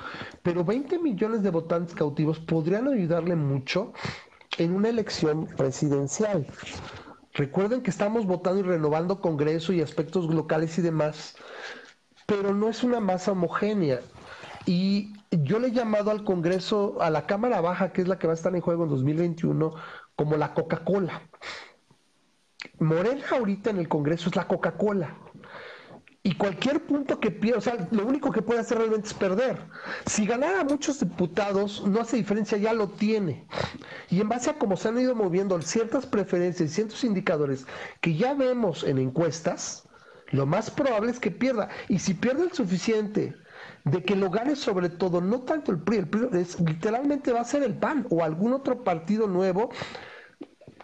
[0.44, 3.94] pero 20 millones de votantes cautivos podrían ayudarle mucho
[4.58, 6.46] en una elección presidencial.
[7.34, 11.36] Recuerden que estamos votando y renovando Congreso y aspectos locales y demás,
[12.26, 14.02] pero no es una masa homogénea.
[14.66, 18.28] Y yo le he llamado al Congreso, a la Cámara Baja, que es la que
[18.28, 19.74] va a estar en juego en 2021,
[20.16, 21.30] como la Coca-Cola.
[22.80, 25.18] Morena ahorita en el Congreso es la Coca-Cola.
[26.24, 29.58] Y cualquier punto que pierda, o sea, lo único que puede hacer realmente es perder.
[30.06, 33.48] Si ganara muchos diputados, no hace diferencia, ya lo tiene.
[34.10, 37.66] Y en base a cómo se han ido moviendo ciertas preferencias y ciertos indicadores
[38.02, 39.88] que ya vemos en encuestas,
[40.30, 41.70] lo más probable es que pierda.
[41.88, 43.36] Y si pierde el suficiente
[43.86, 47.42] de que lo gane sobre todo, no tanto el PRI, el PRI es, literalmente va
[47.42, 49.72] a ser el PAN o algún otro partido nuevo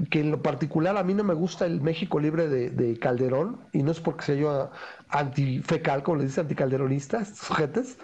[0.10, 3.84] que en lo particular a mí no me gusta el México libre de, Calderón, y
[3.84, 4.72] no es porque sea yo
[5.10, 7.98] antifecal, como le dice, anticalderonista, sujetes,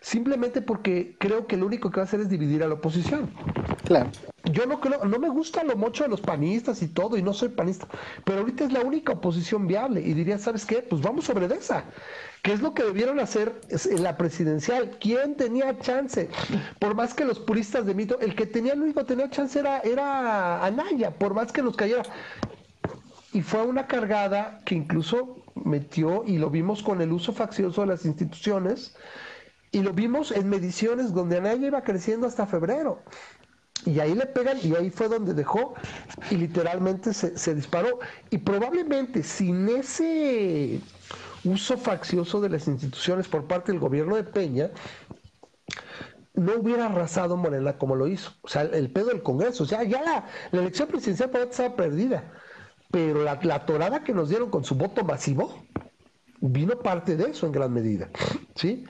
[0.00, 3.30] simplemente porque creo que lo único que va a hacer es dividir a la oposición.
[3.84, 4.10] Claro.
[4.44, 7.34] Yo no creo, no me gusta lo mucho de los panistas y todo, y no
[7.34, 7.86] soy panista,
[8.24, 10.76] pero ahorita es la única oposición viable, y diría, ¿sabes qué?
[10.76, 11.84] Pues vamos sobre esa.
[12.42, 14.96] ¿Qué es lo que debieron hacer en la presidencial?
[15.00, 16.30] ¿Quién tenía chance?
[16.78, 19.58] Por más que los puristas de mito, el que tenía el único que tenía chance
[19.58, 22.04] era, era Anaya, por más que nos cayera.
[23.32, 27.88] Y fue una cargada que incluso metió, y lo vimos con el uso faccioso de
[27.88, 28.94] las instituciones,
[29.70, 33.02] y lo vimos en mediciones donde Anaya iba creciendo hasta febrero.
[33.84, 35.74] Y ahí le pegan y ahí fue donde dejó
[36.30, 38.00] y literalmente se, disparó.
[38.30, 40.80] Y probablemente sin ese
[41.44, 44.70] uso faccioso de las instituciones por parte del gobierno de Peña,
[46.34, 48.32] no hubiera arrasado Morena como lo hizo.
[48.42, 49.64] O sea, el pedo del Congreso.
[49.64, 52.32] O sea, ya la, elección presidencial estaba perdida.
[52.90, 55.54] Pero la, la torada que nos dieron con su voto masivo
[56.40, 58.08] vino parte de eso en gran medida.
[58.54, 58.86] ¿Sí?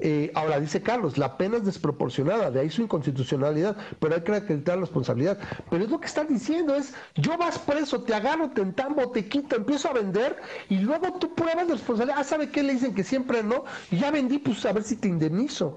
[0.00, 4.32] Eh, ahora dice Carlos, la pena es desproporcionada, de ahí su inconstitucionalidad, pero hay que
[4.32, 5.38] acreditar la responsabilidad.
[5.70, 9.28] Pero es lo que están diciendo, es yo vas preso, te agarro, te entambo, te
[9.28, 10.36] quito, empiezo a vender
[10.68, 12.18] y luego tú pruebas de responsabilidad.
[12.20, 13.64] Ah, ¿sabe qué le dicen que siempre no?
[13.90, 15.76] Y ya vendí, pues a ver si te indemnizo.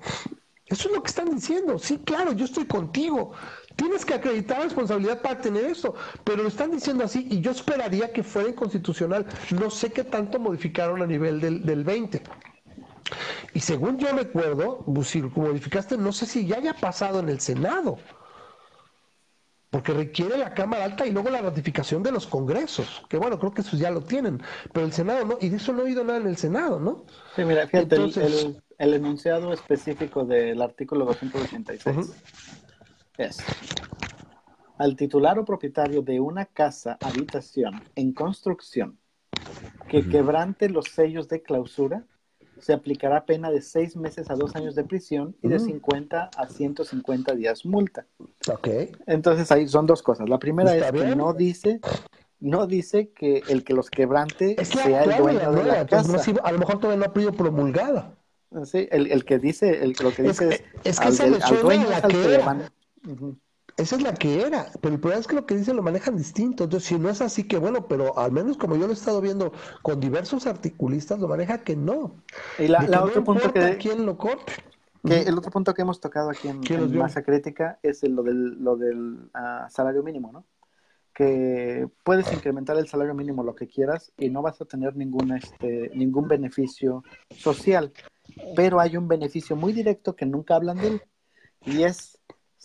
[0.66, 1.80] Eso es lo que están diciendo.
[1.80, 3.32] Sí, claro, yo estoy contigo.
[3.76, 8.12] Tienes que acreditar responsabilidad para tener eso, pero lo están diciendo así y yo esperaría
[8.12, 9.26] que fuera inconstitucional.
[9.52, 12.22] No sé qué tanto modificaron a nivel del, del 20.
[13.54, 17.40] Y según yo recuerdo, si lo modificaste, no sé si ya haya pasado en el
[17.40, 17.98] Senado,
[19.70, 23.54] porque requiere la Cámara Alta y luego la ratificación de los congresos, que bueno, creo
[23.54, 24.42] que eso ya lo tienen,
[24.74, 27.06] pero el Senado no, y de eso no he oído nada en el Senado, ¿no?
[27.36, 32.16] Sí, mira, fíjate, el, el, enunciado específico del artículo 286
[33.18, 33.38] es,
[34.78, 38.98] al titular o propietario de una casa, habitación en construcción
[39.88, 42.06] que quebrante los sellos de clausura,
[42.60, 46.48] se aplicará pena de seis meses a dos años de prisión y de 50 a
[46.48, 48.06] 150 días multa.
[48.52, 48.68] Ok.
[49.06, 50.30] Entonces ahí son dos cosas.
[50.30, 51.80] La primera es que no dice,
[52.40, 56.22] no dice que el que los quebrante sea el dueño de la casa.
[56.44, 58.16] a lo mejor todavía no ha pedido promulgada.
[58.64, 61.90] Sí, el, el que dice, el, lo que dice es, es, que al, al dueño
[61.90, 63.36] la que,
[63.78, 66.18] esa es la que era, pero el problema es que lo que dicen lo manejan
[66.18, 66.64] distinto.
[66.64, 69.22] Entonces, si no es así, que bueno, pero al menos como yo lo he estado
[69.22, 72.24] viendo con diversos articulistas, lo maneja que no.
[72.58, 74.52] Y la, otro punto que, quién lo corte.
[75.06, 78.78] Que el otro punto que hemos tocado aquí en, Masa Crítica es lo del, lo
[78.78, 80.44] del ah, salario mínimo, ¿no?
[81.14, 85.36] Que puedes incrementar el salario mínimo lo que quieras y no vas a tener ningún,
[85.36, 87.94] este, ningún beneficio social.
[88.56, 91.02] Pero hay un beneficio muy directo que nunca hablan de él
[91.64, 92.17] y es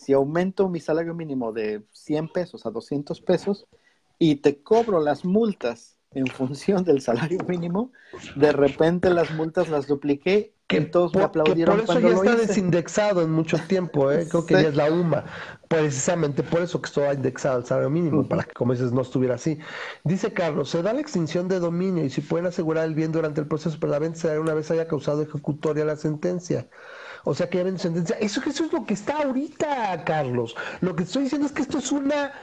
[0.03, 3.67] si aumento mi salario mínimo de 100 pesos a 200 pesos
[4.19, 7.91] y te cobro las multas en función del salario mínimo,
[8.35, 11.81] de repente las multas las dupliqué que todos me aplaudieron.
[11.85, 14.27] por eso ya está desindexado en mucho tiempo, ¿eh?
[14.29, 15.25] creo que ya es la UMA.
[15.67, 19.35] Precisamente por eso que estaba indexado el salario mínimo, para que como dices no estuviera
[19.35, 19.59] así.
[20.03, 23.41] Dice Carlos, se da la extinción de dominio y si pueden asegurar el bien durante
[23.41, 26.67] el proceso, pero la venta una vez haya causado ejecutoria la sentencia.
[27.23, 28.17] O sea que ya ven sentencia.
[28.19, 30.55] Eso, eso es lo que está ahorita, Carlos.
[30.81, 32.33] Lo que estoy diciendo es que esto es una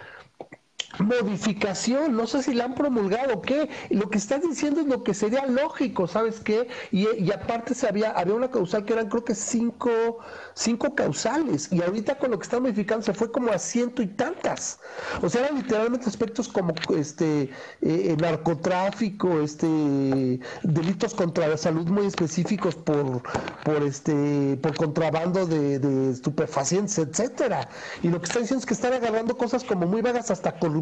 [0.98, 5.14] modificación, no sé si la han promulgado qué, lo que estás diciendo es lo que
[5.14, 6.68] sería lógico, ¿sabes qué?
[6.90, 10.18] Y, aparte se había, había una causal que eran creo que cinco,
[10.54, 14.08] cinco causales, y ahorita con lo que están modificando se fue como a ciento y
[14.08, 14.80] tantas.
[15.22, 17.50] O sea, eran literalmente aspectos como este
[17.82, 23.22] eh, narcotráfico, este delitos contra la salud muy específicos por,
[23.64, 27.68] por este, por contrabando de, de estupefacientes, etcétera.
[28.02, 30.79] Y lo que están diciendo es que están agarrando cosas como muy vagas hasta corrupción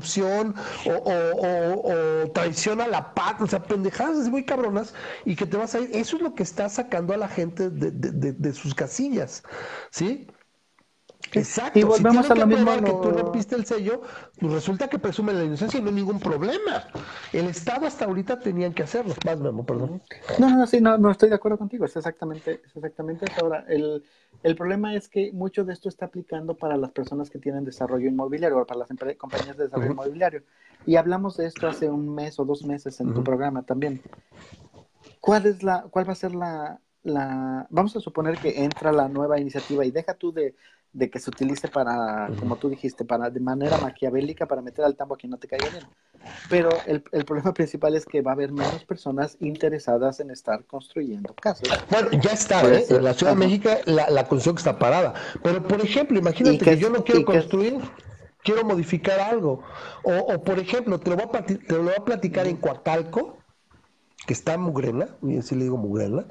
[0.86, 4.94] o, traición a la paz, o sea, pendejadas muy cabronas
[5.24, 5.90] y que te vas a ir.
[5.92, 9.42] Eso es lo que está sacando a la gente de, sus casillas,
[9.90, 10.26] ¿sí?
[11.32, 11.78] Exacto.
[11.78, 12.72] Y volvemos a lo mismo.
[12.76, 14.02] que tú rompiste el sello,
[14.38, 16.84] pues resulta que presume la inocencia y no hay ningún problema.
[17.32, 19.14] El Estado hasta ahorita tenían que hacerlo.
[19.24, 20.02] Más, Memo, perdón.
[20.38, 21.84] No, no, sí, no, no estoy de acuerdo contigo.
[21.84, 23.44] Es exactamente, es exactamente eso.
[23.44, 24.04] Ahora, el,
[24.42, 28.08] el problema es que mucho de esto está aplicando para las personas que tienen desarrollo
[28.08, 30.42] inmobiliario o para las compañías de desarrollo inmobiliario.
[30.86, 34.00] Y hablamos de esto hace un mes o dos meses en tu programa también.
[35.20, 39.08] ¿Cuál es la, cuál va a ser la, la, vamos a suponer que entra la
[39.08, 40.54] nueva iniciativa y deja tú de,
[40.92, 44.96] de que se utilice para, como tú dijiste, para de manera maquiavélica para meter al
[44.96, 45.84] tambo a quien no te caiga bien.
[46.48, 50.64] Pero el, el, problema principal es que va a haber menos personas interesadas en estar
[50.64, 51.68] construyendo casas.
[51.90, 52.86] Bueno, ya está, ¿eh?
[52.88, 55.14] En la Ciudad de México la, la construcción está parada.
[55.42, 57.80] Pero, por ejemplo, imagínate que, yo no quiero construir,
[58.42, 59.62] quiero modificar algo.
[60.02, 63.38] O, o, por ejemplo, te lo, voy a, te lo voy a platicar en Coacalco,
[64.26, 64.58] que está
[65.22, 66.26] y así le digo Mugrena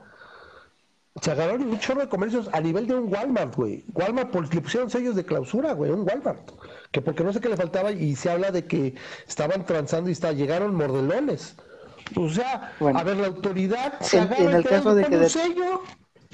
[1.22, 3.84] se agarraron un chorro de comercios a nivel de un Walmart, güey.
[3.94, 6.52] Walmart le pusieron sellos de clausura, güey, un Walmart.
[6.92, 8.96] Que porque no sé qué le faltaba y se habla de que
[9.28, 11.56] estaban transando y está, llegaron mordelones.
[12.16, 15.82] O sea, a ver, la autoridad se agarra en el caso de que un sello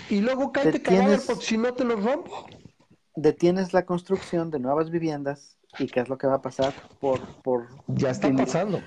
[0.10, 2.46] y luego cállate cadáver porque si no te lo rompo.
[3.16, 7.20] Detienes la construcción de nuevas viviendas y qué es lo que va a pasar por...
[7.44, 8.82] por ya está pasando.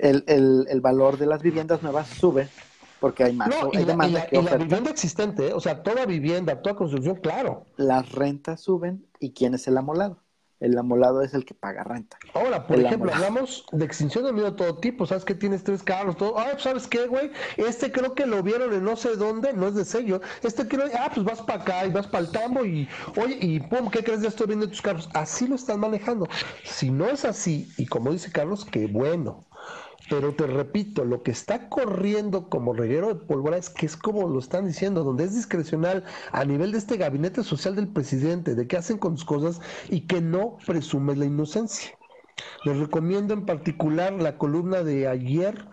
[0.00, 2.48] El, el, el valor de las viviendas nuevas sube
[3.00, 3.48] porque hay más.
[3.48, 7.66] No, y, la, vivienda existente, o sea, toda vivienda, toda construcción, claro.
[7.76, 10.22] Las rentas suben y ¿quién es el amolado?
[10.58, 12.16] El amolado es el que paga renta.
[12.32, 15.04] Ahora, por ejemplo, hablamos de extinción de miedo de todo tipo.
[15.04, 16.16] ¿Sabes que tienes tres carros?
[16.16, 16.38] Todo.
[16.38, 17.30] Ah, ¿sabes qué, güey?
[17.58, 20.22] Este creo que lo vieron en no sé dónde, no es de sello.
[20.42, 23.60] Este creo, ah, pues vas para acá y vas para el tambo y, oye, y
[23.60, 24.22] pum, ¿qué crees?
[24.22, 25.10] Ya estoy viendo tus carros.
[25.12, 26.26] Así lo están manejando.
[26.64, 29.44] Si no es así, y como dice Carlos, qué bueno.
[30.08, 34.28] Pero te repito, lo que está corriendo como reguero de pólvora es que es como
[34.28, 38.68] lo están diciendo, donde es discrecional a nivel de este gabinete social del presidente, de
[38.68, 41.90] qué hacen con sus cosas y que no presume la inocencia.
[42.64, 45.66] Les recomiendo en particular la columna de ayer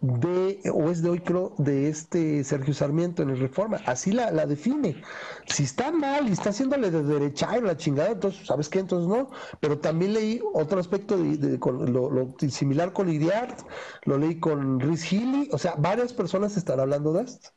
[0.00, 3.80] de, o es de hoy creo, de este Sergio Sarmiento en el Reforma.
[3.86, 5.02] Así la, la define.
[5.46, 8.78] Si está mal y está haciéndole de derecha la chingada, entonces, ¿sabes qué?
[8.78, 9.30] Entonces no.
[9.60, 13.60] Pero también leí otro aspecto de, lo, similar con Idiart,
[14.04, 17.50] lo leí con Rhys Healy, o sea, varias personas están hablando de esto.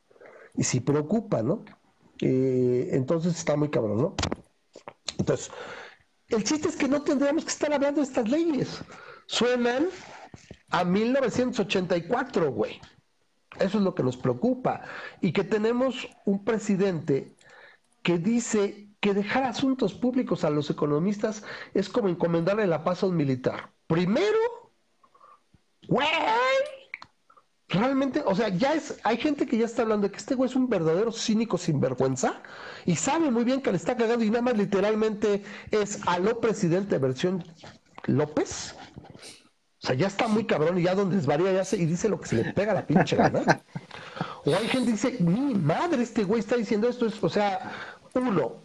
[0.56, 1.64] Y sí preocupa, ¿no?
[2.20, 4.14] Eh, entonces está muy cabrón, ¿no?
[5.18, 5.50] Entonces,
[6.28, 8.82] el chiste es que no tendríamos que estar hablando de estas leyes.
[9.26, 9.86] Suenan
[10.72, 12.80] a 1984, güey.
[13.58, 14.82] Eso es lo que nos preocupa.
[15.20, 17.36] Y que tenemos un presidente
[18.02, 21.44] que dice que dejar asuntos públicos a los economistas
[21.74, 23.70] es como encomendarle la paz a un militar.
[23.86, 24.70] Primero,
[25.88, 26.08] güey,
[27.68, 30.48] realmente, o sea, ya es, hay gente que ya está hablando de que este güey
[30.48, 32.42] es un verdadero cínico sinvergüenza
[32.86, 36.40] y sabe muy bien que le está cagando y nada más literalmente es a lo
[36.40, 37.44] presidente versión
[38.06, 38.74] López
[39.82, 42.20] o sea, ya está muy cabrón y ya donde desvaría ya se, y dice lo
[42.20, 43.62] que se le pega a la pinche gana.
[44.44, 47.06] o hay gente que dice, mi madre, este güey está diciendo esto.
[47.06, 47.72] Es, o sea,
[48.14, 48.62] uno,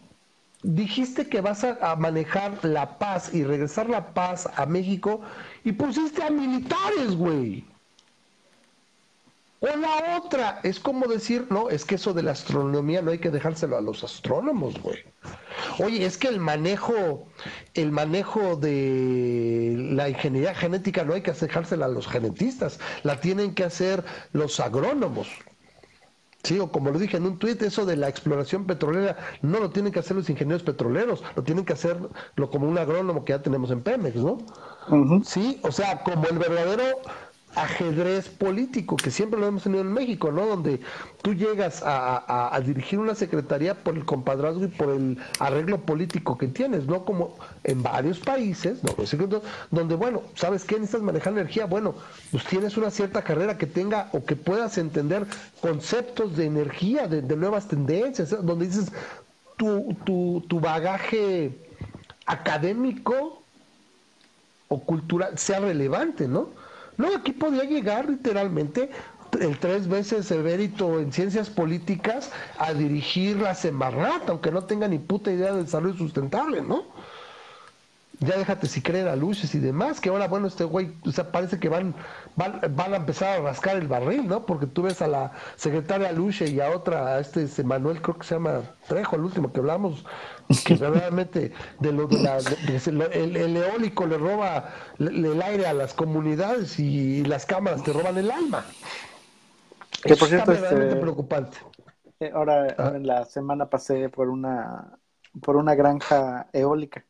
[0.62, 5.20] dijiste que vas a, manejar la paz y regresar la paz a México
[5.64, 7.64] y pusiste a militares, güey.
[9.60, 13.18] O la otra, es como decir, no, es que eso de la astronomía no hay
[13.18, 14.98] que dejárselo a los astrónomos, güey.
[15.80, 17.26] Oye, es que el manejo,
[17.74, 23.54] el manejo de la ingeniería genética no hay que dejársela a los genetistas, la tienen
[23.54, 25.28] que hacer los agrónomos.
[26.44, 29.70] Sí, o como lo dije en un tuit, eso de la exploración petrolera no lo
[29.70, 32.10] tienen que hacer los ingenieros petroleros, lo tienen que hacerlo
[32.50, 34.38] como un agrónomo que ya tenemos en Pemex, ¿no?
[35.24, 36.84] Sí, o sea, como el verdadero
[37.62, 40.46] ajedrez político que siempre lo hemos tenido en México, ¿no?
[40.46, 40.80] Donde
[41.22, 46.48] tú llegas a, dirigir una secretaría por el compadrazgo y por el arreglo político que
[46.48, 48.94] tienes, no como en varios países, ¿no?
[49.70, 50.74] donde, bueno, ¿sabes qué?
[50.74, 51.94] Necesitas manejar energía, bueno,
[52.30, 55.26] pues tienes una cierta carrera que tenga o que puedas entender
[55.60, 58.92] conceptos de energía, de, nuevas tendencias, donde dices
[59.56, 61.52] tu, tu, tu bagaje
[62.26, 63.42] académico
[64.68, 66.50] o cultural sea relevante, ¿no?
[66.98, 68.90] No, aquí podía llegar literalmente
[69.40, 74.98] el tres veces evérito en ciencias políticas a dirigir la Semarnat, aunque no tenga ni
[74.98, 76.84] puta idea del desarrollo sustentable, ¿no?
[78.20, 81.30] Ya déjate si creen a luces y demás, que ahora, bueno, este güey, o sea,
[81.30, 81.94] parece que van,
[82.34, 84.44] van, van, a empezar a rascar el barril, ¿no?
[84.44, 88.18] Porque tú ves a la secretaria Luche y a otra, a este, este Manuel, creo
[88.18, 90.04] que se llama Trejo, el último que hablamos,
[90.64, 92.38] que realmente de lo de la,
[93.12, 98.32] el, eólico le roba el aire a las comunidades y las cámaras te roban el
[98.32, 98.64] alma.
[100.02, 101.58] Que por cierto, es este, preocupante.
[102.20, 102.92] Eh, ahora, ah.
[102.94, 104.98] en la semana pasé por una
[105.40, 107.04] por una granja eólica.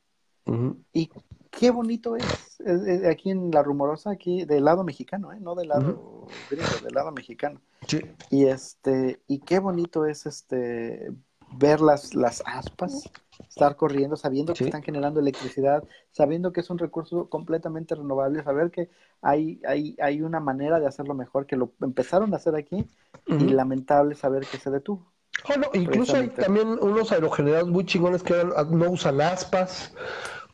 [0.93, 1.11] Y
[1.51, 2.61] qué bonito es,
[3.09, 5.39] aquí en La Rumorosa, aquí del lado mexicano, ¿eh?
[5.41, 7.61] no del lado gringo, del lado mexicano.
[7.87, 8.01] Sí.
[8.31, 11.11] Y este, y qué bonito es este
[11.53, 13.11] ver las, las aspas,
[13.49, 18.71] estar corriendo, sabiendo que están generando electricidad, sabiendo que es un recurso completamente renovable, saber
[18.71, 18.91] que
[19.23, 22.87] hay, hay, hay una manera de hacerlo mejor, que lo empezaron a hacer aquí,
[23.27, 25.13] y lamentable saber que se detuvo.
[25.47, 28.35] Bueno, incluso hay también unos aerogeneradores muy chingones que
[28.71, 29.95] no usan aspas,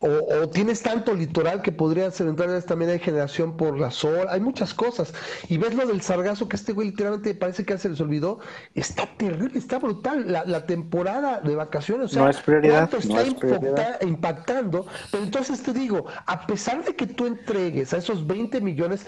[0.06, 4.74] o, tienes tanto litoral que podrías entrar también hay generación por la sol, hay muchas
[4.74, 5.14] cosas.
[5.48, 8.40] Y ves lo del sargazo que este güey literalmente parece que se les olvidó,
[8.74, 10.30] está terrible, está brutal.
[10.30, 14.86] La, temporada de vacaciones, o sea, no es prioridad, está impactando.
[15.10, 19.06] Pero entonces te digo, a pesar de que tú entregues a esos 20 millones,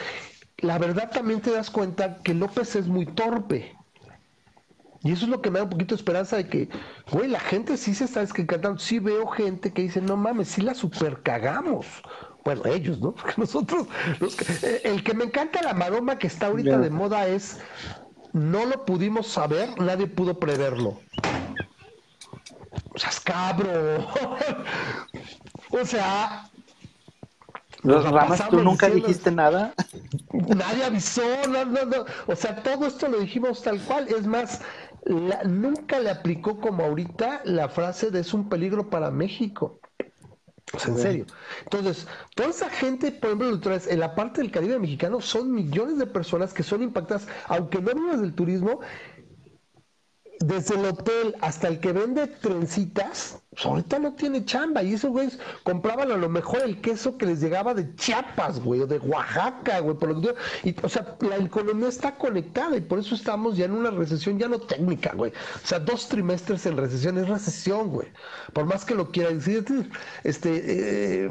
[0.58, 3.76] la verdad también te das cuenta que López es muy torpe.
[5.02, 6.68] Y eso es lo que me da un poquito de esperanza de que,
[7.10, 8.78] güey, la gente sí se está encantando.
[8.78, 11.86] Sí veo gente que dice, no mames, sí la super cagamos.
[12.44, 13.12] Bueno, ellos, ¿no?
[13.14, 13.86] Porque nosotros,
[14.62, 17.60] eh, el que me encanta la maroma que está ahorita de moda es,
[18.32, 21.00] no lo pudimos saber, nadie pudo preverlo.
[22.94, 24.06] O sea, es cabro.
[25.70, 26.50] o sea,
[27.86, 29.72] los ramas, tú nunca dijiste nada.
[30.32, 32.04] Nadie avisó, no, no, no.
[32.26, 34.08] O sea, todo esto lo dijimos tal cual.
[34.08, 34.60] Es más,
[35.06, 39.80] nunca le aplicó como ahorita la frase de es un peligro para México.
[40.72, 41.26] O sea, en serio.
[41.62, 46.06] Entonces, toda esa gente, por ejemplo, en la parte del Caribe mexicano son millones de
[46.06, 48.80] personas que son impactadas, aunque no vivas del turismo,
[50.40, 54.82] desde el hotel hasta el que vende trencitas, pues, ahorita no tiene chamba.
[54.82, 58.80] Y esos güeyes compraban a lo mejor el queso que les llegaba de Chiapas, güey,
[58.82, 59.96] o de Oaxaca, güey.
[59.96, 63.64] Por lo que, y, o sea, la economía está conectada y por eso estamos ya
[63.64, 65.32] en una recesión ya no técnica, güey.
[65.32, 68.08] O sea, dos trimestres en recesión es recesión, güey.
[68.52, 69.64] Por más que lo quiera decir,
[70.24, 71.24] este.
[71.24, 71.30] Eh,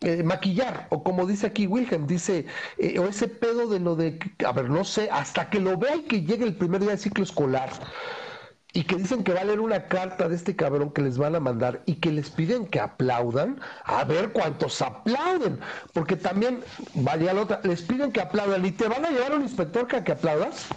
[0.00, 2.46] eh, maquillar, o como dice aquí Wilhelm, dice,
[2.78, 4.16] eh, o ese pedo de lo de,
[4.46, 7.00] a ver, no sé, hasta que lo vea y que llegue el primer día del
[7.00, 7.70] ciclo escolar
[8.72, 11.34] y que dicen que va a leer una carta de este cabrón que les van
[11.34, 15.60] a mandar y que les piden que aplaudan, a ver cuántos aplauden,
[15.94, 16.62] porque también,
[16.94, 19.86] vaya la otra, les piden que aplaudan y te van a llevar a un inspector
[19.86, 20.68] que, que aplaudas.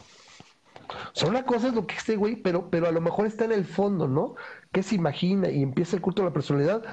[1.13, 3.51] O sea, una cosa lo que este güey, pero, pero a lo mejor está en
[3.51, 4.35] el fondo, ¿no?
[4.72, 5.49] ¿Qué se imagina?
[5.49, 6.84] Y empieza el culto de la personalidad.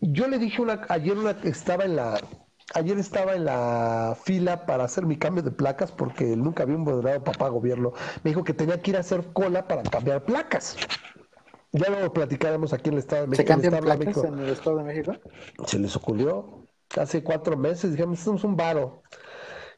[0.00, 2.18] Yo le dije una, ayer una, estaba en la,
[2.74, 6.84] Ayer estaba en la fila para hacer mi cambio de placas porque nunca había un
[6.84, 7.92] moderado papá gobierno.
[8.22, 10.76] Me dijo que tenía que ir a hacer cola para cambiar placas.
[11.72, 13.42] Ya lo platicaremos aquí en el Estado de México.
[13.42, 15.12] ¿Se cambian placas en el Estado de México?
[15.66, 16.66] Se les ocurrió
[16.96, 17.92] hace cuatro meses.
[17.92, 19.02] Dijimos, es un varo.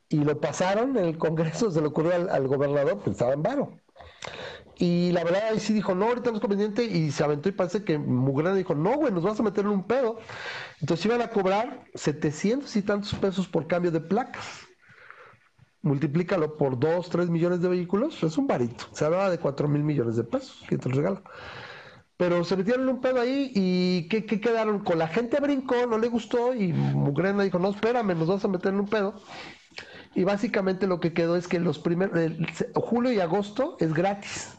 [0.09, 3.79] Y lo pasaron en el Congreso, se le ocurrió al, gobernador, pensaba en varo.
[4.83, 7.53] Y la verdad ahí sí dijo, no, ahorita no es conveniente, y se aventó y
[7.53, 10.19] parece que Mugrana dijo, no, güey, nos vas a meter en un pedo.
[10.81, 14.67] Entonces iban a cobrar 700 y tantos pesos por cambio de placas.
[15.83, 18.87] Multiplícalo por 2, 3 millones de vehículos, es un varito.
[18.91, 20.91] Se hablaba de 4 mil millones de pesos, que te.
[22.17, 24.81] Pero se metieron en un pedo ahí y ¿qué, quedaron?
[24.81, 28.49] Con la gente brincó, no le gustó y Mugrena dijo, no, espérame, nos vas a
[28.49, 29.15] meter en un pedo.
[30.17, 32.19] Y básicamente lo que quedó es que los primeros,
[32.75, 34.59] julio y agosto es gratis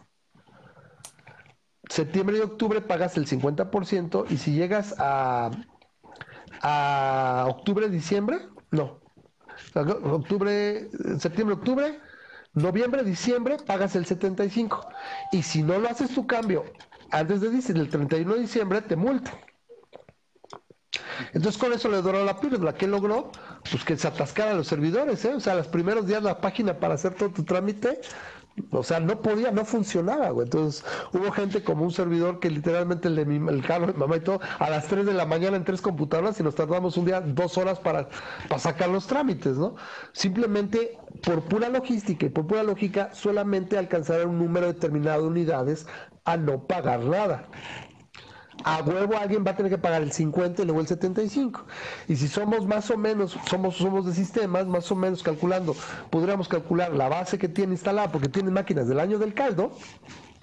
[1.94, 5.52] septiembre y octubre pagas el 50% y si llegas a,
[6.62, 8.40] a octubre, diciembre,
[8.72, 9.00] no.
[9.76, 10.90] Octubre,
[11.20, 12.00] septiembre, octubre,
[12.54, 14.88] noviembre, diciembre, pagas el 75.
[15.32, 16.64] Y si no lo haces tu cambio
[17.12, 19.32] antes de diciembre, el 31 de diciembre, te multa.
[21.34, 22.74] Entonces con eso le duró la píldora.
[22.74, 23.32] ¿Qué logró?
[23.70, 25.34] Pues que se atascaran los servidores, ¿eh?
[25.36, 28.02] O sea, los primeros días la página para hacer todo tu trámite
[28.72, 30.46] o sea, no podía, no funcionaba, güey.
[30.46, 34.40] Entonces, hubo gente como un servidor que literalmente el, el carro, mi mamá y todo,
[34.60, 37.58] a las 3 de la mañana en tres computadoras y nos tardamos un día, dos
[37.58, 38.10] horas para,
[38.48, 39.76] para sacar los trámites, ¿no?
[40.12, 45.88] Simplemente por pura logística y por pura lógica, solamente alcanzar un número determinado de unidades
[46.26, 47.50] a no pagar nada
[48.64, 51.66] a huevo alguien va a tener que pagar el 50 y luego el 75.
[52.08, 55.76] Y si somos más o menos, somos, somos de sistemas, más o menos calculando,
[56.10, 59.72] podríamos calcular la base que tiene instalada, porque tiene máquinas del año del caldo,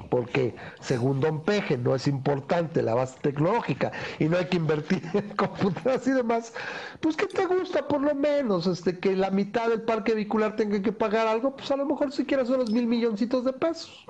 [0.09, 5.02] porque según Don Peje no es importante la base tecnológica y no hay que invertir
[5.14, 6.52] en computadoras y demás,
[7.01, 10.80] pues que te gusta por lo menos, este, que la mitad del parque vehicular tenga
[10.82, 14.05] que pagar algo, pues a lo mejor si quieres unos mil milloncitos de pesos.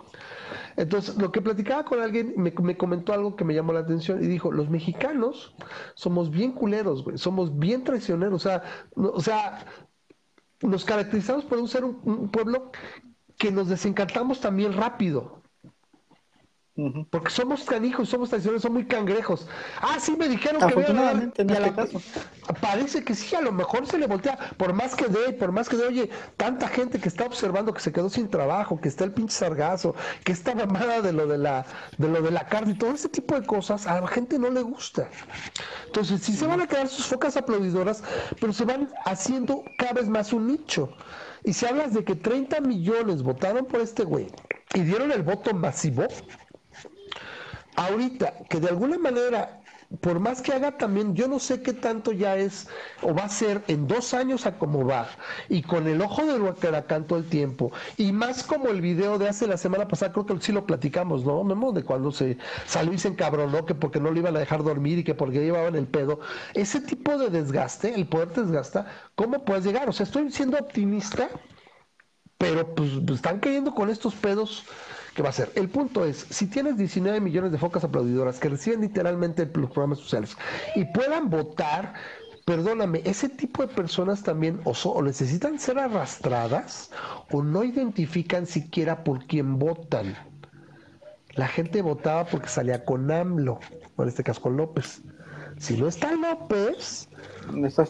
[0.77, 4.27] Entonces, lo que platicaba con alguien, me, comentó algo que me llamó la atención y
[4.27, 5.55] dijo, los mexicanos
[5.95, 8.63] somos bien culeros, güey, somos bien traicioneros, o sea,
[8.95, 9.67] o sea,
[10.63, 12.71] nos caracterizamos por ser un, pueblo
[13.37, 15.40] que nos desencantamos también rápido.
[17.11, 19.47] Porque somos canijos, somos tradicionales, somos muy cangrejos.
[19.81, 22.01] Ah, sí, me dijeron que Afortunadamente, en este caso.
[22.61, 24.39] Parece que sí, a lo mejor se le voltea.
[24.57, 27.81] Por más que de, por más que de, oye, tanta gente que está observando que
[27.81, 29.95] se quedó sin trabajo, que está el pinche sargazo,
[30.25, 31.67] que está mamada de lo de la,
[31.99, 34.49] de lo de la carne y todo ese tipo de cosas, a la gente no
[34.51, 35.09] le gusta.
[35.87, 38.03] Entonces, sí se van a quedar sus focas aplaudidoras,
[38.41, 40.93] pero se van haciendo cada vez más un nicho.
[41.45, 44.29] Y si hablas de que 30 millones votaron por este güey
[44.75, 46.07] y dieron el voto masivo,
[47.81, 49.61] ahorita que de alguna manera
[50.01, 52.69] por más que haga también, yo no sé qué tanto ya es
[53.03, 55.09] o va a ser en dos años a cómo va
[55.49, 59.29] y con el ojo del huracán todo el tiempo y más como el video de
[59.29, 61.43] hace la semana pasada, creo que sí lo platicamos, ¿no?
[61.43, 64.63] Memo, de cuando se salió y se encabronó que porque no le iban a dejar
[64.63, 66.21] dormir y que porque llevaban el pedo.
[66.55, 68.87] Ese tipo de desgaste, el poder te desgasta,
[69.17, 69.89] ¿cómo puedes llegar?
[69.89, 71.29] O sea, estoy siendo optimista,
[72.39, 74.65] pero pues, pues están cayendo con estos pedos
[75.15, 75.51] ¿Qué va a ser?
[75.57, 79.99] El punto es, si tienes 19 millones de focas aplaudidoras que reciben literalmente los programas
[79.99, 80.37] sociales
[80.77, 81.95] y puedan votar,
[82.45, 86.91] perdóname, ese tipo de personas también o, necesitan ser arrastradas
[87.31, 90.17] o no identifican siquiera por quién votan.
[91.35, 93.61] La gente votaba porque salía con AMLO,
[93.97, 95.03] o en este caso con López.
[95.59, 97.09] Si no está López,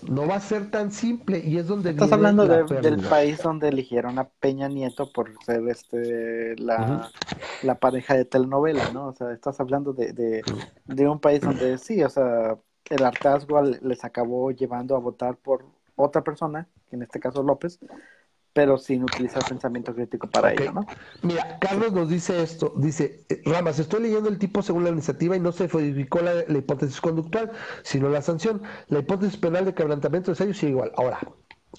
[0.09, 4.19] no va a ser tan simple y es donde estás hablando del país donde eligieron
[4.19, 7.11] a Peña Nieto por ser este la,
[7.81, 9.09] pareja de telenovela, ¿no?
[9.09, 10.43] O sea, estás hablando de,
[10.87, 12.57] de, un país donde sí, o sea,
[12.89, 15.65] el hartazgo les acabó llevando a votar por
[15.97, 17.79] otra persona, que en este caso López,
[18.61, 20.87] pero sin utilizar pensamiento crítico para ello, ¿no?
[21.23, 25.35] Mira, Carlos nos dice esto, dice, eh, Ramas, estoy leyendo el tipo según la iniciativa
[25.35, 28.61] y no se modificó la, hipótesis conductual, sino la sanción.
[28.89, 30.93] La hipótesis penal de quebrantamiento de sello sigue igual.
[30.99, 31.21] Ahora,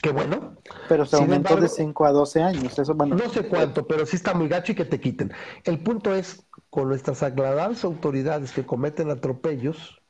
[0.01, 0.55] qué bueno.
[0.89, 3.15] Pero se aumentó de 5 a 12 años, eso bueno.
[3.15, 5.31] No sé cuánto, pero sí está muy gacho y que te quiten.
[5.63, 10.01] El punto es, con nuestras agradables autoridades que cometen atropellos,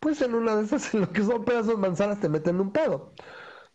[0.00, 3.14] pues en una de esas, en lo que son pedazos manzanas, te meten un pedo.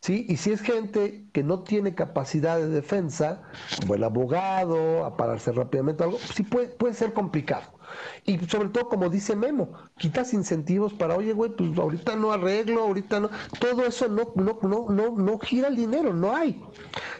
[0.07, 0.25] ¿Sí?
[0.29, 3.43] Y si es gente que no tiene capacidad de defensa,
[3.81, 7.77] como el abogado, a pararse rápidamente algo, sí puede, puede ser complicado.
[8.25, 12.83] Y sobre todo, como dice Memo, quitas incentivos para, oye, güey, pues ahorita no arreglo,
[12.83, 13.29] ahorita no.
[13.59, 16.61] Todo eso no, no, no, no, no gira el dinero, no hay.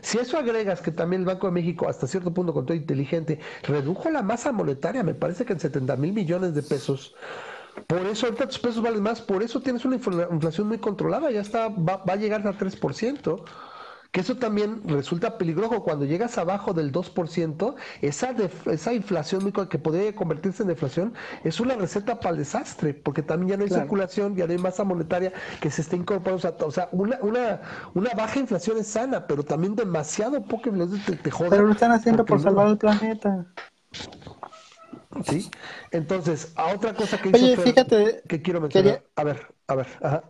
[0.02, 3.40] Si eso agregas que también el Banco de México, hasta cierto punto, con todo inteligente,
[3.64, 7.16] redujo la masa monetaria, me parece que en 70 mil millones de pesos,
[7.86, 11.42] por eso ahorita tus pesos valen más, por eso tienes una inflación muy controlada, ya
[11.42, 13.44] está, va, a llegar al 3%,
[14.12, 15.84] que eso también resulta peligroso.
[15.84, 18.36] Cuando llegas abajo del 2%, esa,
[18.66, 21.14] esa inflación que podría convertirse en deflación
[21.44, 24.60] es una receta para el desastre, porque también ya no hay circulación, ya no hay
[24.60, 27.62] masa monetaria que se esté incorporando, o sea, una, una,
[27.94, 32.26] una baja inflación es sana, pero también demasiado poco te, te Pero lo están haciendo
[32.26, 33.46] por salvar el planeta.
[35.24, 35.50] ¿Sí?
[35.92, 39.04] Entonces, a otra cosa que Oye, fíjate, que quiero mencionar.
[39.16, 40.24] A ver, a ver, ajá.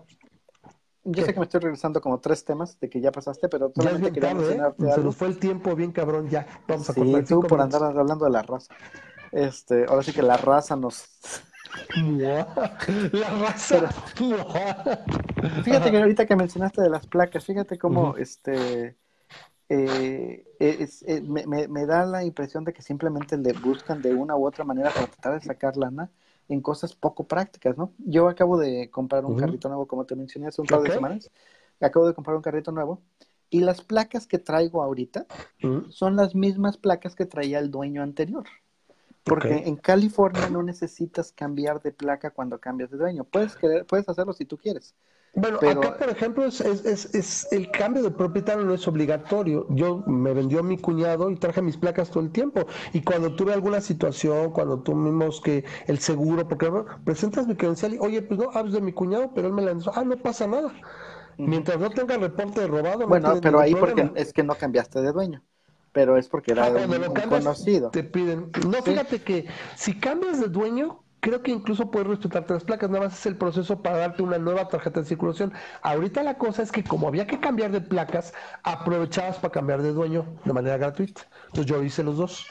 [1.10, 3.92] Yo sé que me estoy regresando como tres temas de que ya pasaste, pero ya
[3.92, 4.92] es bien tarde, ¿eh?
[4.94, 6.46] Se nos fue el tiempo bien cabrón, ya.
[6.68, 8.76] Vamos a sí, tú por andar hablando de la raza.
[9.32, 11.08] Este, ahora sí que la raza nos
[11.96, 12.46] la
[13.40, 13.92] raza.
[15.64, 18.98] fíjate que ahorita que mencionaste de las placas, fíjate cómo este
[19.70, 24.64] eh, eh, me, da la impresión de que simplemente le buscan de una u otra
[24.64, 26.10] manera para tratar de sacar lana
[26.48, 27.92] en cosas poco prácticas, ¿no?
[27.98, 31.30] Yo acabo de comprar un carrito nuevo, como te mencioné hace un par de semanas.
[31.82, 33.02] Acabo de comprar un carrito nuevo
[33.50, 35.26] y las placas que traigo ahorita
[35.90, 38.46] son las mismas placas que traía el dueño anterior.
[39.24, 43.26] Porque en California no necesitas cambiar de placa cuando cambias de dueño.
[43.26, 44.96] Puedes, querer, puedes hacerlo si tú quieres.
[45.38, 49.68] Bueno, acá, por ejemplo, es, es, es, el cambio de propietario no es obligatorio.
[49.70, 52.66] Yo me vendió mi cuñado y traje mis placas todo el tiempo.
[52.92, 56.72] Y cuando tuve alguna situación, cuando tuvimos que el seguro, porque
[57.06, 59.76] presentas mi credencial y, oye, pues no, hablas de mi cuñado, pero él me la
[59.76, 60.74] dijo, ah, no pasa nada.
[61.38, 63.08] Mientras no tenga reporte de robado.
[63.08, 65.44] Bueno, pero ahí porque es que no cambiaste de dueño
[65.94, 67.90] pero es porque era ah, un, conocido.
[67.90, 68.52] Te piden.
[68.68, 73.04] No, fíjate que si cambias de dueño, creo que incluso puedes respetarte las placas, nada
[73.04, 75.52] más es el proceso para darte una nueva tarjeta de circulación.
[75.82, 78.34] Ahorita la cosa es que como había que cambiar de placas,
[78.64, 81.24] aprovechabas para cambiar de dueño de manera gratuita.
[81.48, 82.48] Entonces yo hice los dos.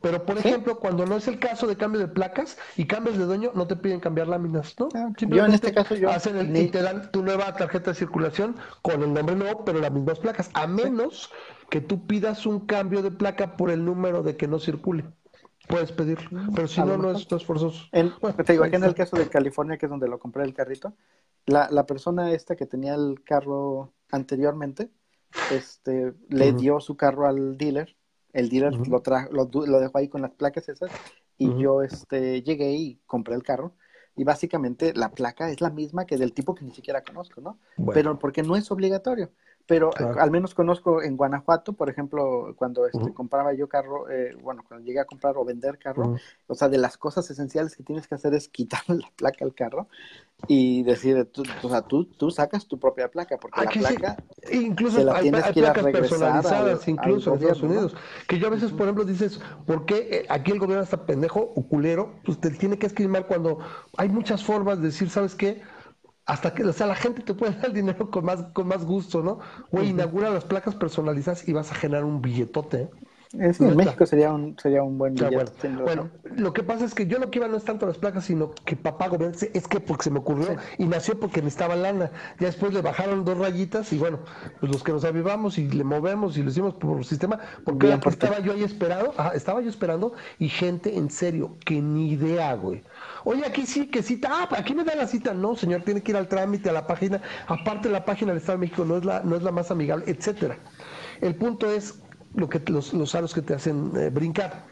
[0.00, 3.24] Pero, por ejemplo, cuando no es el caso de cambio de placas y cambias de
[3.24, 4.88] dueño, no te piden cambiar láminas, ¿no?
[4.94, 6.08] Ah, yo en este caso yo...
[6.08, 9.78] Hacen el, y te dan tu nueva tarjeta de circulación con el nombre nuevo, pero
[9.78, 11.30] las mismas placas, a menos
[11.68, 15.04] que tú pidas un cambio de placa por el número de que no circule.
[15.68, 17.86] Puedes pedir, mm, pero si no, no es, forzoso.
[17.90, 20.94] te digo, aquí en el caso de California, que es donde lo compré el carrito,
[21.46, 24.90] la, la persona esta que tenía el carro anteriormente,
[25.50, 27.96] este, le dio su carro al dealer,
[28.32, 30.90] el dealer lo, trajo, lo, dejó ahí con las placas esas,
[31.38, 33.74] y yo este, llegué y compré el carro
[34.16, 37.58] y básicamente la placa es la misma que del tipo que ni siquiera conozco, ¿no?
[37.92, 39.30] Pero porque no es obligatorio.
[39.66, 44.62] Pero al menos conozco en Guanajuato, por ejemplo, cuando este, compraba yo carro, eh, bueno,
[44.66, 48.06] cuando llegué a comprar o vender carro, o sea, de las cosas esenciales que tienes
[48.06, 49.88] que hacer es quitarle la placa al carro
[50.46, 54.16] y decir, tú, o sea, tú, tú sacas tu propia placa, porque la placa
[54.52, 57.96] incluso la hay, hay placas personalizadas, incluso en Estados Unidos,
[58.28, 61.40] que yo a veces, por ejemplo, dices, ¿por qué eh, aquí el gobierno está pendejo
[61.40, 62.14] o culero?
[62.24, 63.58] Pues te tiene que escribir cuando
[63.96, 65.62] hay muchas formas de decir, ¿sabes qué?
[66.26, 68.84] Hasta que, o sea, la gente te puede dar el dinero con más, con más
[68.84, 69.40] gusto, ¿no?
[69.70, 72.90] Güey, inaugura las placas personalizadas y vas a generar un billetote.
[73.32, 75.68] En México sería un, sería un buen billete.
[75.82, 78.24] Bueno, lo que pasa es que yo lo que iba no es tanto las placas,
[78.24, 82.10] sino que papá gobierna, es que porque se me ocurrió y nació porque necesitaba lana.
[82.38, 84.20] Ya después le bajaron dos rayitas y bueno,
[84.60, 87.98] pues los que nos avivamos y le movemos y lo hicimos por el sistema, porque
[88.06, 92.82] estaba yo ahí esperado, estaba yo esperando y gente en serio, que ni idea, güey.
[93.24, 94.28] Oye, aquí sí, que cita.
[94.30, 95.34] Ah, aquí me da la cita.
[95.34, 97.20] No, señor, tiene que ir al trámite, a la página.
[97.48, 100.04] Aparte, la página del Estado de México no es la, no es la más amigable,
[100.06, 100.56] etcétera.
[101.20, 101.98] El punto es
[102.36, 104.64] lo que los, los aros que te hacen eh, brincar.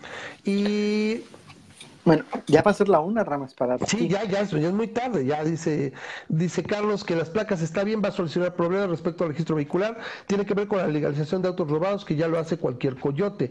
[0.45, 1.23] Y
[2.05, 4.89] bueno, ya va a ser la una, Ramas, para Sí, ya, ya, ya es muy
[4.89, 5.25] tarde.
[5.25, 5.93] Ya dice,
[6.29, 9.99] dice Carlos que las placas está bien, va a solucionar problemas respecto al registro vehicular.
[10.27, 13.51] Tiene que ver con la legalización de autos robados, que ya lo hace cualquier coyote.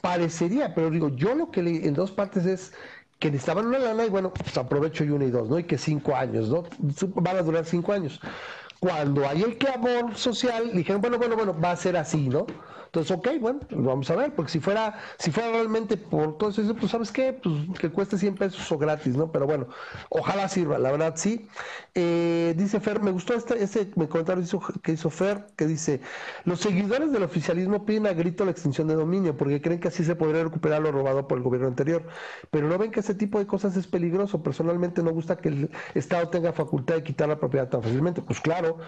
[0.00, 2.72] Parecería, pero digo, yo lo que leí en dos partes es
[3.18, 5.58] que necesitaban una lana y bueno, pues aprovecho y una y dos, ¿no?
[5.58, 6.64] Y que cinco años, ¿no?
[7.16, 8.20] Van a durar cinco años.
[8.78, 12.46] Cuando hay el clamor social, dijeron, bueno, bueno, bueno, va a ser así, ¿no?
[12.88, 16.48] Entonces, ok, bueno, pues vamos a ver, porque si fuera, si fuera realmente por todo
[16.50, 19.30] eso, pues sabes qué, pues que cueste 100 pesos o gratis, ¿no?
[19.30, 19.68] Pero bueno,
[20.08, 21.46] ojalá sirva, la verdad sí.
[21.94, 24.44] Eh, dice Fer, me gustó este, ese comentario
[24.82, 26.00] que hizo Fer, que dice,
[26.44, 30.02] los seguidores del oficialismo piden a grito la extinción de dominio, porque creen que así
[30.04, 32.06] se podría recuperar lo robado por el gobierno anterior,
[32.50, 34.42] pero no ven que ese tipo de cosas es peligroso.
[34.42, 38.22] Personalmente no gusta que el Estado tenga facultad de quitar la propiedad tan fácilmente.
[38.22, 38.78] Pues claro,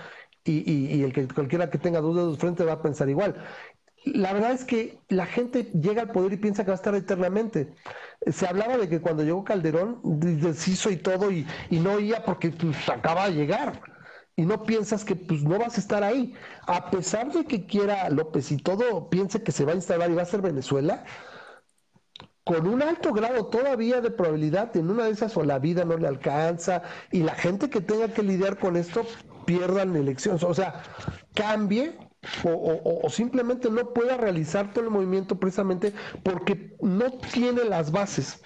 [0.45, 3.37] y, y, el que cualquiera que tenga dudas de frente va a pensar igual
[4.05, 6.95] la verdad es que la gente llega al poder y piensa que va a estar
[6.95, 7.75] eternamente.
[8.31, 12.89] Se hablaba de que cuando llegó Calderón, deshizo y todo y, no oía porque pues,
[12.89, 13.81] acaba de llegar.
[14.37, 16.35] Y no piensas que pues no vas a estar ahí.
[16.67, 20.15] A pesar de que quiera López y todo piense que se va a instalar y
[20.15, 21.05] va a ser Venezuela,
[22.45, 25.99] con un alto grado todavía de probabilidad, en una de esas o la vida no
[25.99, 29.05] le alcanza y la gente que tenga que lidiar con esto
[29.45, 30.43] pierdan elecciones.
[30.43, 30.83] O sea,
[31.35, 31.99] cambie
[32.45, 38.43] o, simplemente no pueda realizar todo el movimiento precisamente porque no tiene las bases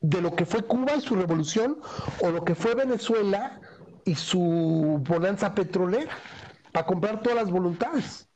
[0.00, 1.80] de lo que fue Cuba y su revolución
[2.22, 3.60] o lo que fue Venezuela
[4.04, 6.12] y su bonanza petrolera
[6.72, 8.28] para comprar todas las voluntades.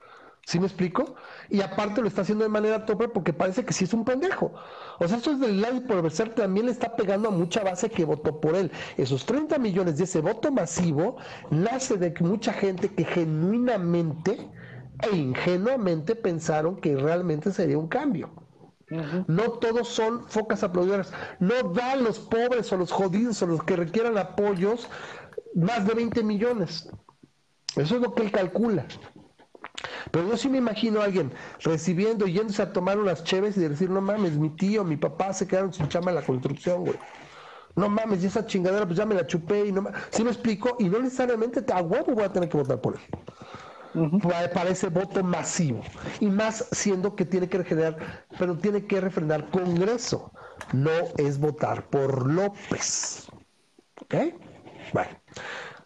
[0.45, 1.15] ¿Sí me explico?
[1.51, 4.53] Y aparte lo está haciendo de manera tope porque parece que sí es un pendejo.
[4.99, 7.89] O sea, esto es del lado por ser también le está pegando a mucha base
[7.89, 8.71] que votó por él.
[8.97, 11.17] Esos 30 millones de ese voto masivo
[11.51, 14.51] nace de mucha gente que genuinamente
[15.11, 18.31] e ingenuamente pensaron que realmente sería un cambio.
[18.91, 21.13] No todos son focas aplaudidoras.
[21.41, 24.89] No dan los pobres o los jodidos o los que requieran apoyos
[25.55, 26.89] más de 20 millones.
[27.77, 28.87] Eso es lo que él calcula.
[30.11, 33.91] Pero yo sí me imagino a alguien recibiendo, yéndose a tomar unas cheves y decir,
[33.91, 36.99] no mames, mi tío, mi papá se quedaron sin chama en la construcción, güey.
[37.77, 40.03] No mames, y esa chingadera, pues ya me la chupé y no mames.
[40.11, 40.77] ¿Sí me explico?
[40.79, 44.21] Y no necesariamente a huevo voy a tener que votar por él.
[44.53, 45.83] para ese voto masivo.
[46.21, 50.33] Y más siendo que tiene que generar, pero tiene que refrendar Congreso.
[50.73, 53.29] No es votar por López.
[54.01, 54.15] ¿Ok?
[54.93, 55.11] Bueno.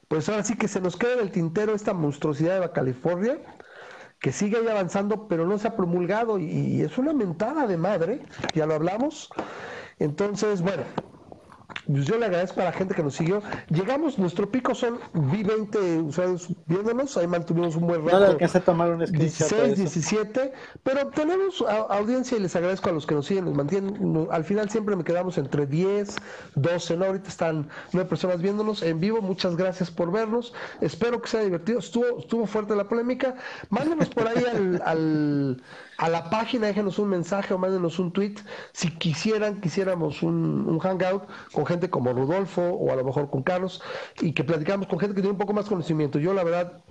[0.09, 3.39] Pues ahora sí que se nos queda en el tintero esta monstruosidad de California
[4.23, 8.23] que sigue ahí avanzando, pero no se ha promulgado y, es una mentada de madre,
[8.55, 9.35] ya lo hablamos.
[9.99, 10.85] Entonces, bueno,
[11.87, 13.43] pues yo le agradezco a la gente que nos siguió.
[13.69, 18.21] Llegamos, nuestro pico son vi 20 usuarios viéndonos, ahí mantuvimos un buen rato.
[18.21, 20.53] No alcancé a tomar un 16, 17,
[20.83, 24.29] pero tenemos audiencia y les agradezco a los que nos siguen, nos mantienen.
[24.31, 26.17] Al final siempre me quedamos entre 10,
[26.55, 27.05] 12, ¿no?
[27.07, 29.21] Ahorita están nueve personas viéndonos en vivo.
[29.21, 30.55] Muchas gracias por vernos.
[30.81, 31.79] Espero que sea divertido.
[31.79, 33.35] Estuvo, estuvo fuerte la polémica.
[33.71, 34.45] Mándenos por ahí
[34.85, 35.63] al
[35.99, 38.35] a la página, déjenos un mensaje o mándenos un tweet
[38.73, 43.83] si quisieran, quisiéramos un, hangout con gente como Rodolfo o a lo mejor con Carlos
[44.21, 46.19] y que platicamos con gente que tiene un poco más conocimiento.
[46.19, 46.83] Yo la verdad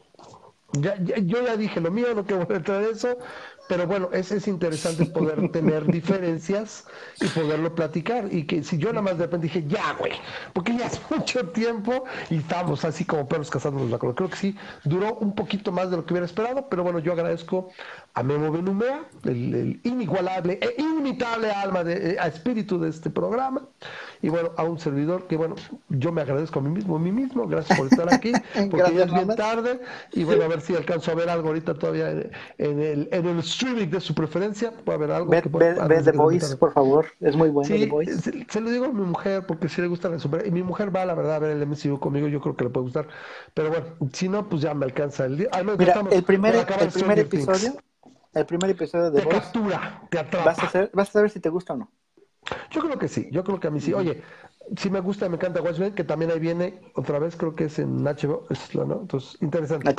[0.74, 3.18] Ya, yo ya dije lo mío, no quiero entrar en eso,
[3.68, 6.86] pero bueno, es, es interesante poder tener diferencias
[7.20, 8.28] y poderlo platicar.
[8.32, 10.14] Y que si yo nada más de repente dije, ya, güey,
[10.54, 14.14] porque ya es mucho tiempo y estamos así como perros cazándonos la cola.
[14.14, 17.14] Creo que sí, duró un poquito más de lo que hubiera esperado, pero bueno, yo
[17.14, 17.70] agradezco
[18.14, 23.66] a Memo Benumea, el, inigualable e inimitable alma, de, a espíritu de este programa.
[24.22, 25.56] Y bueno, a un servidor que, bueno,
[25.90, 27.48] yo me agradezco a mí mismo, a mí mismo.
[27.48, 28.34] Gracias por estar aquí,
[28.70, 29.80] porque ya es bien tarde.
[30.12, 33.40] Y bueno, a ver si alcanzo a ver algo ahorita todavía en, el, en el
[33.40, 34.72] streaming de su preferencia.
[34.72, 35.32] Puede haber algo.
[35.32, 37.06] Ve, que ve, The Voice, por favor.
[37.22, 37.90] Es muy bueno sí,
[38.50, 40.46] Se, lo digo a mi mujer, porque si le gusta la super.
[40.46, 42.28] Y mi mujer va, la verdad, a ver el MCU conmigo.
[42.28, 43.08] Yo creo que le puede gustar.
[43.54, 45.50] Pero bueno, si no, pues ya me alcanza el día.
[45.78, 47.76] Mira, el primer, el primer episodio.
[48.34, 49.40] El primer episodio de The Voice.
[49.42, 50.46] Captura, te atrapa.
[50.46, 51.92] Vas a, hacer, vas a saber si te gusta o no.
[52.72, 53.94] Yo creo que sí, yo creo que a mí sí.
[53.94, 54.24] Oye,
[54.76, 57.78] sí me gusta, me encanta Watchmen, que también ahí viene otra vez, creo que es
[57.80, 58.48] en HBO,
[58.86, 59.02] ¿no?
[59.02, 59.94] Entonces, interesante.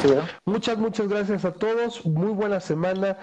[0.44, 3.18] Muchas, muchas gracias a todos, muy buena semana,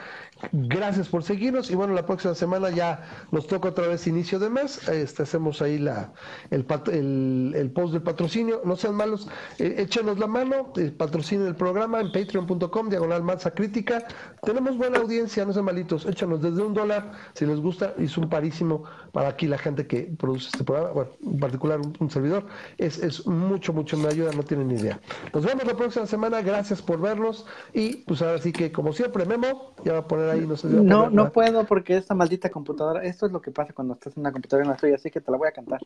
[0.52, 4.50] gracias por seguirnos y bueno, la próxima semana ya nos toca otra vez inicio de
[4.50, 6.12] mes, este, hacemos ahí la,
[6.52, 9.28] el, el, post del patrocinio, no sean malos,
[9.58, 14.06] eh, échenos la mano, el patrocinio del programa en patreon.com, diagonal masa crítica,
[14.44, 18.30] tenemos buena audiencia, no sean malitos, échanos desde un dólar, si les gusta, es un
[18.30, 22.46] parísimo para aquí la gente que produce este programa, bueno, en particular un, servidor,
[22.78, 25.00] es, es, mucho, mucho me ayuda, no tienen ni idea.
[25.34, 29.26] Nos vemos la próxima semana, gracias por vernos y pues ahora sí que como siempre,
[29.26, 33.04] Memo, ya va a poner ahí, no sé No, no puedo porque esta maldita computadora,
[33.04, 35.22] esto es lo que pasa cuando estás en una computadora en la tuya, así que
[35.22, 35.82] te la voy a cantar.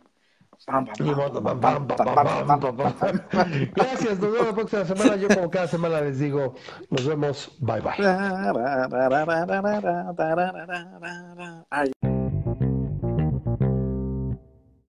[3.75, 5.15] Gracias, nos vemos la próxima semana.
[5.15, 6.55] Yo como cada semana les digo,
[6.89, 7.93] nos vemos, bye bye.